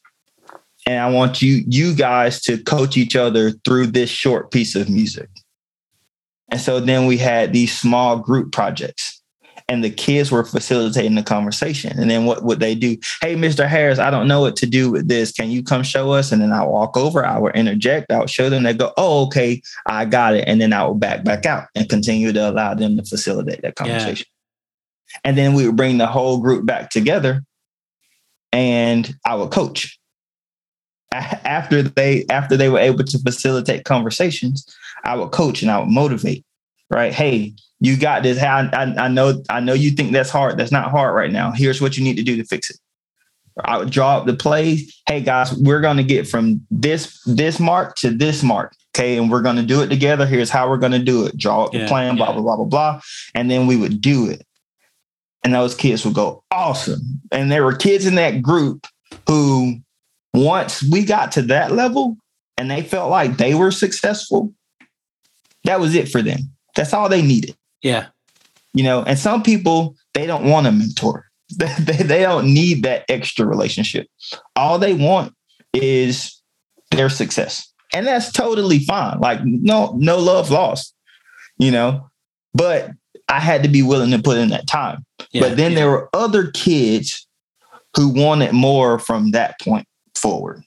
and 0.86 1.00
I 1.00 1.10
want 1.10 1.42
you 1.42 1.64
you 1.66 1.94
guys 1.94 2.40
to 2.42 2.62
coach 2.62 2.96
each 2.96 3.16
other 3.16 3.50
through 3.64 3.88
this 3.88 4.08
short 4.08 4.50
piece 4.52 4.74
of 4.74 4.88
music. 4.88 5.28
And 6.50 6.60
so 6.60 6.78
then 6.78 7.06
we 7.06 7.18
had 7.18 7.52
these 7.52 7.76
small 7.76 8.18
group 8.18 8.52
projects 8.52 9.20
and 9.68 9.82
the 9.82 9.90
kids 9.90 10.30
were 10.30 10.44
facilitating 10.44 11.16
the 11.16 11.24
conversation. 11.24 11.98
And 11.98 12.08
then 12.08 12.24
what 12.24 12.44
would 12.44 12.60
they 12.60 12.76
do? 12.76 12.96
Hey, 13.20 13.34
Mr. 13.34 13.66
Harris, 13.66 13.98
I 13.98 14.10
don't 14.10 14.28
know 14.28 14.40
what 14.40 14.54
to 14.56 14.66
do 14.66 14.92
with 14.92 15.08
this. 15.08 15.32
Can 15.32 15.50
you 15.50 15.64
come 15.64 15.82
show 15.82 16.12
us? 16.12 16.30
And 16.30 16.40
then 16.40 16.52
I'll 16.52 16.70
walk 16.70 16.96
over, 16.96 17.26
I 17.26 17.38
would 17.38 17.56
interject, 17.56 18.12
I 18.12 18.20
would 18.20 18.30
show 18.30 18.48
them, 18.48 18.62
they 18.62 18.74
go, 18.74 18.92
oh, 18.96 19.26
okay, 19.26 19.60
I 19.86 20.04
got 20.04 20.36
it. 20.36 20.44
And 20.46 20.60
then 20.60 20.72
I 20.72 20.86
would 20.86 21.00
back 21.00 21.24
back 21.24 21.46
out 21.46 21.64
and 21.74 21.88
continue 21.88 22.32
to 22.32 22.50
allow 22.50 22.74
them 22.74 22.96
to 22.96 23.02
facilitate 23.02 23.62
that 23.62 23.74
conversation. 23.74 24.26
Yeah. 24.28 25.20
And 25.24 25.36
then 25.36 25.54
we 25.54 25.66
would 25.66 25.76
bring 25.76 25.98
the 25.98 26.06
whole 26.06 26.38
group 26.38 26.64
back 26.64 26.90
together 26.90 27.42
and 28.52 29.12
I 29.24 29.34
would 29.34 29.50
coach 29.50 29.98
after 31.44 31.82
they 31.82 32.24
after 32.30 32.56
they 32.56 32.68
were 32.68 32.78
able 32.78 33.04
to 33.04 33.18
facilitate 33.18 33.84
conversations, 33.84 34.66
I 35.04 35.16
would 35.16 35.30
coach 35.30 35.62
and 35.62 35.70
I 35.70 35.78
would 35.78 35.88
motivate. 35.88 36.44
Right? 36.88 37.12
Hey, 37.12 37.54
you 37.80 37.96
got 37.96 38.22
this. 38.22 38.40
I, 38.40 38.68
I, 38.72 39.06
I 39.06 39.08
know 39.08 39.42
I 39.50 39.60
know 39.60 39.74
you 39.74 39.90
think 39.90 40.12
that's 40.12 40.30
hard. 40.30 40.56
That's 40.56 40.72
not 40.72 40.90
hard 40.90 41.14
right 41.14 41.32
now. 41.32 41.52
Here's 41.52 41.80
what 41.80 41.96
you 41.96 42.04
need 42.04 42.16
to 42.16 42.22
do 42.22 42.36
to 42.36 42.44
fix 42.44 42.70
it. 42.70 42.78
I 43.64 43.78
would 43.78 43.90
draw 43.90 44.18
up 44.18 44.26
the 44.26 44.34
play. 44.34 44.86
Hey 45.08 45.20
guys, 45.22 45.52
we're 45.54 45.80
going 45.80 45.96
to 45.96 46.04
get 46.04 46.28
from 46.28 46.64
this 46.70 47.22
this 47.24 47.58
mark 47.58 47.96
to 47.96 48.10
this 48.10 48.42
mark. 48.42 48.74
Okay, 48.94 49.18
and 49.18 49.30
we're 49.30 49.42
going 49.42 49.56
to 49.56 49.62
do 49.62 49.82
it 49.82 49.88
together. 49.88 50.26
Here's 50.26 50.50
how 50.50 50.68
we're 50.68 50.78
going 50.78 50.92
to 50.92 50.98
do 50.98 51.26
it. 51.26 51.36
Draw 51.36 51.64
up 51.64 51.74
yeah, 51.74 51.82
the 51.82 51.88
plan. 51.88 52.16
Blah 52.16 52.32
blah 52.32 52.42
blah 52.42 52.56
blah 52.56 52.64
blah, 52.64 53.00
and 53.34 53.50
then 53.50 53.66
we 53.66 53.76
would 53.76 54.00
do 54.00 54.28
it. 54.28 54.46
And 55.44 55.54
those 55.54 55.74
kids 55.74 56.04
would 56.04 56.14
go 56.14 56.42
awesome. 56.50 57.20
And 57.30 57.50
there 57.52 57.64
were 57.64 57.76
kids 57.76 58.06
in 58.06 58.16
that 58.16 58.42
group 58.42 58.86
who 59.28 59.76
once 60.36 60.82
we 60.82 61.04
got 61.04 61.32
to 61.32 61.42
that 61.42 61.72
level, 61.72 62.16
and 62.56 62.70
they 62.70 62.82
felt 62.82 63.10
like 63.10 63.36
they 63.36 63.54
were 63.54 63.70
successful, 63.70 64.52
that 65.64 65.80
was 65.80 65.94
it 65.94 66.08
for 66.08 66.22
them. 66.22 66.50
That's 66.74 66.92
all 66.92 67.08
they 67.08 67.22
needed. 67.22 67.56
Yeah. 67.82 68.06
You 68.72 68.84
know, 68.84 69.02
and 69.02 69.18
some 69.18 69.42
people, 69.42 69.96
they 70.14 70.26
don't 70.26 70.48
want 70.48 70.66
a 70.66 70.72
mentor. 70.72 71.24
They, 71.58 72.02
they 72.02 72.22
don't 72.22 72.52
need 72.52 72.82
that 72.82 73.04
extra 73.08 73.46
relationship. 73.46 74.08
All 74.56 74.80
they 74.80 74.94
want 74.94 75.32
is 75.72 76.42
their 76.90 77.08
success. 77.08 77.72
And 77.94 78.04
that's 78.04 78.32
totally 78.32 78.80
fine. 78.80 79.20
Like 79.20 79.40
no, 79.44 79.94
no 79.96 80.18
love 80.18 80.50
lost, 80.50 80.92
you 81.58 81.70
know. 81.70 82.10
But 82.52 82.90
I 83.28 83.38
had 83.38 83.62
to 83.62 83.68
be 83.68 83.82
willing 83.82 84.10
to 84.10 84.18
put 84.18 84.38
in 84.38 84.48
that 84.48 84.66
time. 84.66 85.04
Yeah, 85.30 85.42
but 85.42 85.56
then 85.56 85.70
yeah. 85.70 85.78
there 85.78 85.90
were 85.90 86.10
other 86.12 86.50
kids 86.50 87.28
who 87.96 88.08
wanted 88.08 88.52
more 88.52 88.98
from 88.98 89.30
that 89.30 89.60
point 89.60 89.86
forward. 90.26 90.62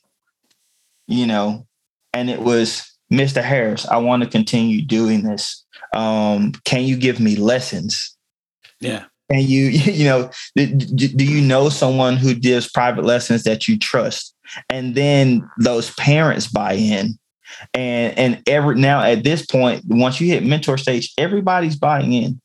You 1.07 1.26
know, 1.26 1.66
and 2.14 2.30
it 2.30 2.39
was 2.39 2.89
Mr. 3.12 3.43
Harris, 3.43 3.88
I 3.88 3.97
want 3.97 4.24
to 4.24 4.30
continue 4.30 4.84
doing 4.84 5.24
this. 5.24 5.66
Um, 5.93 6.53
can 6.64 6.84
you 6.84 6.95
give 6.95 7.20
me 7.20 7.36
lessons? 7.36 8.16
Yeah. 8.80 9.05
And 9.30 9.41
you, 9.41 9.66
you 9.70 10.05
know, 10.05 10.30
do 10.55 11.26
you 11.26 11.41
know 11.41 11.70
someone 11.70 12.18
who 12.18 12.34
gives 12.36 12.72
private 12.72 13.03
lessons 13.03 13.43
that 13.43 13.68
you 13.68 13.78
trust? 13.78 14.36
And 14.70 14.95
then 14.95 15.49
those 15.57 15.93
parents 15.95 16.47
buy 16.47 16.74
in. 16.74 17.20
And 17.74 18.18
and 18.18 18.43
every 18.47 18.76
now 18.76 19.01
at 19.01 19.24
this 19.24 19.43
point, 19.45 19.84
once 19.88 20.22
you 20.22 20.28
hit 20.28 20.45
mentor 20.45 20.78
stage, 20.78 21.12
everybody's 21.18 21.76
buying 21.76 22.14
in 22.14 22.39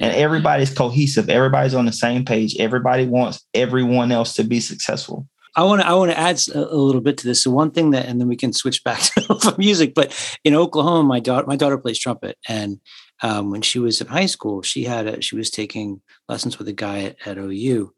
and 0.00 0.14
everybody's 0.14 0.72
cohesive. 0.72 1.28
Everybody's 1.28 1.74
on 1.74 1.84
the 1.84 1.92
same 1.92 2.24
page. 2.24 2.56
Everybody 2.58 3.06
wants 3.06 3.44
everyone 3.52 4.12
else 4.12 4.32
to 4.34 4.44
be 4.44 4.60
successful. 4.60 5.28
I 5.56 5.64
want 5.64 5.80
to 5.80 5.88
I 5.88 5.94
want 5.94 6.10
to 6.10 6.18
add 6.18 6.40
a, 6.54 6.74
a, 6.74 6.76
little 6.76 7.00
bit 7.00 7.16
to 7.18 7.26
this. 7.26 7.42
So 7.42 7.50
one 7.50 7.70
thing 7.70 7.90
that, 7.90 8.06
and 8.06 8.20
then 8.20 8.28
we 8.28 8.36
can 8.36 8.52
switch 8.52 8.84
back 8.84 9.00
to 9.14 9.54
music. 9.56 9.94
But 9.94 10.14
in 10.44 10.54
Oklahoma, 10.54 11.02
my 11.08 11.18
daughter 11.18 11.46
my 11.46 11.56
daughter 11.56 11.78
plays 11.78 11.98
trumpet, 11.98 12.36
and 12.46 12.78
um, 13.22 13.50
when 13.50 13.62
she 13.62 13.78
was 13.78 14.00
in 14.00 14.06
high 14.06 14.26
school, 14.26 14.62
she 14.62 14.84
had 14.84 15.06
a, 15.06 15.22
she 15.22 15.34
was 15.34 15.50
taking 15.50 16.02
lessons 16.28 16.58
with 16.58 16.68
a 16.68 16.74
guy 16.74 17.04
at, 17.04 17.26
at 17.26 17.38
OU 17.38 17.92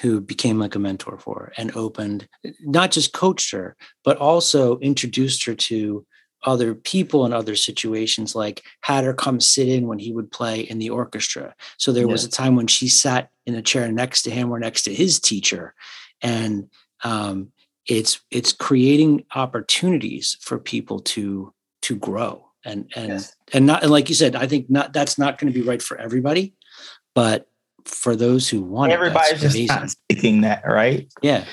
who 0.00 0.20
became 0.20 0.58
like 0.58 0.74
a 0.74 0.78
mentor 0.78 1.18
for 1.18 1.34
her 1.34 1.52
and 1.56 1.76
opened 1.76 2.26
not 2.60 2.90
just 2.90 3.12
coached 3.12 3.52
her 3.52 3.76
but 4.02 4.16
also 4.16 4.78
introduced 4.78 5.44
her 5.44 5.54
to 5.54 6.04
other 6.42 6.74
people 6.74 7.24
in 7.24 7.32
other 7.32 7.54
situations 7.54 8.34
like 8.34 8.62
had 8.80 9.04
her 9.04 9.14
come 9.14 9.40
sit 9.40 9.68
in 9.68 9.86
when 9.86 9.98
he 9.98 10.12
would 10.12 10.30
play 10.32 10.60
in 10.60 10.78
the 10.78 10.90
orchestra 10.90 11.54
so 11.78 11.92
there 11.92 12.06
yeah. 12.06 12.12
was 12.12 12.24
a 12.24 12.30
time 12.30 12.56
when 12.56 12.66
she 12.66 12.88
sat 12.88 13.28
in 13.46 13.54
a 13.54 13.62
chair 13.62 13.90
next 13.92 14.22
to 14.22 14.30
him 14.30 14.50
or 14.50 14.58
next 14.58 14.82
to 14.82 14.92
his 14.92 15.20
teacher 15.20 15.74
and 16.20 16.68
um, 17.04 17.52
it's 17.86 18.20
it's 18.30 18.52
creating 18.52 19.24
opportunities 19.34 20.36
for 20.40 20.58
people 20.58 21.00
to 21.00 21.52
to 21.82 21.96
grow 21.96 22.46
and 22.64 22.90
and 22.96 23.08
yes. 23.08 23.36
and 23.52 23.66
not 23.66 23.82
and 23.82 23.92
like 23.92 24.08
you 24.08 24.14
said 24.14 24.34
i 24.34 24.46
think 24.46 24.70
not 24.70 24.94
that's 24.94 25.18
not 25.18 25.36
going 25.36 25.52
to 25.52 25.58
be 25.58 25.66
right 25.66 25.82
for 25.82 25.98
everybody 25.98 26.54
but 27.14 27.46
for 27.84 28.16
those 28.16 28.48
who 28.48 28.62
want 28.62 28.92
everybody's 28.92 29.42
it, 29.44 29.50
just 29.50 29.68
not 29.68 29.94
seeking 30.10 30.40
that 30.42 30.62
right? 30.66 31.12
Yeah. 31.22 31.44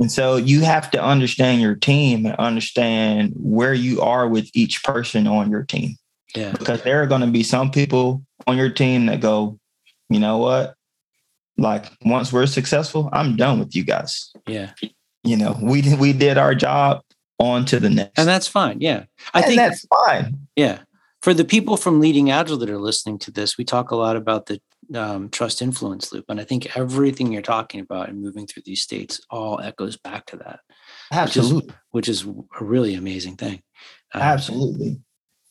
And 0.00 0.10
so 0.10 0.36
you 0.36 0.62
have 0.62 0.90
to 0.90 1.02
understand 1.02 1.60
your 1.60 1.76
team 1.76 2.26
and 2.26 2.34
understand 2.36 3.32
where 3.36 3.74
you 3.74 4.00
are 4.00 4.28
with 4.28 4.50
each 4.54 4.82
person 4.82 5.26
on 5.26 5.50
your 5.50 5.62
team. 5.62 5.96
Yeah. 6.34 6.52
Because 6.52 6.82
there 6.82 7.00
are 7.02 7.06
going 7.06 7.20
to 7.20 7.28
be 7.28 7.44
some 7.44 7.70
people 7.70 8.24
on 8.46 8.56
your 8.56 8.70
team 8.70 9.06
that 9.06 9.20
go 9.20 9.58
you 10.10 10.20
know 10.20 10.38
what 10.38 10.74
like 11.56 11.86
once 12.04 12.32
we're 12.32 12.46
successful 12.46 13.08
i'm 13.12 13.36
done 13.36 13.58
with 13.58 13.74
you 13.74 13.84
guys. 13.84 14.32
Yeah. 14.46 14.72
You 15.22 15.36
know 15.36 15.56
we 15.62 15.94
we 15.96 16.12
did 16.12 16.38
our 16.38 16.54
job 16.54 17.02
on 17.38 17.64
to 17.66 17.80
the 17.80 17.90
next. 17.90 18.18
And 18.18 18.28
that's 18.28 18.48
fine 18.48 18.80
yeah. 18.80 19.04
I 19.32 19.40
and 19.40 19.46
think 19.46 19.58
that's 19.58 19.86
fine. 19.86 20.38
Yeah. 20.56 20.80
For 21.22 21.34
the 21.34 21.44
people 21.44 21.76
from 21.76 22.00
leading 22.00 22.30
agile 22.30 22.58
that 22.58 22.70
are 22.70 22.78
listening 22.78 23.18
to 23.20 23.30
this 23.30 23.56
we 23.56 23.64
talk 23.64 23.90
a 23.90 23.96
lot 23.96 24.16
about 24.16 24.46
the 24.46 24.60
um, 24.94 25.30
trust 25.30 25.62
influence 25.62 26.12
loop 26.12 26.26
and 26.28 26.38
i 26.38 26.44
think 26.44 26.76
everything 26.76 27.32
you're 27.32 27.40
talking 27.40 27.80
about 27.80 28.10
and 28.10 28.20
moving 28.20 28.46
through 28.46 28.64
these 28.66 28.82
states 28.82 29.18
all 29.30 29.58
echoes 29.58 29.96
back 29.96 30.26
to 30.26 30.36
that 30.36 30.60
absolutely 31.10 31.74
which 31.92 32.08
is, 32.08 32.26
which 32.26 32.36
is 32.36 32.44
a 32.60 32.64
really 32.64 32.94
amazing 32.94 33.36
thing. 33.36 33.62
Um, 34.12 34.20
absolutely 34.20 35.00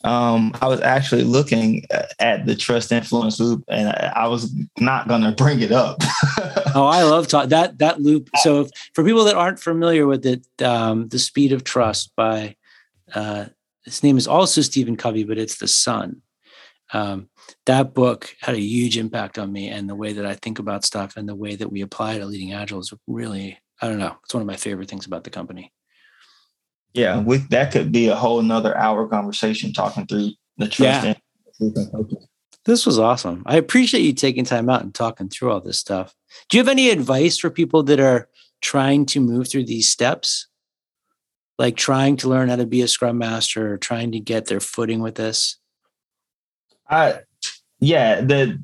um, 0.03 0.51
I 0.61 0.67
was 0.67 0.81
actually 0.81 1.23
looking 1.23 1.85
at 2.19 2.45
the 2.45 2.55
trust 2.55 2.91
influence 2.91 3.39
loop, 3.39 3.63
and 3.69 3.89
I 3.89 4.27
was 4.27 4.53
not 4.77 5.07
going 5.07 5.21
to 5.21 5.31
bring 5.31 5.61
it 5.61 5.71
up. 5.71 5.97
oh, 6.75 6.85
I 6.85 7.03
love 7.03 7.27
talk, 7.27 7.49
that 7.49 7.79
that 7.79 8.01
loop. 8.01 8.29
So, 8.41 8.61
if, 8.61 8.69
for 8.93 9.05
people 9.05 9.23
that 9.25 9.35
aren't 9.35 9.59
familiar 9.59 10.05
with 10.05 10.25
it, 10.25 10.45
um, 10.61 11.07
the 11.07 11.19
Speed 11.19 11.53
of 11.53 11.63
Trust 11.63 12.11
by 12.17 12.55
uh, 13.13 13.45
his 13.85 14.03
name 14.03 14.17
is 14.17 14.27
also 14.27 14.61
Stephen 14.61 14.97
Covey, 14.97 15.23
but 15.23 15.37
it's 15.37 15.57
the 15.57 15.67
son. 15.67 16.21
Um, 16.91 17.29
that 17.65 17.93
book 17.93 18.35
had 18.41 18.55
a 18.55 18.59
huge 18.59 18.97
impact 18.97 19.39
on 19.39 19.53
me, 19.53 19.69
and 19.69 19.89
the 19.89 19.95
way 19.95 20.11
that 20.13 20.25
I 20.25 20.33
think 20.35 20.59
about 20.59 20.83
stuff, 20.83 21.15
and 21.15 21.29
the 21.29 21.35
way 21.35 21.55
that 21.55 21.71
we 21.71 21.81
apply 21.81 22.15
it 22.15 22.25
Leading 22.25 22.51
Agile 22.51 22.79
is 22.79 22.93
really, 23.07 23.57
I 23.81 23.87
don't 23.87 23.99
know, 23.99 24.17
it's 24.23 24.33
one 24.33 24.41
of 24.41 24.47
my 24.47 24.57
favorite 24.57 24.89
things 24.89 25.05
about 25.05 25.23
the 25.23 25.29
company 25.29 25.71
yeah, 26.93 27.19
we 27.19 27.37
that 27.49 27.71
could 27.71 27.91
be 27.91 28.07
a 28.07 28.15
whole 28.15 28.39
another 28.39 28.77
hour 28.77 29.07
conversation 29.07 29.73
talking 29.73 30.05
through 30.05 30.31
the 30.57 30.67
trust. 30.67 31.05
Yeah. 31.05 31.13
This 32.65 32.85
was 32.85 32.97
awesome. 32.97 33.43
I 33.45 33.57
appreciate 33.57 34.01
you 34.01 34.13
taking 34.13 34.45
time 34.45 34.69
out 34.69 34.83
and 34.83 34.93
talking 34.93 35.27
through 35.27 35.51
all 35.51 35.59
this 35.59 35.79
stuff. 35.79 36.15
Do 36.49 36.57
you 36.57 36.63
have 36.63 36.69
any 36.69 36.89
advice 36.89 37.37
for 37.37 37.49
people 37.49 37.83
that 37.83 37.99
are 37.99 38.29
trying 38.61 39.05
to 39.07 39.19
move 39.19 39.49
through 39.49 39.65
these 39.65 39.89
steps? 39.89 40.47
Like 41.59 41.75
trying 41.75 42.17
to 42.17 42.29
learn 42.29 42.49
how 42.49 42.55
to 42.55 42.65
be 42.65 42.81
a 42.81 42.87
scrum 42.87 43.17
master 43.17 43.73
or 43.73 43.77
trying 43.77 44.11
to 44.13 44.19
get 44.19 44.45
their 44.45 44.59
footing 44.59 45.01
with 45.01 45.15
this? 45.15 45.57
I 46.89 47.19
yeah, 47.79 48.21
the 48.21 48.61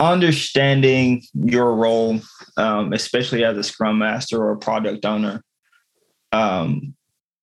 understanding 0.00 1.22
your 1.34 1.74
role, 1.74 2.20
um, 2.56 2.92
especially 2.92 3.44
as 3.44 3.56
a 3.56 3.62
scrum 3.62 3.98
master 3.98 4.42
or 4.42 4.52
a 4.52 4.58
product 4.58 5.04
owner, 5.04 5.42
um, 6.34 6.94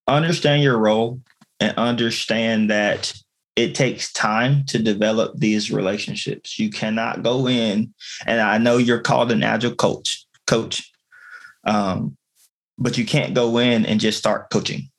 understand 0.07 0.63
your 0.63 0.77
role 0.77 1.21
and 1.59 1.75
understand 1.77 2.69
that 2.69 3.13
it 3.55 3.73
takes 3.73 4.11
time 4.11 4.65
to 4.65 4.79
develop 4.79 5.33
these 5.37 5.71
relationships. 5.71 6.59
You 6.59 6.69
cannot 6.69 7.23
go 7.23 7.47
in, 7.47 7.93
and 8.25 8.41
I 8.41 8.57
know 8.57 8.77
you're 8.77 8.99
called 8.99 9.31
an 9.31 9.43
agile 9.43 9.75
coach, 9.75 10.25
coach, 10.45 10.91
um, 11.65 12.17
but 12.77 12.97
you 12.97 13.05
can't 13.05 13.33
go 13.33 13.57
in 13.59 13.85
and 13.85 13.99
just 13.99 14.17
start 14.17 14.49
coaching. 14.49 14.89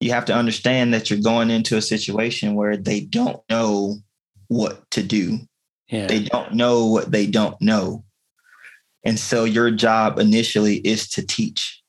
You 0.00 0.10
have 0.10 0.26
to 0.26 0.34
understand 0.34 0.92
that 0.92 1.08
you're 1.08 1.20
going 1.20 1.50
into 1.50 1.76
a 1.76 1.82
situation 1.82 2.54
where 2.54 2.76
they 2.76 3.00
don't 3.00 3.40
know 3.48 3.96
what 4.48 4.90
to 4.90 5.02
do. 5.02 5.38
Yeah. 5.88 6.06
They 6.06 6.24
don't 6.24 6.52
know 6.54 6.86
what 6.86 7.10
they 7.10 7.26
don't 7.26 7.58
know. 7.62 8.04
And 9.04 9.18
so 9.18 9.44
your 9.44 9.70
job 9.70 10.18
initially 10.18 10.76
is 10.76 11.08
to 11.10 11.26
teach. 11.26 11.83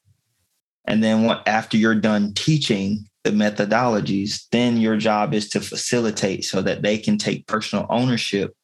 And 0.87 1.03
then 1.03 1.23
what, 1.23 1.47
after 1.47 1.77
you're 1.77 1.95
done 1.95 2.33
teaching 2.33 3.07
the 3.23 3.31
methodologies, 3.31 4.45
then 4.51 4.77
your 4.77 4.97
job 4.97 5.33
is 5.33 5.49
to 5.49 5.59
facilitate 5.59 6.45
so 6.45 6.61
that 6.61 6.83
they 6.83 6.97
can 6.97 7.17
take 7.17 7.47
personal 7.47 7.87
ownership 7.89 8.55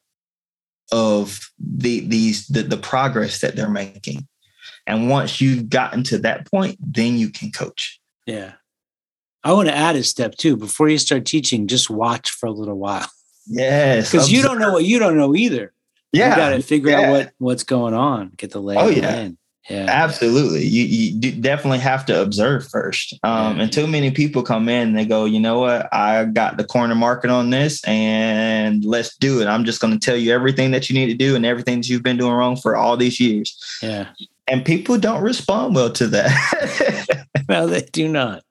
of 0.92 1.40
the 1.58 2.02
these 2.02 2.48
the, 2.48 2.64
the 2.64 2.78
progress 2.78 3.40
that 3.42 3.56
they're 3.56 3.70
making. 3.70 4.28
And 4.86 5.10
once 5.10 5.40
you've 5.40 5.70
gotten 5.70 6.04
to 6.06 6.18
that 6.20 6.50
point, 6.50 6.78
then 6.80 7.18
you 7.18 7.30
can 7.30 7.52
coach. 7.52 8.00
Yeah. 8.26 8.54
I 9.44 9.54
want 9.54 9.70
to 9.70 9.76
add 9.76 9.96
a 9.96 10.04
step 10.04 10.36
too. 10.36 10.56
Before 10.56 10.90
you 10.90 10.98
start 10.98 11.26
teaching, 11.26 11.68
just 11.68 11.90
watch 11.90 12.30
for 12.30 12.48
a 12.48 12.52
little 12.52 12.78
while. 12.78 13.10
Yes. 13.48 14.12
Because 14.12 14.32
you 14.32 14.44
don't 14.44 14.60
know 14.60 14.74
what 14.74 14.86
you 14.86 15.00
don't 15.00 15.18
know 15.18 15.36
either. 15.36 15.74
Yeah. 16.12 16.32
You 16.32 16.36
got 16.36 16.50
to 16.50 16.62
figure 16.62 16.92
yeah. 16.92 17.02
out 17.02 17.12
what 17.12 17.34
what's 17.40 17.64
going 17.64 17.94
on, 17.94 18.34
get 18.38 18.52
the 18.52 18.62
lay 18.62 18.76
oh, 18.78 18.90
yeah. 18.90 19.16
in. 19.22 19.38
Yeah. 19.70 19.86
Absolutely. 19.88 20.66
You, 20.66 20.86
you 20.86 21.32
definitely 21.34 21.80
have 21.80 22.06
to 22.08 22.22
observe 22.22 22.68
first. 22.68 23.14
Um, 23.24 23.60
and 23.60 23.72
too 23.72 23.86
many 23.86 24.10
people 24.12 24.42
come 24.42 24.68
in 24.68 24.90
and 24.90 24.98
they 24.98 25.06
go, 25.06 25.26
you 25.26 25.40
know 25.40 25.60
what? 25.60 25.88
I 25.94 26.26
got 26.26 26.58
the 26.58 26.64
corner 26.64 26.96
market 26.96 27.30
on 27.30 27.52
this 27.52 27.84
and 27.86 28.84
let's 28.84 29.16
do 29.18 29.42
it. 29.42 29.48
I'm 29.48 29.64
just 29.64 29.80
going 29.80 29.94
to 29.94 30.00
tell 30.00 30.18
you 30.18 30.34
everything 30.34 30.72
that 30.72 30.90
you 30.90 30.96
need 30.96 31.08
to 31.08 31.14
do 31.14 31.36
and 31.36 31.46
everything 31.46 31.78
that 31.78 31.90
you've 31.90 32.04
been 32.04 32.18
doing 32.18 32.34
wrong 32.34 32.56
for 32.56 32.76
all 32.76 32.98
these 32.98 33.20
years. 33.20 33.58
Yeah. 33.82 34.08
And 34.48 34.66
people 34.66 34.98
don't 34.98 35.22
respond 35.22 35.76
well 35.76 35.92
to 35.92 36.08
that. 36.08 37.28
no, 37.50 37.68
they 37.68 37.82
do 37.82 38.08
not. 38.08 38.44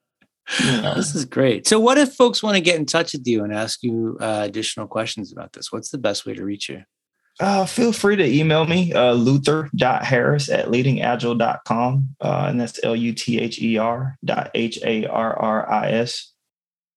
Yeah. 0.64 0.94
This 0.96 1.14
is 1.14 1.24
great. 1.24 1.66
So, 1.68 1.78
what 1.78 1.98
if 1.98 2.14
folks 2.14 2.42
want 2.42 2.56
to 2.56 2.61
get 2.61 2.76
in 2.76 2.86
touch 2.86 3.12
with 3.12 3.24
you 3.26 3.44
and 3.44 3.52
ask 3.52 3.82
you 3.82 4.16
uh, 4.20 4.42
additional 4.44 4.88
questions 4.88 5.30
about 5.30 5.52
this? 5.52 5.70
What's 5.70 5.90
the 5.90 5.98
best 5.98 6.26
way 6.26 6.34
to 6.34 6.44
reach 6.44 6.68
you? 6.68 6.82
Uh, 7.41 7.64
feel 7.64 7.93
free 7.93 8.16
to 8.16 8.24
email 8.24 8.66
me, 8.66 8.93
uh, 8.93 9.12
luther.harris 9.12 10.49
at 10.49 10.66
leadingagile.com. 10.66 12.16
Uh, 12.20 12.47
and 12.49 12.61
that's 12.61 12.78
L 12.84 12.95
U 12.95 13.12
T 13.12 13.38
H 13.38 13.61
E 13.61 13.78
R 13.78 14.18
dot 14.24 14.51
H 14.55 14.78
A 14.84 15.07
R 15.07 15.38
R 15.38 15.70
I 15.70 15.91
S 15.93 16.32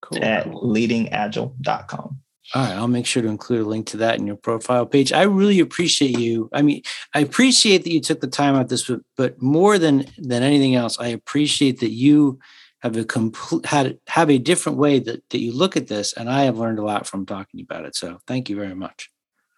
cool. 0.01 0.23
at 0.23 0.47
leadingagile.com. 0.47 2.19
All 2.53 2.61
right, 2.61 2.75
I'll 2.75 2.89
make 2.89 3.05
sure 3.05 3.23
to 3.23 3.29
include 3.29 3.61
a 3.61 3.69
link 3.69 3.87
to 3.87 3.97
that 3.97 4.19
in 4.19 4.27
your 4.27 4.35
profile 4.35 4.85
page. 4.85 5.13
I 5.13 5.23
really 5.23 5.61
appreciate 5.61 6.19
you. 6.19 6.49
I 6.51 6.61
mean, 6.61 6.83
I 7.13 7.21
appreciate 7.21 7.83
that 7.83 7.91
you 7.91 8.01
took 8.01 8.19
the 8.19 8.27
time 8.27 8.55
out 8.55 8.67
this, 8.67 8.85
but, 8.85 8.99
but 9.15 9.41
more 9.41 9.79
than 9.79 10.05
than 10.17 10.43
anything 10.43 10.75
else, 10.75 10.99
I 10.99 11.07
appreciate 11.07 11.79
that 11.79 11.91
you 11.91 12.39
have 12.79 12.97
a 12.97 13.05
complete 13.05 13.65
had 13.65 13.97
have 14.07 14.29
a 14.29 14.37
different 14.37 14.77
way 14.77 14.99
that, 14.99 15.23
that 15.29 15.39
you 15.39 15.53
look 15.53 15.77
at 15.77 15.87
this. 15.87 16.11
And 16.11 16.29
I 16.29 16.43
have 16.43 16.57
learned 16.57 16.79
a 16.79 16.83
lot 16.83 17.07
from 17.07 17.25
talking 17.25 17.61
about 17.61 17.85
it. 17.85 17.95
So 17.95 18.19
thank 18.27 18.49
you 18.49 18.57
very 18.57 18.75
much. 18.75 19.09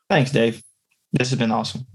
Thanks, 0.08 0.32
Dave. 0.32 0.62
This 1.18 1.30
has 1.30 1.40
been 1.40 1.52
awesome. 1.52 1.86